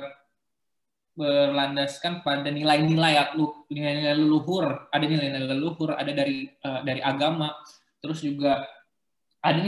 [1.14, 3.38] berlandaskan pada nilai-nilai
[3.70, 4.90] nilai-nilai leluhur.
[4.90, 7.54] Ada nilai-nilai leluhur ada dari uh, dari agama
[8.02, 8.66] terus juga
[9.40, 9.58] ada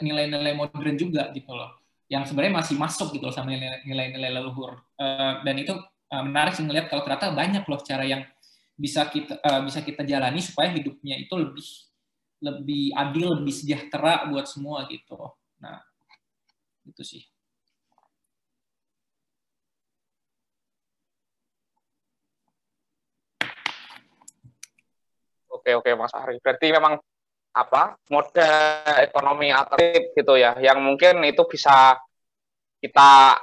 [0.00, 4.78] nilai-nilai modern juga gitu loh yang sebenarnya masih masuk gitu loh sama nilai-nilai leluhur.
[5.00, 5.74] Uh, dan itu
[6.12, 8.22] uh, menarik sih ngeliat kalau ternyata banyak loh cara yang
[8.76, 11.64] bisa kita uh, bisa kita jalani supaya hidupnya itu lebih
[12.42, 15.18] lebih adil lebih sejahtera buat semua gitu
[15.62, 15.78] nah
[16.84, 17.22] itu sih
[25.62, 26.42] Oke oke Mas Ari.
[26.42, 26.98] Berarti memang
[27.54, 28.42] apa mode
[28.98, 32.00] ekonomi alternatif gitu ya yang mungkin itu bisa
[32.82, 33.38] kita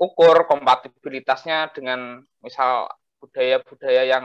[0.00, 2.88] ukur kompatibilitasnya dengan misal
[3.20, 4.24] budaya-budaya yang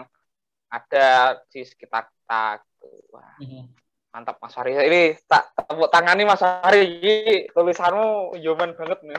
[0.72, 2.90] ada di sekitar kita gitu.
[3.12, 3.85] Wah, mhm.
[4.16, 6.40] Mantap Mas Hari ini tak tepuk tangan nih Mas
[6.72, 9.00] ini tulisanmu human banget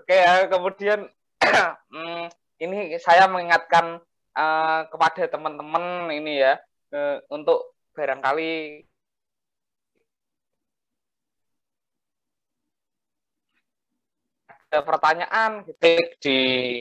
[0.00, 1.04] oke ya kemudian
[1.92, 2.32] hmm,
[2.64, 4.00] ini saya mengingatkan
[4.32, 6.56] uh, kepada teman-teman ini ya
[6.96, 8.80] uh, untuk barangkali
[14.48, 16.38] ada pertanyaan ketik di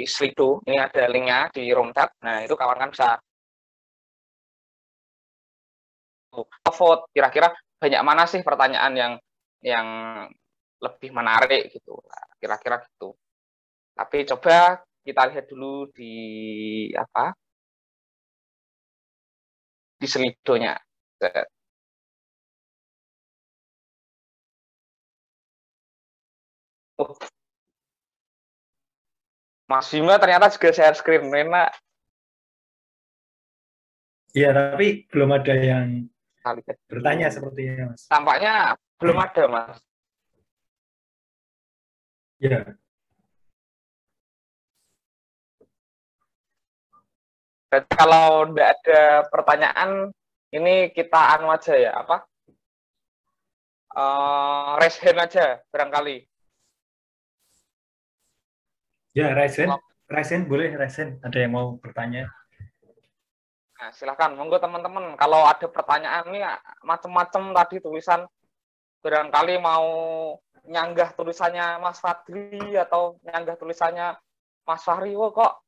[0.09, 2.09] Slido, ini ada linknya di room chat.
[2.25, 3.21] Nah, itu kawan kan bisa
[6.73, 9.13] vote kira-kira banyak mana sih pertanyaan yang
[9.63, 9.87] yang
[10.83, 11.99] lebih menarik gitu.
[12.41, 13.15] Kira-kira gitu.
[13.95, 16.13] Tapi coba kita lihat dulu di
[16.95, 17.35] apa?
[20.03, 20.75] di selidonya.
[26.99, 27.15] Oh.
[29.71, 31.71] Mas Bima ternyata juga share screen, enak.
[34.35, 36.11] Iya, tapi belum ada yang
[36.91, 38.03] bertanya sepertinya, Mas.
[38.11, 39.79] Tampaknya belum ada, Mas.
[42.43, 42.75] Iya.
[47.71, 49.01] Berarti kalau tidak ada
[49.31, 49.89] pertanyaan,
[50.51, 52.27] ini kita anu aja ya, apa?
[53.93, 56.27] Uh, raise hand aja, barangkali.
[59.15, 59.79] Ya, raise hand.
[60.11, 61.23] Raise hand, boleh raise hand.
[61.23, 62.29] Ada yang mau bertanya?
[63.73, 65.17] Nah, silahkan, monggo teman-teman.
[65.17, 66.45] Kalau ada pertanyaan nih,
[66.85, 68.23] macam-macam tadi tulisan,
[69.01, 69.85] barangkali mau
[70.63, 74.15] nyanggah tulisannya Mas Fadli atau nyanggah tulisannya
[74.63, 75.59] Mas Fahri, oh, kok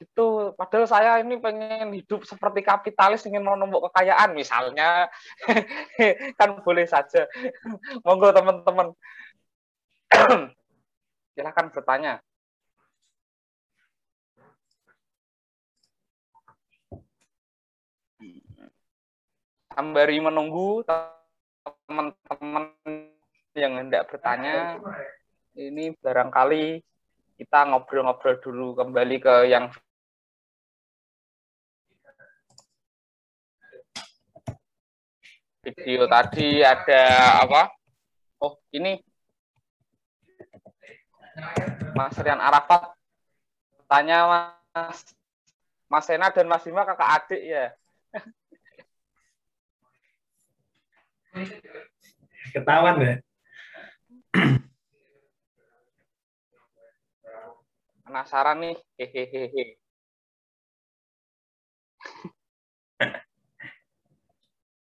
[0.00, 4.32] itu padahal saya ini pengen hidup seperti kapitalis ingin mau nombok kekayaan.
[4.32, 5.12] Misalnya
[6.40, 7.28] kan boleh saja.
[8.00, 8.96] Monggo teman-teman.
[11.36, 12.24] Silahkan bertanya
[19.80, 20.84] sembari menunggu
[21.88, 22.76] teman-teman
[23.56, 24.76] yang hendak bertanya
[25.56, 26.84] ini barangkali
[27.40, 29.72] kita ngobrol-ngobrol dulu kembali ke yang
[35.64, 37.72] video tadi ada apa?
[38.36, 39.00] Oh, ini
[41.96, 42.92] Mas Rian Arafat
[43.88, 45.08] tanya Mas
[45.88, 47.72] Mas Sena dan Mas Bima kakak adik ya.
[52.50, 53.14] Ketahuan ya.
[58.02, 58.76] Penasaran nih.
[58.98, 59.78] Hehehe.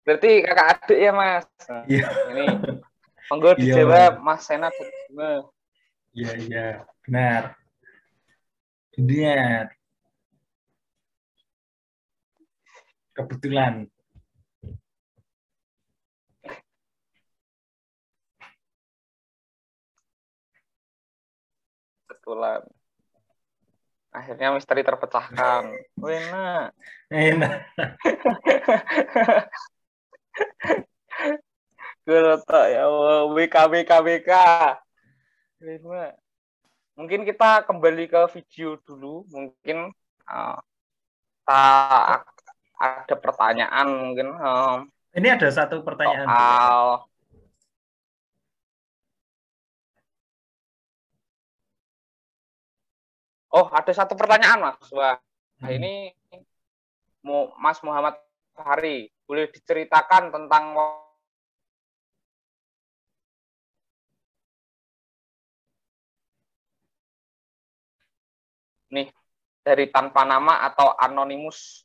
[0.09, 1.45] Berarti kakak adik ya mas.
[1.85, 2.09] Iya.
[2.33, 2.47] Ini
[3.29, 4.73] monggo iya, dijawab Mas Senat.
[6.17, 6.67] Iya iya
[7.05, 7.61] benar.
[8.97, 9.65] Benar.
[13.13, 13.91] Kebetulan.
[22.29, 22.61] Kebetulan.
[24.13, 25.73] Akhirnya misteri terpecahkan.
[25.97, 26.77] Enak.
[27.09, 27.57] Enak.
[32.05, 32.21] Gue
[32.69, 34.33] ya Allah, WK WK WK.
[37.01, 39.25] Mungkin kita kembali ke video dulu.
[39.33, 39.89] Mungkin
[40.29, 40.61] uh,
[41.49, 42.29] tak
[42.77, 44.85] ada pertanyaan mungkin um,
[45.17, 46.29] Ini ada satu pertanyaan.
[46.29, 47.09] soal
[53.59, 54.87] Oh, ada satu pertanyaan, Mas.
[54.95, 55.19] Wah,
[55.59, 56.15] nah, ini
[57.27, 58.15] Mu- Mas Muhammad
[58.55, 60.79] Fahri, boleh diceritakan tentang
[68.95, 69.11] nih
[69.67, 71.83] dari tanpa nama atau anonimus.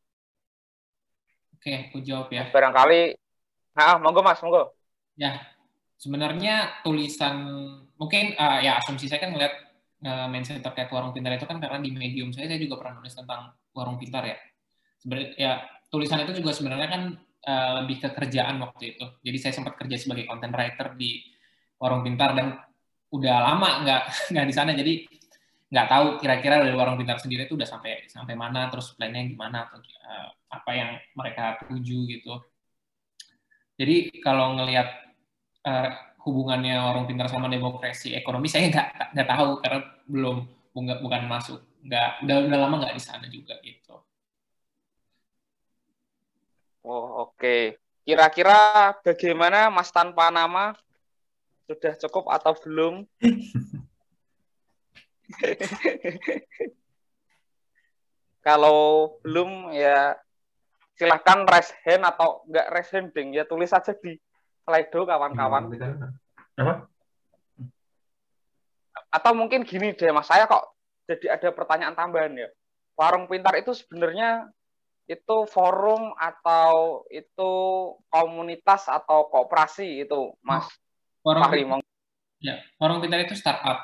[1.57, 2.53] Oke, aku jawab ya.
[2.53, 3.17] Barangkali,
[3.73, 4.77] nah, monggo Mas, monggo.
[5.17, 5.41] Ya,
[5.97, 7.41] sebenarnya tulisan
[7.97, 9.72] mungkin uh, ya asumsi saya kan ngeliat
[10.03, 13.55] mindset terkait warung pintar itu kan karena di medium saya saya juga pernah nulis tentang
[13.71, 14.37] warung pintar ya.
[14.99, 15.51] Sebenarnya ya
[15.87, 17.01] tulisan itu juga sebenarnya kan
[17.47, 19.05] uh, lebih ke kerjaan waktu itu.
[19.23, 21.23] Jadi saya sempat kerja sebagai content writer di
[21.79, 22.55] warung pintar dan
[23.13, 24.03] udah lama nggak
[24.33, 24.93] nggak di sana jadi
[25.73, 29.65] nggak tahu kira-kira dari warung pintar sendiri itu udah sampai sampai mana terus plannya gimana
[29.65, 32.33] atau uh, apa yang mereka tuju gitu.
[33.73, 34.85] Jadi kalau ngelihat
[35.65, 35.89] uh,
[36.23, 40.37] hubungannya warung pintar sama demokrasi ekonomi saya nggak nggak tahu karena belum
[40.71, 43.99] bukan, bukan masuk nggak udah udah lama nggak di sana juga gitu.
[46.83, 47.79] Oh, oke.
[48.03, 50.75] Kira-kira bagaimana Mas tanpa nama
[51.63, 53.07] sudah cukup atau belum?
[58.43, 60.19] Kalau belum ya
[60.99, 64.19] silahkan raise hand atau enggak raise hand ding ya tulis aja di
[64.63, 65.67] Slido kawan-kawan.
[66.55, 66.73] Apa?
[69.13, 70.73] Atau mungkin gini deh Mas, saya kok
[71.05, 72.49] jadi ada pertanyaan tambahan ya.
[72.97, 74.47] Warung pintar itu sebenarnya
[75.03, 77.51] itu forum atau itu
[78.07, 80.63] komunitas atau kooperasi itu Mas
[81.23, 81.79] Warung Fahri pintar,
[82.43, 83.79] ya, warung pintar itu startup.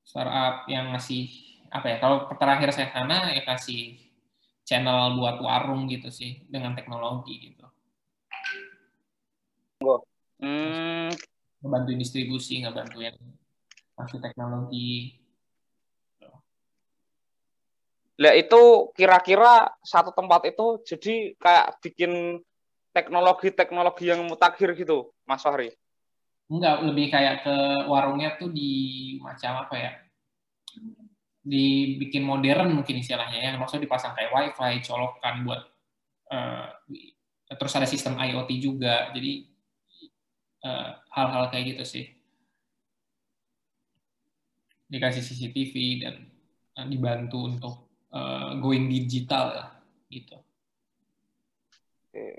[0.00, 1.28] Startup yang ngasih
[1.68, 1.96] apa ya?
[2.00, 4.00] Kalau terakhir saya sana ya kasih
[4.64, 7.68] channel buat warung gitu sih dengan teknologi gitu.
[10.44, 11.08] Hmm.
[11.64, 13.16] Ngebantuin distribusi, ngebantuin
[13.96, 15.16] masuk teknologi.
[18.20, 22.44] Lah itu kira-kira satu tempat itu jadi kayak bikin
[22.94, 25.74] teknologi-teknologi yang mutakhir gitu, Mas Fahri.
[26.46, 27.56] Enggak, lebih kayak ke
[27.90, 29.90] warungnya tuh di macam apa ya?
[31.42, 33.50] Dibikin modern mungkin istilahnya ya.
[33.58, 35.62] Maksudnya dipasang kayak wifi, colokan buat
[36.30, 36.68] uh,
[37.50, 39.10] terus ada sistem IoT juga.
[39.10, 39.53] Jadi
[41.12, 42.04] hal-hal uh, kayak gitu sih.
[44.88, 46.14] Dikasih CCTV dan
[46.80, 47.74] uh, dibantu untuk
[48.12, 49.66] uh, going digital ya,
[50.08, 50.36] gitu.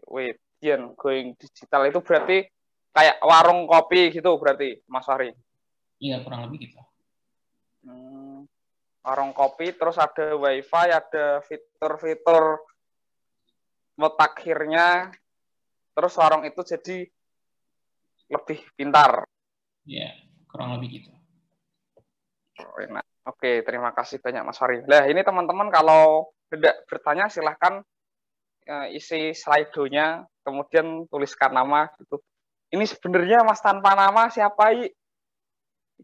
[0.07, 2.47] Wait, Dian, going digital itu berarti
[2.95, 5.35] kayak warung kopi gitu berarti, Mas Fahri?
[5.99, 6.79] Iya, kurang lebih gitu.
[7.83, 8.47] Hmm,
[9.03, 12.63] warung kopi, terus ada wifi, ada fitur-fitur
[13.99, 15.11] mutakhirnya,
[15.91, 17.07] terus warung itu jadi
[18.29, 19.25] lebih pintar.
[19.85, 20.13] Iya,
[20.49, 21.11] kurang lebih gitu.
[22.63, 23.05] Oh, enak.
[23.25, 24.85] Oke, terima kasih banyak Mas Fahri.
[24.85, 27.81] Nah, ini teman-teman kalau tidak bertanya silahkan
[28.69, 32.21] uh, isi slide-nya, kemudian tuliskan nama gitu.
[32.73, 34.73] Ini sebenarnya Mas tanpa nama siapa?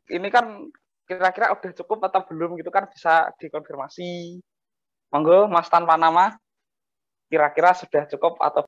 [0.10, 0.70] Ini kan
[1.06, 4.40] kira-kira udah cukup atau belum gitu kan bisa dikonfirmasi.
[5.12, 6.36] Monggo Mas tanpa nama
[7.28, 8.68] kira-kira sudah cukup atau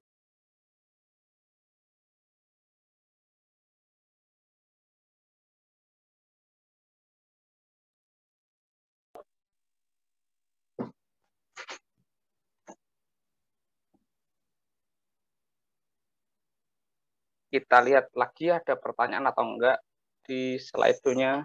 [17.74, 19.82] kita lihat lagi ada pertanyaan atau enggak
[20.30, 21.42] di slide-nya.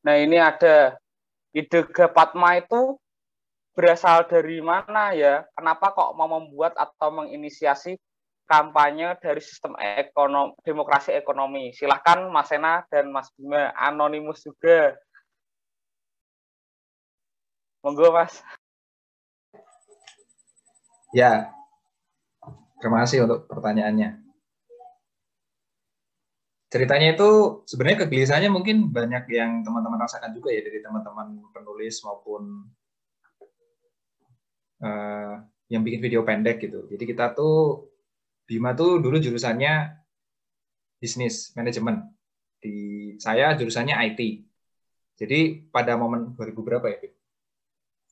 [0.00, 0.96] Nah, ini ada
[1.52, 2.96] ide Gapatma itu
[3.76, 5.44] berasal dari mana ya?
[5.52, 8.00] Kenapa kok mau membuat atau menginisiasi
[8.48, 11.76] kampanye dari sistem ekonomi, demokrasi ekonomi?
[11.76, 14.96] Silahkan Mas Sena dan Mas Bima, anonimus juga.
[17.84, 18.40] Monggo, Mas.
[21.12, 21.52] Ya,
[22.80, 24.23] terima kasih untuk pertanyaannya
[26.74, 32.66] ceritanya itu sebenarnya kegelisahannya mungkin banyak yang teman-teman rasakan juga ya dari teman-teman penulis maupun
[34.82, 35.38] uh,
[35.70, 36.90] yang bikin video pendek gitu.
[36.90, 37.86] Jadi kita tuh
[38.42, 40.02] Bima tuh dulu jurusannya
[40.98, 42.10] bisnis manajemen.
[42.58, 44.20] Di saya jurusannya IT.
[45.14, 46.98] Jadi pada momen 2000 berapa ya?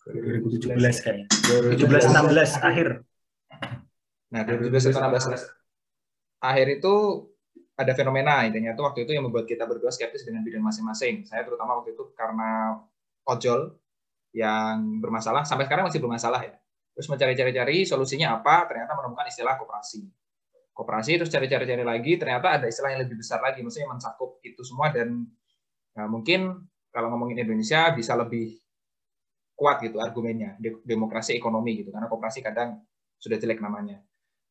[0.06, 1.26] 2017 kayaknya.
[1.26, 3.02] 17 16 akhir.
[4.30, 5.51] Nah, 2017 16
[6.43, 6.94] akhir itu
[7.72, 11.24] ada fenomena intinya itu waktu itu yang membuat kita berdua skeptis dengan bidang masing-masing.
[11.24, 12.76] Saya terutama waktu itu karena
[13.24, 13.80] ojol
[14.32, 16.56] yang bermasalah sampai sekarang masih bermasalah ya.
[16.92, 20.04] terus mencari-cari-cari solusinya apa, ternyata menemukan istilah koperasi.
[20.76, 24.92] Koperasi terus cari-cari-cari lagi, ternyata ada istilah yang lebih besar lagi, maksudnya mencakup itu semua
[24.92, 25.24] dan
[25.96, 28.60] nah, mungkin kalau ngomongin Indonesia bisa lebih
[29.56, 32.84] kuat gitu argumennya demokrasi ekonomi gitu karena koperasi kadang
[33.16, 34.04] sudah jelek namanya.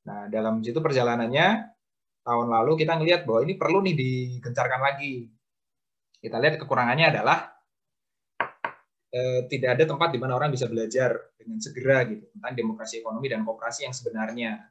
[0.09, 1.77] Nah dalam situ perjalanannya
[2.21, 5.29] tahun lalu kita ngelihat bahwa ini perlu nih digencarkan lagi.
[6.21, 7.49] Kita lihat kekurangannya adalah
[9.09, 13.27] eh, tidak ada tempat di mana orang bisa belajar dengan segera gitu tentang demokrasi ekonomi
[13.27, 14.61] dan kooperasi yang sebenarnya.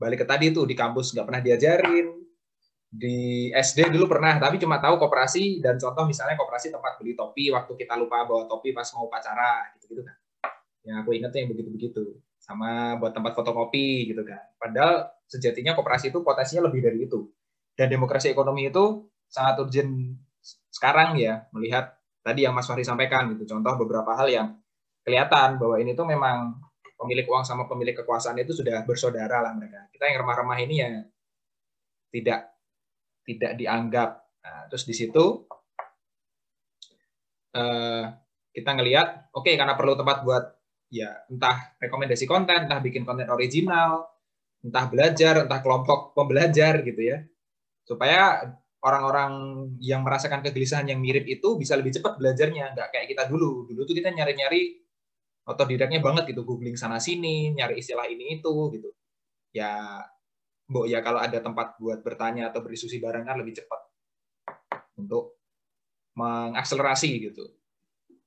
[0.00, 2.06] Balik ke tadi tuh di kampus nggak pernah diajarin,
[2.90, 7.54] di SD dulu pernah, tapi cuma tahu kooperasi dan contoh misalnya kooperasi tempat beli topi
[7.54, 10.18] waktu kita lupa bawa topi pas mau upacara gitu-gitu kan.
[10.82, 12.18] Yang aku ingat yang begitu-begitu.
[12.40, 14.42] Sama buat tempat fotokopi gitu kan.
[14.58, 17.30] Padahal sejatinya kooperasi itu potensinya lebih dari itu.
[17.78, 20.18] Dan demokrasi ekonomi itu sangat urgent
[20.74, 21.94] sekarang ya melihat
[22.26, 23.54] tadi yang Mas Fahri sampaikan gitu.
[23.54, 24.48] Contoh beberapa hal yang
[25.06, 26.58] kelihatan bahwa ini tuh memang
[26.98, 29.88] pemilik uang sama pemilik kekuasaan itu sudah bersaudara lah mereka.
[29.94, 30.90] Kita yang remah-remah ini ya
[32.10, 32.40] tidak
[33.24, 34.10] tidak dianggap.
[34.42, 35.46] Nah, terus di situ
[37.54, 38.04] uh,
[38.50, 40.44] kita ngelihat, oke okay, karena perlu tempat buat
[40.90, 44.09] ya entah rekomendasi konten, entah bikin konten original,
[44.60, 47.24] entah belajar, entah kelompok pembelajar gitu ya,
[47.84, 48.44] supaya
[48.80, 49.32] orang-orang
[49.80, 53.68] yang merasakan kegelisahan yang mirip itu bisa lebih cepat belajarnya, nggak kayak kita dulu.
[53.68, 54.80] Dulu tuh kita nyari-nyari
[55.48, 58.90] otodidaknya banget gitu, googling sana sini, nyari istilah ini itu gitu.
[59.52, 60.04] Ya,
[60.70, 63.80] Mbok ya kalau ada tempat buat bertanya atau berdiskusi bareng kan lebih cepat
[64.96, 65.40] untuk
[66.14, 67.44] mengakselerasi gitu.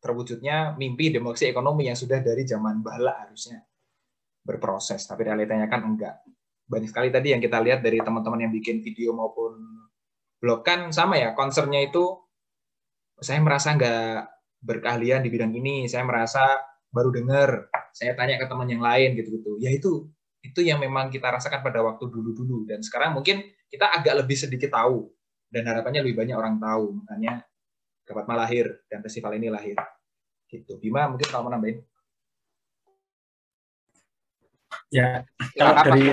[0.03, 3.63] Terwujudnya mimpi demokrasi ekonomi yang sudah dari zaman bala harusnya
[4.43, 6.21] berproses, tapi realitanya kan enggak.
[6.67, 9.59] Banyak sekali tadi yang kita lihat dari teman-teman yang bikin video maupun
[10.39, 12.03] blog kan sama ya, concernnya itu
[13.23, 14.27] saya merasa enggak
[14.59, 16.59] berkeahlian di bidang ini, saya merasa
[16.91, 19.59] baru dengar, saya tanya ke teman yang lain gitu-gitu.
[19.63, 20.11] Ya itu
[20.43, 24.75] itu yang memang kita rasakan pada waktu dulu-dulu dan sekarang mungkin kita agak lebih sedikit
[24.75, 25.07] tahu
[25.47, 27.47] dan harapannya lebih banyak orang tahu makanya
[28.03, 29.79] dapat lahir dan festival ini lahir
[30.51, 31.79] gitu Bima mungkin kalau mau nambahin
[34.93, 35.25] Ya,
[35.57, 36.05] kalau dari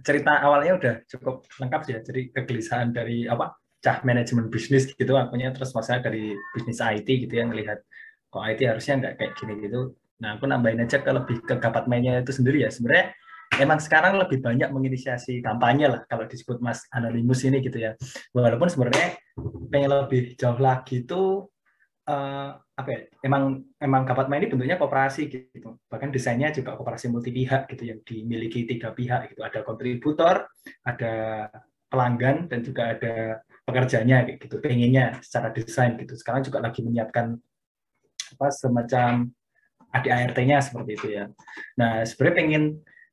[0.00, 1.98] cerita awalnya udah cukup lengkap ya.
[2.00, 7.34] Jadi kegelisahan dari apa cah manajemen bisnis gitu, akunya terus masalah dari bisnis IT gitu
[7.36, 7.84] ya ngelihat
[8.32, 9.80] kok IT harusnya nggak kayak gini gitu.
[10.24, 12.72] Nah, aku nambahin aja ke lebih ke gapat mainnya itu sendiri ya.
[12.72, 13.12] Sebenarnya
[13.60, 17.92] emang sekarang lebih banyak menginisiasi kampanye lah kalau disebut Mas Anonymous ini gitu ya.
[18.32, 19.20] Walaupun sebenarnya
[19.68, 21.44] pengen lebih jauh lagi itu
[22.08, 25.78] uh, apa ya, emang emang main ini bentuknya kooperasi gitu.
[25.86, 29.46] Bahkan desainnya juga kooperasi multi pihak gitu yang dimiliki tiga pihak gitu.
[29.46, 30.50] Ada kontributor,
[30.82, 31.14] ada
[31.86, 34.58] pelanggan dan juga ada pekerjanya gitu.
[34.58, 36.18] Pengennya secara desain gitu.
[36.18, 37.38] Sekarang juga lagi menyiapkan
[38.34, 39.30] apa semacam
[39.94, 41.30] ADART-nya seperti itu ya.
[41.78, 42.62] Nah, sebenarnya pengen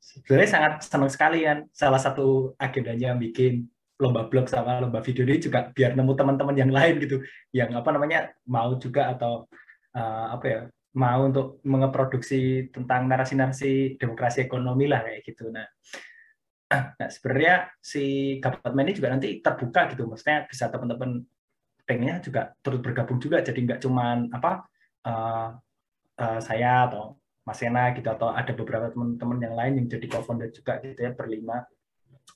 [0.01, 3.69] sebenarnya sangat senang sekali kan salah satu agendanya yang bikin
[4.01, 7.21] lomba blog sama lomba video ini juga biar nemu teman-teman yang lain gitu.
[7.53, 8.19] Yang apa namanya
[8.49, 9.45] mau juga atau
[9.93, 10.59] uh, apa ya
[10.97, 15.53] mau untuk mengeproduksi tentang narasi-narasi demokrasi ekonomi lah kayak gitu.
[15.53, 15.69] Nah
[16.99, 20.09] nah sebenarnya si Gapatman ini juga nanti terbuka gitu.
[20.09, 21.21] Maksudnya bisa teman-teman
[21.85, 23.45] pengennya juga turut bergabung juga.
[23.45, 24.65] Jadi nggak cuman apa
[25.05, 25.49] uh,
[26.17, 30.53] uh, saya atau Mas Sena gitu atau ada beberapa teman-teman yang lain yang jadi co-founder
[30.53, 31.65] juga gitu ya berlima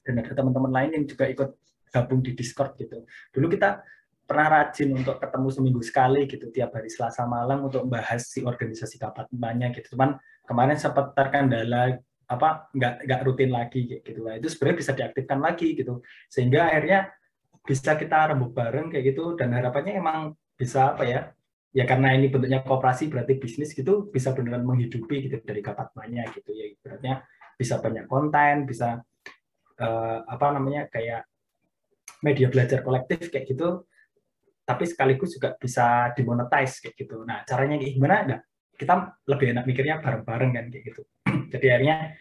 [0.06, 1.50] dan ada teman-teman lain yang juga ikut
[1.90, 3.08] gabung di Discord gitu.
[3.32, 3.82] Dulu kita
[4.26, 8.98] pernah rajin untuk ketemu seminggu sekali gitu tiap hari Selasa malam untuk membahas si organisasi
[9.32, 9.96] banyak gitu.
[9.96, 14.42] Cuman kemarin sempat terkendala apa nggak nggak rutin lagi gitu lah.
[14.42, 16.02] Itu sebenarnya bisa diaktifkan lagi gitu.
[16.28, 17.14] Sehingga akhirnya
[17.66, 21.34] bisa kita rembuk bareng kayak gitu dan harapannya emang bisa apa ya
[21.76, 26.56] ya karena ini bentuknya kooperasi berarti bisnis gitu bisa beneran menghidupi gitu dari kapatmanya gitu
[26.56, 27.20] ya berarti
[27.60, 29.04] bisa banyak konten bisa
[29.80, 31.28] uh, apa namanya kayak
[32.24, 33.84] media belajar kolektif kayak gitu
[34.66, 37.22] tapi sekaligus juga bisa dimonetize kayak gitu.
[37.22, 38.16] Nah caranya gimana?
[38.26, 38.40] Nah,
[38.74, 41.02] kita lebih enak mikirnya bareng-bareng kan kayak gitu.
[41.54, 42.18] Jadi akhirnya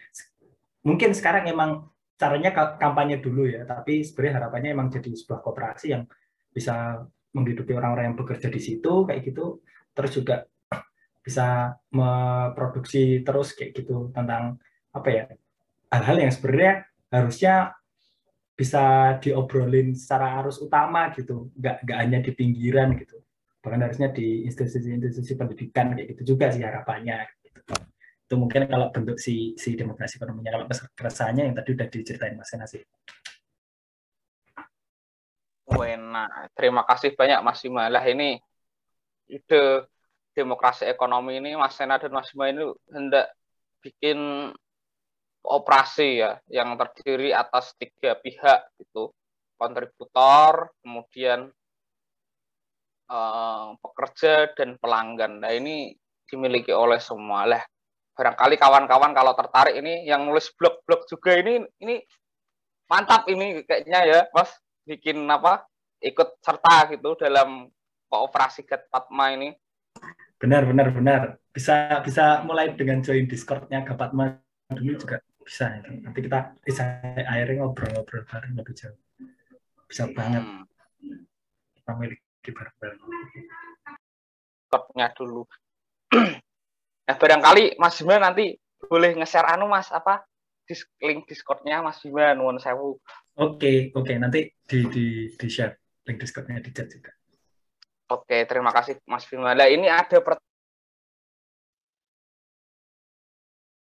[0.85, 6.07] mungkin sekarang emang caranya kampanye dulu ya tapi sebenarnya harapannya emang jadi sebuah kooperasi yang
[6.55, 7.03] bisa
[7.35, 9.65] menghidupi orang-orang yang bekerja di situ kayak gitu.
[9.97, 10.45] Terus juga
[11.25, 14.61] bisa memproduksi terus kayak gitu tentang
[14.93, 15.25] apa ya
[15.91, 17.75] hal-hal yang sebenarnya harusnya
[18.55, 23.19] bisa diobrolin secara arus utama gitu, nggak nggak hanya di pinggiran gitu,
[23.59, 27.27] bahkan harusnya di institusi-institusi pendidikan kayak gitu juga sih harapannya.
[27.43, 27.59] Gitu.
[28.25, 30.65] Itu mungkin kalau bentuk si si demokrasi ekonominya, kalau
[30.95, 32.81] keresahannya yang tadi udah diceritain Mas Sena sih.
[35.65, 37.91] Wena, terima kasih banyak Mas Bima.
[38.07, 38.39] ini
[39.27, 39.89] ide
[40.31, 43.35] demokrasi ekonomi ini Mas Sena dan Mas Bima ini hendak
[43.83, 44.51] bikin
[45.45, 49.13] operasi ya yang terdiri atas tiga pihak gitu.
[49.55, 51.47] Kontributor kemudian
[53.07, 55.39] uh, pekerja dan pelanggan.
[55.39, 55.95] Nah ini
[56.27, 57.47] dimiliki oleh semua.
[57.47, 57.63] Lah
[58.15, 61.99] barangkali kawan-kawan kalau tertarik ini yang nulis blog-blog juga ini ini
[62.91, 64.51] mantap ini kayaknya ya mas.
[64.85, 65.65] Bikin apa
[66.03, 67.71] ikut serta gitu dalam
[68.11, 69.55] kooperasi Get Patma ini.
[70.37, 71.21] Benar benar benar.
[71.49, 74.37] Bisa bisa mulai dengan join Discordnya Gapatma
[74.73, 75.93] dulu juga bisa itu.
[76.01, 78.97] Nanti kita bisa akhirnya ngobrol-ngobrol bareng lebih jauh.
[79.85, 80.41] Bisa banget.
[81.77, 82.99] Kita miliki bareng-bareng.
[84.65, 85.45] Discordnya dulu.
[87.07, 88.57] nah barangkali Mas Bima nanti
[88.89, 90.25] boleh nge-share anu Mas apa
[91.05, 92.97] link Discordnya Mas Bima nuwun sewu.
[93.37, 97.13] Oke, oke nanti di di di share link Discordnya di chat juga.
[98.09, 99.53] Oke, terima kasih Mas Bima.
[99.53, 100.45] Nah, ini ada pertanyaan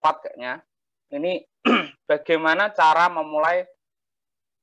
[0.00, 0.52] kayaknya.
[1.10, 1.42] Ini
[2.10, 3.66] bagaimana cara memulai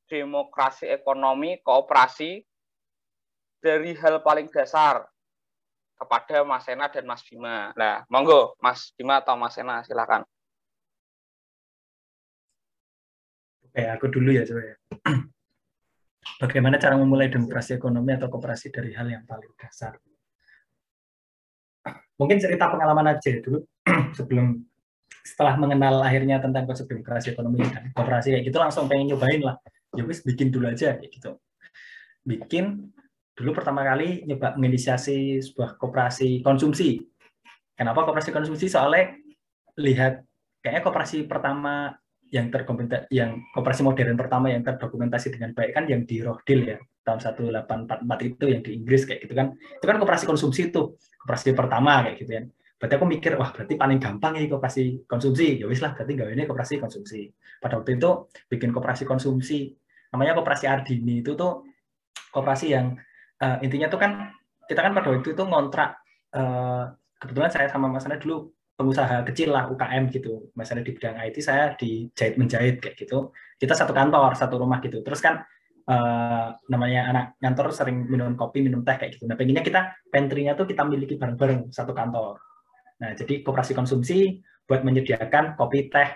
[0.07, 2.39] demokrasi ekonomi kooperasi
[3.59, 5.03] dari hal paling dasar
[5.99, 7.75] kepada Mas Sena dan Mas Bima.
[7.75, 10.23] Nah, monggo Mas Bima atau Mas Sena silakan.
[13.67, 14.75] Oke, aku dulu ya coba ya.
[16.47, 19.99] Bagaimana cara memulai demokrasi ekonomi atau kooperasi dari hal yang paling dasar?
[22.19, 23.67] Mungkin cerita pengalaman aja dulu
[24.15, 24.63] sebelum
[25.27, 29.59] setelah mengenal akhirnya tentang konsep demokrasi ekonomi dan kooperasi kayak gitu langsung pengen nyobain lah.
[29.91, 31.35] Ya wis bikin dulu aja kayak gitu.
[32.23, 32.95] Bikin
[33.35, 37.03] dulu pertama kali nyoba menginisiasi sebuah kooperasi konsumsi.
[37.75, 38.71] Kenapa kooperasi konsumsi?
[38.71, 39.19] Soalnya
[39.75, 40.23] lihat
[40.63, 41.91] kayaknya kooperasi pertama
[42.27, 46.77] yang terkompensasi yang kooperasi modern pertama yang terdokumentasi dengan baik kan yang di Rohdil ya
[47.07, 49.55] tahun 1844 itu yang di Inggris kayak gitu kan.
[49.55, 52.43] Itu kan kooperasi konsumsi itu kooperasi pertama kayak gitu ya
[52.77, 55.61] berarti aku mikir wah berarti paling gampang ya koperasi konsumsi.
[55.61, 57.29] Ya wis lah berarti gak ini koperasi konsumsi.
[57.57, 59.73] Pada waktu itu bikin koperasi konsumsi.
[60.13, 61.65] Namanya koperasi Ardini itu tuh
[62.29, 62.93] koperasi yang
[63.41, 64.31] uh, intinya tuh kan
[64.69, 65.97] kita kan pada waktu itu ngontrak
[66.37, 70.53] uh, kebetulan saya sama Mas dulu pengusaha kecil lah UKM gitu.
[70.53, 73.33] Mas di bidang IT saya di jahit menjahit kayak gitu.
[73.57, 75.01] Kita satu kantor satu rumah gitu.
[75.01, 75.41] Terus kan
[75.89, 79.25] uh, namanya anak kantor sering minum kopi minum teh kayak gitu.
[79.25, 82.37] Nah pengennya kita pantry-nya tuh kita miliki bareng-bareng satu kantor
[82.97, 86.09] Nah, jadi koperasi konsumsi buat menyediakan kopi, teh,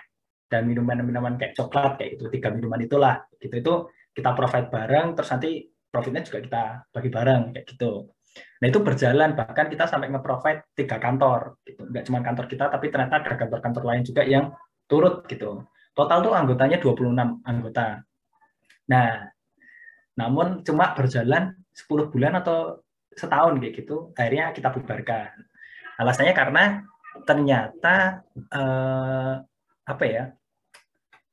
[0.51, 3.55] dan minuman-minuman kayak coklat kayak itu tiga minuman itulah gitu.
[3.55, 3.73] Itu
[4.11, 8.11] kita provide bareng terus nanti profitnya juga kita bagi bareng kayak gitu.
[8.59, 9.31] Nah itu berjalan.
[9.39, 11.87] Bahkan kita sampai nge-provide tiga kantor gitu.
[11.87, 14.51] Nggak cuma kantor kita tapi ternyata ada kantor-kantor lain juga yang
[14.91, 15.63] turut gitu.
[15.95, 18.03] Total tuh anggotanya 26 anggota.
[18.91, 19.31] Nah
[20.19, 22.83] namun cuma berjalan 10 bulan atau
[23.15, 24.11] setahun kayak gitu.
[24.19, 25.50] Akhirnya kita bubarkan
[26.01, 26.81] Alasannya karena
[27.29, 29.33] ternyata eh,
[29.85, 30.33] apa ya?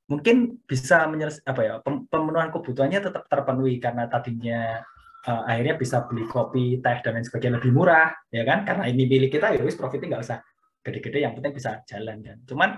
[0.09, 1.73] Mungkin bisa menyeles apa ya?
[1.85, 4.85] Pemenuhan kebutuhannya tetap terpenuhi karena tadinya
[5.25, 8.69] eh, akhirnya bisa beli kopi, teh dan lain sebagainya lebih murah, ya kan?
[8.69, 10.39] Karena ini milik kita, ya wis profitnya nggak usah
[10.85, 12.39] gede-gede, yang penting bisa jalan kan.
[12.45, 12.71] Cuman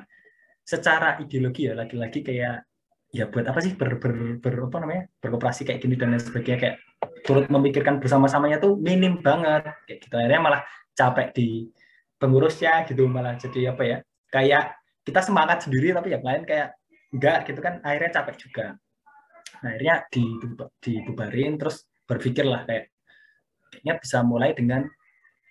[0.71, 2.63] secara ideologi ya lagi-lagi kayak
[3.11, 6.59] ya buat apa sih ber, ber, ber apa namanya berkooperasi kayak gini dan lain sebagainya
[6.63, 6.77] kayak
[7.27, 10.63] turut memikirkan bersama-samanya tuh minim banget kayak gitu akhirnya malah
[10.95, 11.49] capek di
[12.21, 13.99] pengurusnya gitu malah jadi apa ya
[14.29, 16.77] kayak kita semangat sendiri tapi yang lain kayak
[17.11, 18.67] enggak gitu kan akhirnya capek juga.
[19.61, 19.97] Nah, akhirnya
[20.79, 22.93] dibubarin terus berpikirlah kayak
[23.73, 24.87] kayaknya bisa mulai dengan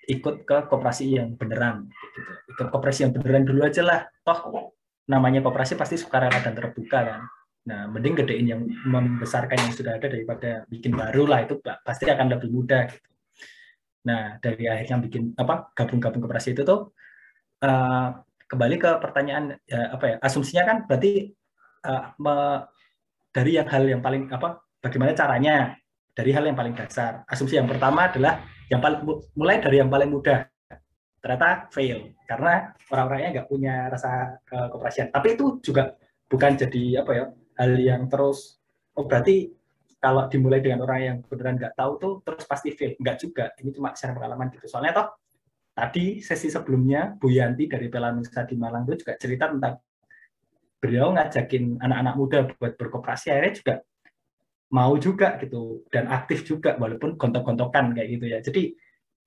[0.09, 2.31] ikut ke koperasi yang beneran gitu.
[2.55, 3.99] Ikut koperasi yang beneran dulu aja lah.
[4.23, 4.71] Toh
[5.09, 7.21] namanya koperasi pasti sukarela dan terbuka kan.
[7.69, 12.37] Nah mending gedein yang membesarkan yang sudah ada daripada bikin baru lah itu pasti akan
[12.37, 13.08] lebih mudah gitu.
[14.09, 16.97] Nah, dari akhirnya bikin apa gabung-gabung koperasi itu tuh
[17.61, 18.09] uh,
[18.49, 21.29] kembali ke pertanyaan ya, apa ya asumsinya kan berarti
[21.85, 22.65] uh, me,
[23.29, 25.77] dari yang hal yang paling apa bagaimana caranya
[26.17, 27.21] dari hal yang paling dasar.
[27.29, 28.41] Asumsi yang pertama adalah
[28.73, 29.05] yang paling
[29.37, 30.49] mulai dari yang paling mudah.
[31.21, 35.13] Ternyata fail karena orang-orangnya nggak punya rasa uh, keoperasian.
[35.13, 35.93] Tapi itu juga
[36.25, 37.25] bukan jadi apa ya
[37.61, 38.57] hal yang terus
[38.97, 39.53] oh berarti
[39.99, 42.95] kalau dimulai dengan orang yang beneran nggak tahu tuh terus pasti fail.
[42.95, 43.45] Nggak juga.
[43.59, 44.65] Ini cuma share pengalaman gitu.
[44.71, 45.07] Soalnya toh
[45.75, 49.75] tadi sesi sebelumnya Bu Yanti dari Pelanusa di Malang itu juga cerita tentang
[50.79, 53.75] beliau ngajakin anak-anak muda buat berkooperasi akhirnya juga
[54.71, 58.39] mau juga gitu dan aktif juga walaupun gontok-gontokan kayak gitu ya.
[58.39, 58.71] Jadi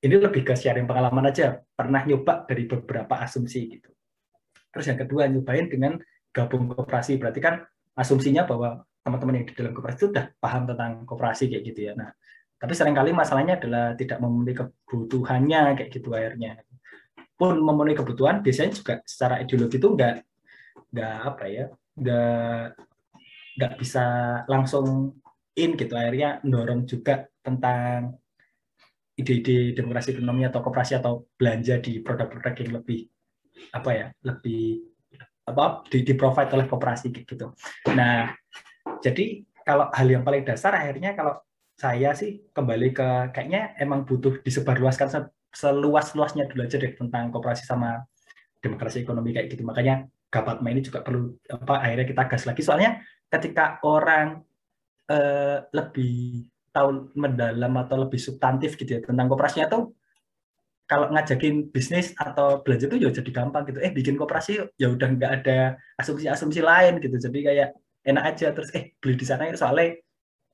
[0.02, 1.60] ini lebih ke sharing pengalaman aja.
[1.62, 3.92] Pernah nyoba dari beberapa asumsi gitu.
[4.72, 6.00] Terus yang kedua nyobain dengan
[6.32, 7.60] gabung kooperasi berarti kan
[7.92, 11.92] asumsinya bahwa teman-teman yang di dalam koperasi itu sudah paham tentang koperasi kayak gitu ya.
[11.98, 12.10] Nah,
[12.56, 16.62] tapi sering kali masalahnya adalah tidak memenuhi kebutuhannya kayak gitu akhirnya.
[17.32, 20.14] pun memenuhi kebutuhan biasanya juga secara ideologi itu nggak
[20.94, 21.64] nggak apa ya
[21.98, 22.64] nggak
[23.58, 24.04] nggak bisa
[24.46, 25.18] langsung
[25.58, 28.14] in gitu akhirnya mendorong juga tentang
[29.18, 33.00] ide-ide demokrasi ekonomi atau kooperasi atau belanja di produk-produk yang lebih
[33.74, 34.92] apa ya lebih
[35.42, 37.52] apa di, di provide oleh kooperasi gitu.
[37.92, 38.30] Nah,
[39.02, 41.38] jadi kalau hal yang paling dasar akhirnya kalau
[41.78, 48.06] saya sih kembali ke kayaknya emang butuh disebarluaskan seluas-luasnya dulu aja deh tentang kooperasi sama
[48.62, 49.66] demokrasi ekonomi kayak gitu.
[49.66, 54.40] Makanya Gapatma ini juga perlu apa akhirnya kita gas lagi soalnya ketika orang
[55.12, 59.92] eh, lebih tahu mendalam atau lebih substantif gitu ya tentang kooperasinya tuh
[60.88, 63.80] kalau ngajakin bisnis atau belanja itu ya jadi gampang gitu.
[63.84, 67.16] Eh bikin kooperasi ya udah nggak ada asumsi-asumsi lain gitu.
[67.20, 67.68] Jadi kayak
[68.02, 69.98] enak aja terus eh beli di sana soalnya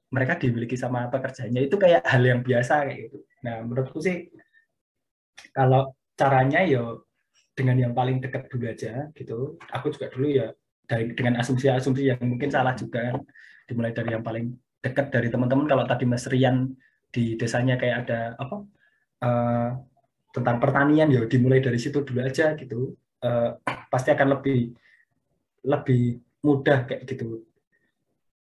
[0.09, 3.19] mereka dimiliki sama pekerjanya itu kayak hal yang biasa kayak gitu.
[3.45, 4.33] Nah menurutku sih
[5.53, 6.97] kalau caranya ya
[7.53, 9.61] dengan yang paling dekat dulu aja gitu.
[9.69, 10.49] Aku juga dulu ya
[10.89, 13.17] dari dengan asumsi-asumsi yang mungkin salah juga kan.
[13.69, 16.73] Dimulai dari yang paling dekat dari teman-teman kalau tadi Mas Rian
[17.13, 18.57] di desanya kayak ada apa
[19.25, 19.71] uh,
[20.33, 22.97] tentang pertanian ya dimulai dari situ dulu aja gitu.
[23.21, 23.61] Uh,
[23.93, 24.73] pasti akan lebih
[25.69, 27.45] lebih mudah kayak gitu.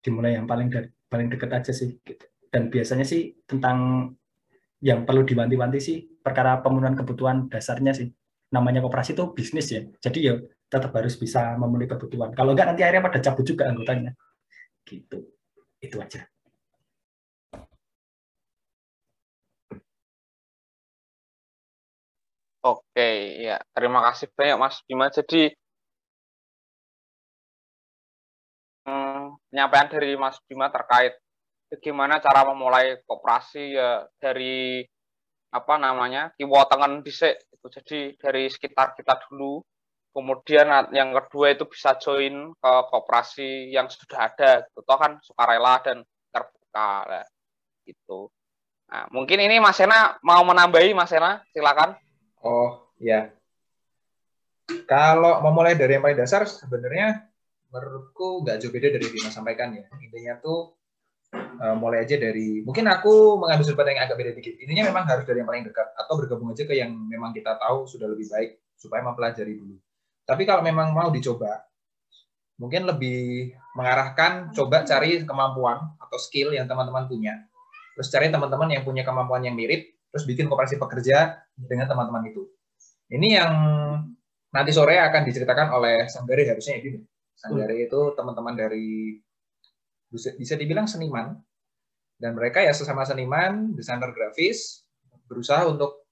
[0.01, 2.25] Dimulai yang paling dari paling dekat aja sih gitu.
[2.49, 4.09] Dan biasanya sih tentang
[4.83, 8.07] yang perlu diwanti-wanti sih perkara pemenuhan kebutuhan dasarnya sih
[8.53, 9.81] namanya koperasi itu bisnis ya.
[10.01, 10.33] Jadi ya
[10.69, 12.31] tetap harus bisa memenuhi kebutuhan.
[12.33, 14.11] Kalau enggak nanti akhirnya pada cabut juga anggotanya.
[14.85, 15.17] Gitu.
[15.81, 16.25] Itu aja.
[22.65, 23.09] Oke,
[23.45, 23.61] ya.
[23.77, 25.07] Terima kasih banyak Mas Bima.
[25.13, 25.53] Jadi
[28.85, 31.17] penyampaian dari Mas Bima terkait
[31.73, 34.85] bagaimana cara memulai koperasi ya dari
[35.49, 37.67] apa namanya kiwotengen dhisik itu.
[37.67, 39.65] Jadi dari sekitar kita dulu.
[40.15, 44.63] Kemudian yang kedua itu bisa join ke koperasi yang sudah ada.
[44.63, 47.25] Gitu toh kan sukarela dan terbuka lah
[47.83, 48.31] gitu.
[48.87, 51.99] Nah mungkin ini Mas Sena mau menambahi Mas Sena silakan.
[52.39, 53.33] Oh ya
[54.89, 57.27] kalau memulai dari yang paling dasar sebenarnya
[57.75, 60.79] menurutku nggak jauh beda dari Bima sampaikan ya intinya tuh
[61.35, 64.55] uh, mulai aja dari mungkin aku mengambil sudut yang agak beda dikit.
[64.61, 67.87] Intinya memang harus dari yang paling dekat atau bergabung aja ke yang memang kita tahu
[67.87, 69.75] sudah lebih baik supaya mempelajari dulu.
[70.25, 71.63] Tapi kalau memang mau dicoba,
[72.57, 77.33] mungkin lebih mengarahkan coba cari kemampuan atau skill yang teman-teman punya.
[77.95, 82.43] Terus cari teman-teman yang punya kemampuan yang mirip, terus bikin kooperasi pekerja dengan teman-teman itu.
[83.05, 83.51] Ini yang
[84.49, 86.99] nanti sore akan diceritakan oleh Sanggari harusnya ya,
[87.35, 87.41] Bim.
[87.41, 89.19] Sanggari itu teman-teman dari
[90.07, 91.35] bisa, bisa dibilang seniman.
[92.15, 94.87] Dan mereka ya sesama seniman desainer grafis
[95.27, 96.07] berusaha untuk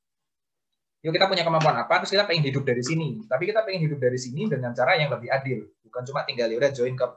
[1.00, 3.24] yuk kita punya kemampuan apa terus kita pengen hidup dari sini.
[3.24, 5.64] Tapi kita pengen hidup dari sini dengan cara yang lebih adil.
[5.88, 7.08] Bukan cuma tinggal ya udah join ke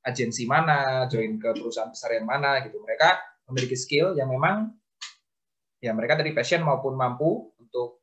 [0.00, 2.80] agensi mana join ke perusahaan besar yang mana gitu.
[2.80, 3.08] Mereka
[3.52, 4.72] memiliki skill yang memang
[5.84, 8.00] ya mereka dari passion maupun mampu untuk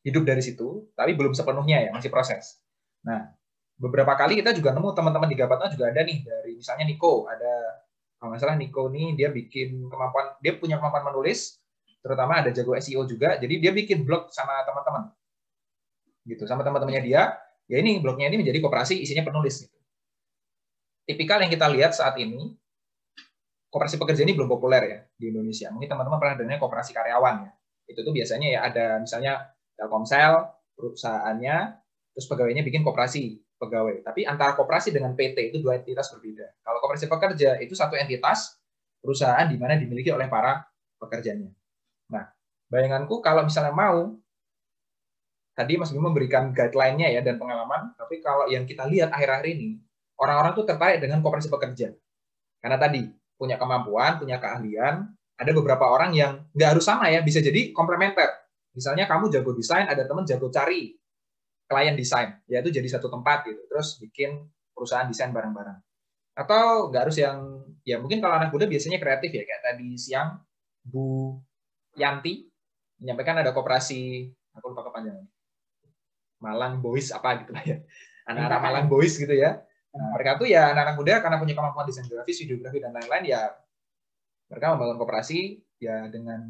[0.00, 2.64] hidup dari situ tapi belum sepenuhnya ya masih proses.
[3.04, 3.39] Nah
[3.80, 7.80] beberapa kali kita juga nemu teman-teman di Gapatna juga ada nih dari misalnya Niko ada
[8.20, 11.56] kalau nggak salah Niko nih dia bikin kemampuan dia punya kemampuan menulis
[12.04, 15.08] terutama ada jago SEO juga jadi dia bikin blog sama teman-teman.
[16.28, 19.78] Gitu sama teman-temannya dia ya ini blognya ini menjadi kooperasi isinya penulis gitu.
[21.08, 22.52] tipikal yang kita lihat saat ini
[23.72, 25.72] kooperasi pekerja ini belum populer ya di Indonesia.
[25.72, 27.52] Mungkin teman-teman pernah dengar kooperasi karyawan ya.
[27.88, 30.44] Itu tuh biasanya ya ada misalnya Telkomsel
[30.76, 31.56] perusahaannya
[32.12, 34.00] terus pegawainya bikin kooperasi pegawai.
[34.00, 36.48] Tapi antara koperasi dengan PT itu dua entitas berbeda.
[36.64, 38.56] Kalau koperasi pekerja itu satu entitas
[39.04, 40.64] perusahaan di mana dimiliki oleh para
[40.96, 41.52] pekerjanya.
[42.08, 42.24] Nah,
[42.72, 44.16] bayanganku kalau misalnya mau
[45.52, 49.76] tadi Mas Bimo memberikan guideline-nya ya dan pengalaman, tapi kalau yang kita lihat akhir-akhir ini
[50.16, 51.92] orang-orang tuh tertarik dengan koperasi pekerja.
[52.60, 55.08] Karena tadi punya kemampuan, punya keahlian,
[55.40, 58.28] ada beberapa orang yang nggak harus sama ya, bisa jadi komplementer.
[58.76, 60.99] Misalnya kamu jago desain, ada teman jago cari,
[61.70, 65.78] klien desain, yaitu jadi satu tempat gitu, terus bikin perusahaan desain bareng-bareng.
[66.34, 70.42] Atau nggak harus yang, ya mungkin kalau anak muda biasanya kreatif ya, kayak tadi siang
[70.82, 71.38] Bu
[71.94, 72.50] Yanti
[72.98, 74.26] menyampaikan ada koperasi,
[74.58, 75.22] aku lupa kepanjangan,
[76.42, 77.78] Malang Boys apa gitu lah ya,
[78.26, 79.62] anak-anak Malang Boys gitu ya.
[79.90, 83.50] Nah, mereka tuh ya anak-anak muda karena punya kemampuan desain grafis, videografi dan lain-lain ya
[84.50, 86.42] mereka membangun koperasi ya dengan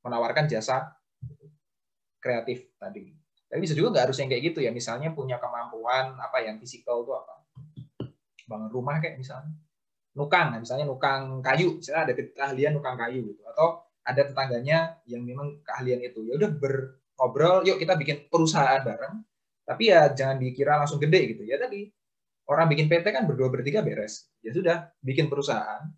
[0.00, 0.96] menawarkan jasa
[2.20, 3.19] kreatif tadi.
[3.50, 4.70] Tapi bisa juga nggak harus yang kayak gitu ya.
[4.70, 7.34] Misalnya punya kemampuan apa yang fisikal itu apa?
[8.46, 9.50] Bangun rumah kayak misalnya.
[10.14, 11.82] Nukang, misalnya nukang kayu.
[11.82, 13.42] Misalnya ada keahlian nukang kayu gitu.
[13.50, 16.22] Atau ada tetangganya yang memang keahlian itu.
[16.30, 19.18] Ya udah ber ngobrol, yuk kita bikin perusahaan bareng.
[19.66, 21.42] Tapi ya jangan dikira langsung gede gitu.
[21.42, 21.90] Ya tadi
[22.46, 24.30] orang bikin PT kan berdua bertiga beres.
[24.42, 25.90] Ya sudah, bikin perusahaan.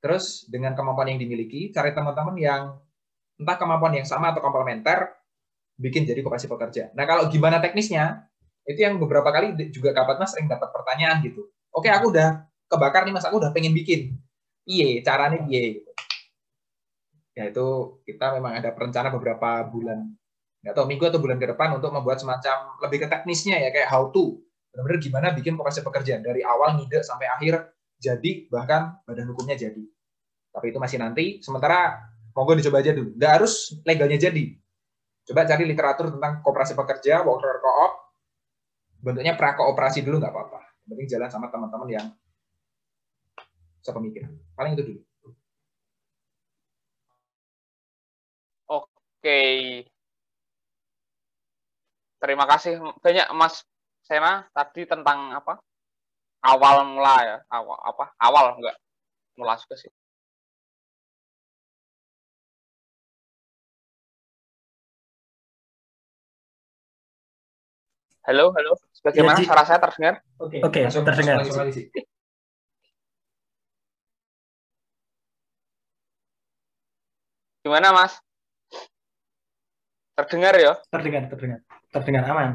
[0.00, 2.62] Terus dengan kemampuan yang dimiliki, cari teman-teman yang
[3.36, 5.19] entah kemampuan yang sama atau komplementer,
[5.80, 6.92] bikin jadi koperasi pekerja.
[6.92, 8.28] Nah kalau gimana teknisnya,
[8.68, 11.48] itu yang beberapa kali juga kapat mas sering dapat pertanyaan gitu.
[11.72, 14.20] Oke aku udah kebakar nih mas, aku udah pengen bikin.
[14.68, 15.80] Iya, caranya iya.
[17.32, 20.12] Ya itu kita memang ada perencana beberapa bulan,
[20.60, 23.88] nggak tahu minggu atau bulan ke depan untuk membuat semacam lebih ke teknisnya ya kayak
[23.88, 24.36] how to.
[24.70, 29.82] Benar-benar gimana bikin koperasi pekerja dari awal ngide sampai akhir jadi bahkan badan hukumnya jadi.
[30.50, 31.24] Tapi itu masih nanti.
[31.42, 31.98] Sementara
[32.36, 33.16] monggo dicoba aja dulu.
[33.16, 34.60] Nggak harus legalnya jadi
[35.30, 37.92] Coba cari literatur tentang kooperasi pekerja, worker co-op.
[38.98, 40.58] Bentuknya prakooperasi dulu nggak apa-apa.
[40.82, 42.06] Yang penting jalan sama teman-teman yang
[43.78, 44.34] sepemikiran.
[44.58, 45.00] Paling itu dulu.
[48.74, 49.42] Oke.
[52.18, 53.62] Terima kasih banyak Mas
[54.02, 55.62] Sena tadi tentang apa?
[56.42, 58.10] Awal mula ya, awal apa?
[58.18, 58.76] Awal enggak
[59.38, 59.94] mula juga sih.
[68.30, 68.78] Halo, halo.
[69.02, 70.22] Bagaimana ya, suara saya terdengar?
[70.38, 71.42] Oke, okay, okay, terdengar.
[77.66, 78.22] Gimana, Mas?
[80.14, 80.78] Terdengar ya?
[80.94, 81.58] Terdengar, terdengar.
[81.90, 82.50] Terdengar aman.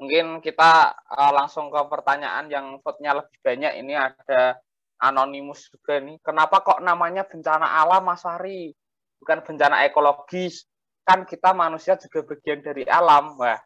[0.00, 3.84] Mungkin kita uh, langsung ke pertanyaan yang vote-nya lebih banyak.
[3.84, 4.56] Ini ada
[5.00, 6.16] anonimus juga nih.
[6.24, 8.72] Kenapa kok namanya bencana alam Mas Fahri?
[9.20, 10.64] Bukan bencana ekologis.
[11.06, 13.38] Kan kita manusia juga bagian dari alam.
[13.38, 13.60] Wah,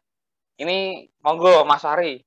[0.59, 2.21] ini monggo Mas Fahri.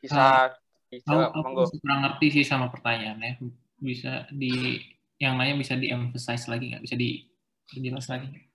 [0.00, 1.62] Bisa, uh, bisa aku, monggo.
[1.68, 3.40] Aku kurang ngerti sih sama pertanyaannya.
[3.80, 4.80] Bisa di
[5.20, 6.84] yang lainnya bisa di-emphasize lagi nggak?
[6.84, 8.50] Bisa dijelas lagi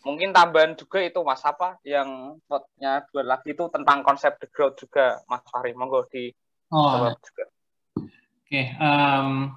[0.00, 4.80] Mungkin tambahan juga itu Mas apa yang vote-nya dua lagi itu tentang konsep the growth
[4.80, 5.76] juga Mas Fahri.
[5.76, 6.32] Monggo di
[6.70, 7.18] Oh, Oke,
[8.46, 9.50] okay, um,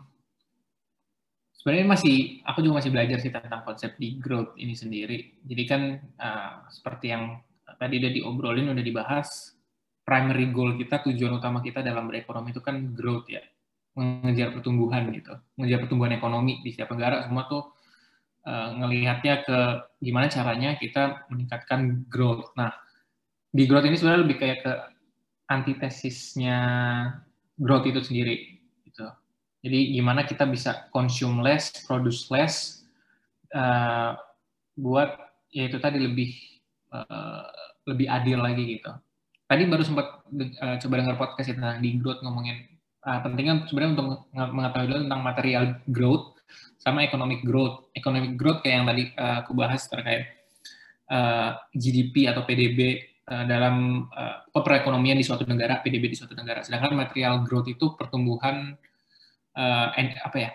[1.53, 5.38] sebenarnya masih aku juga masih belajar sih tentang konsep di growth ini sendiri.
[5.45, 5.81] Jadi kan
[6.18, 7.38] uh, seperti yang
[7.77, 9.53] tadi udah diobrolin, udah dibahas,
[10.02, 13.45] primary goal kita, tujuan utama kita dalam berekonomi itu kan growth ya,
[13.94, 17.30] mengejar pertumbuhan gitu, mengejar pertumbuhan ekonomi di setiap negara.
[17.30, 17.77] Semua tuh
[18.49, 19.57] uh, ngelihatnya ke
[20.02, 22.57] gimana caranya kita meningkatkan growth.
[22.57, 22.73] Nah,
[23.53, 24.73] di growth ini sebenarnya lebih kayak ke
[25.53, 26.57] antitesisnya
[27.57, 28.35] growth itu sendiri
[28.89, 29.05] gitu.
[29.63, 32.84] Jadi gimana kita bisa consume less, produce less
[33.55, 34.17] uh,
[34.75, 35.15] buat
[35.53, 36.34] ya itu tadi lebih
[36.91, 37.47] uh,
[37.88, 38.91] lebih adil lagi gitu.
[39.47, 42.65] Tadi baru sempat uh, coba dengar podcast ya tentang di growth ngomongin
[43.05, 46.25] uh, pentingnya sebenarnya untuk mengetahui dulu tentang material growth
[46.81, 47.88] sama economic growth.
[47.95, 50.27] Economic growth kayak yang tadi uh, aku bahas terkait
[51.13, 56.59] uh, GDP atau PDB Eh, dalam uh, perekonomian di suatu negara, PDB di suatu negara.
[56.59, 58.75] Sedangkan material growth itu pertumbuhan
[59.55, 60.51] uh, en, apa ya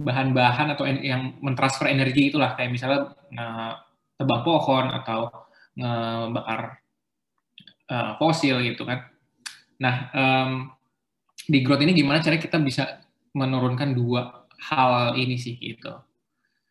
[0.00, 5.28] bahan-bahan atau en, yang mentransfer energi itulah kayak misalnya uh, pohon atau
[5.76, 6.80] ngebakar
[7.92, 9.04] uh, fosil gitu kan.
[9.76, 10.72] Nah um,
[11.44, 13.04] di growth ini gimana caranya kita bisa
[13.36, 15.92] menurunkan dua hal ini sih gitu.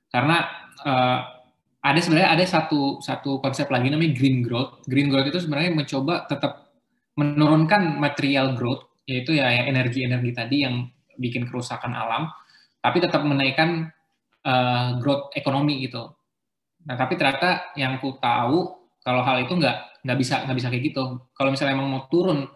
[0.10, 0.42] Karena
[0.82, 1.33] uh,
[1.84, 4.88] ada sebenarnya ada satu satu konsep lagi namanya green growth.
[4.88, 6.72] Green growth itu sebenarnya mencoba tetap
[7.20, 10.88] menurunkan material growth, yaitu ya energi-energi tadi yang
[11.20, 12.32] bikin kerusakan alam,
[12.80, 13.92] tapi tetap menaikkan
[14.48, 16.10] uh, growth ekonomi gitu.
[16.88, 20.84] Nah, tapi ternyata yang ku tahu kalau hal itu nggak nggak bisa nggak bisa kayak
[20.88, 21.04] gitu.
[21.36, 22.48] Kalau misalnya emang mau turun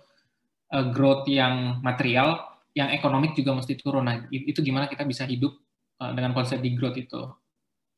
[0.71, 4.07] uh, growth yang material, yang ekonomik juga mesti turun.
[4.07, 5.51] Nah, itu gimana kita bisa hidup
[5.99, 7.27] uh, dengan konsep di growth itu.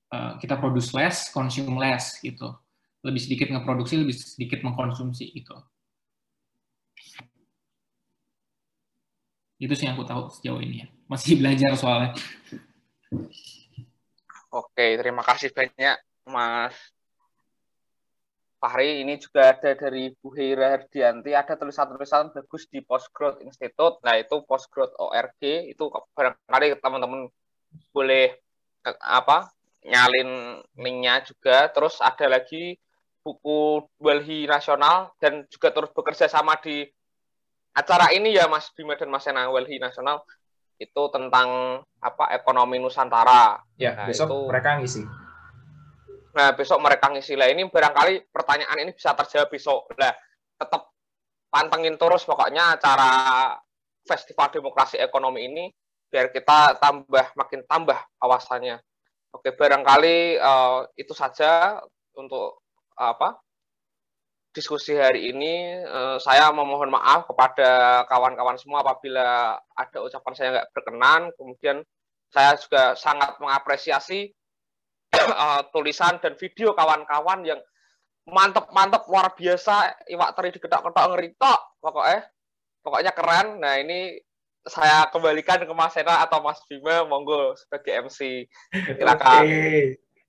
[0.10, 2.50] Eh, kita produce less, consume less gitu.
[3.06, 5.54] Lebih sedikit ngeproduksi, lebih sedikit mengkonsumsi gitu.
[9.62, 10.88] Itu sih yang aku tahu sejauh ini ya.
[11.06, 12.18] Masih belajar soalnya.
[14.50, 16.74] Oke, terima kasih banyak Mas
[18.58, 19.06] Fahri.
[19.06, 21.38] Ini juga ada dari Bu Heira Herdianti.
[21.38, 24.02] Ada tulisan-tulisan bagus di Postgrowth Institute.
[24.02, 25.70] Nah, itu Postgrowth ORG.
[25.70, 27.30] Itu barangkali teman-teman
[27.94, 28.42] boleh
[29.06, 29.54] apa
[29.86, 32.76] nyalin linknya juga terus ada lagi
[33.24, 36.88] buku Walhi Nasional dan juga terus bekerja sama di
[37.76, 40.24] acara ini ya Mas Bima dan Mas Sena Walhi Nasional
[40.80, 43.60] itu tentang apa ekonomi Nusantara.
[43.76, 45.04] Ya, nah, besok itu, mereka ngisi.
[46.32, 49.92] Nah, besok mereka ngisi lah ini barangkali pertanyaan ini bisa terjawab besok.
[50.00, 50.16] Lah,
[50.56, 50.96] tetap
[51.52, 53.12] pantengin terus pokoknya acara
[54.08, 55.66] festival demokrasi ekonomi ini
[56.10, 58.80] biar kita tambah makin tambah awasannya.
[59.30, 61.78] Oke, barangkali uh, itu saja
[62.18, 62.66] untuk
[62.98, 63.38] apa
[64.50, 65.86] diskusi hari ini.
[65.86, 71.22] Uh, saya memohon maaf kepada kawan-kawan semua apabila ada ucapan saya nggak berkenan.
[71.38, 71.86] Kemudian
[72.30, 74.34] saya juga sangat mengapresiasi
[75.14, 77.62] uh, tulisan dan video kawan-kawan yang
[78.30, 82.22] mantep-mantep luar biasa iwak teri digedak-gedak ngeritok pokoknya
[82.86, 84.22] pokoknya keren nah ini
[84.70, 88.46] saya kembalikan ke Mas Sena atau Mas Bima, monggo sebagai MC.
[88.72, 89.42] Silakan.
[89.44, 89.80] Oke, okay.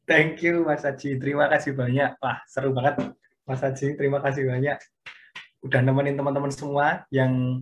[0.09, 1.21] thank you Mas Haji.
[1.21, 2.17] Terima kasih banyak.
[2.19, 3.13] Wah, seru banget
[3.45, 3.95] Mas Haji.
[3.95, 4.81] Terima kasih banyak.
[5.61, 7.61] Udah nemenin teman-teman semua yang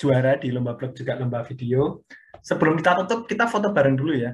[0.00, 2.04] juara di lomba blog juga lomba video.
[2.40, 4.32] Sebelum kita tutup, kita foto bareng dulu ya.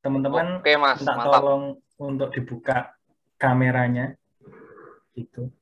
[0.00, 1.04] Teman-teman, Oke, Mas.
[1.04, 1.32] minta Mantap.
[1.36, 1.64] tolong
[2.00, 2.96] untuk dibuka
[3.36, 4.16] kameranya.
[5.12, 5.52] Gitu.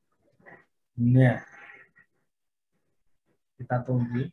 [0.99, 1.43] Nah,
[3.59, 4.23] kita tunggu.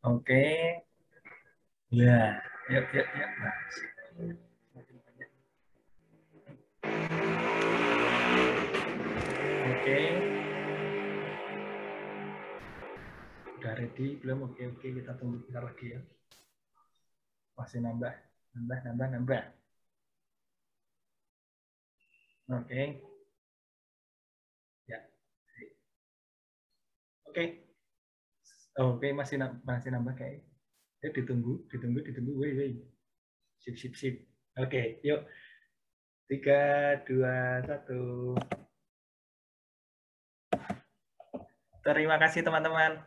[0.00, 0.44] Oke.
[1.92, 2.40] Ya,
[2.72, 3.30] yuk, yuk, yuk.
[3.36, 3.56] Nah.
[9.62, 9.98] Oke.
[13.60, 14.48] Udah ready belum?
[14.48, 14.86] Oke, oke.
[14.88, 16.00] Kita tunggu kita lagi ya.
[17.60, 18.16] Masih nambah,
[18.56, 19.42] nambah, nambah, nambah.
[22.56, 23.11] Oke.
[27.32, 27.64] Oke.
[28.76, 29.12] Oh, Oke, okay.
[29.16, 30.44] masih masih nambah kayak.
[31.00, 32.32] Ya ditunggu, ditunggu, ditunggu.
[32.36, 32.72] Woi, woi.
[33.56, 34.28] Sip, sip, sip.
[34.60, 35.24] Oke, okay, yuk.
[36.28, 36.60] Tiga,
[37.08, 38.36] dua, satu.
[41.80, 43.00] Terima kasih teman-teman.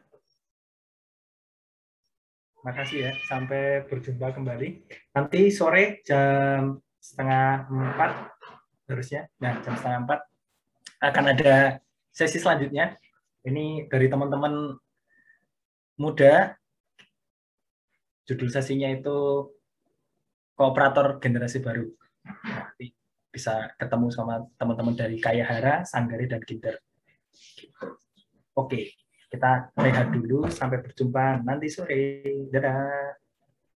[2.66, 3.12] Makasih ya.
[3.30, 4.90] Sampai berjumpa kembali.
[5.14, 8.34] Nanti sore jam setengah empat
[8.90, 9.30] harusnya.
[9.38, 10.20] Nah, jam setengah empat
[11.14, 11.78] akan ada
[12.10, 12.98] sesi selanjutnya
[13.46, 14.74] ini dari teman-teman
[16.02, 16.58] muda.
[18.26, 19.48] Judul sesinya itu
[20.58, 21.86] kooperator generasi baru.
[22.26, 22.90] Nanti
[23.30, 26.82] bisa ketemu sama teman-teman dari Kayahara, Sanggari, dan Kinder.
[28.58, 28.98] Oke,
[29.30, 30.50] kita rehat dulu.
[30.50, 32.26] Sampai berjumpa nanti sore.
[32.50, 33.25] Dadah.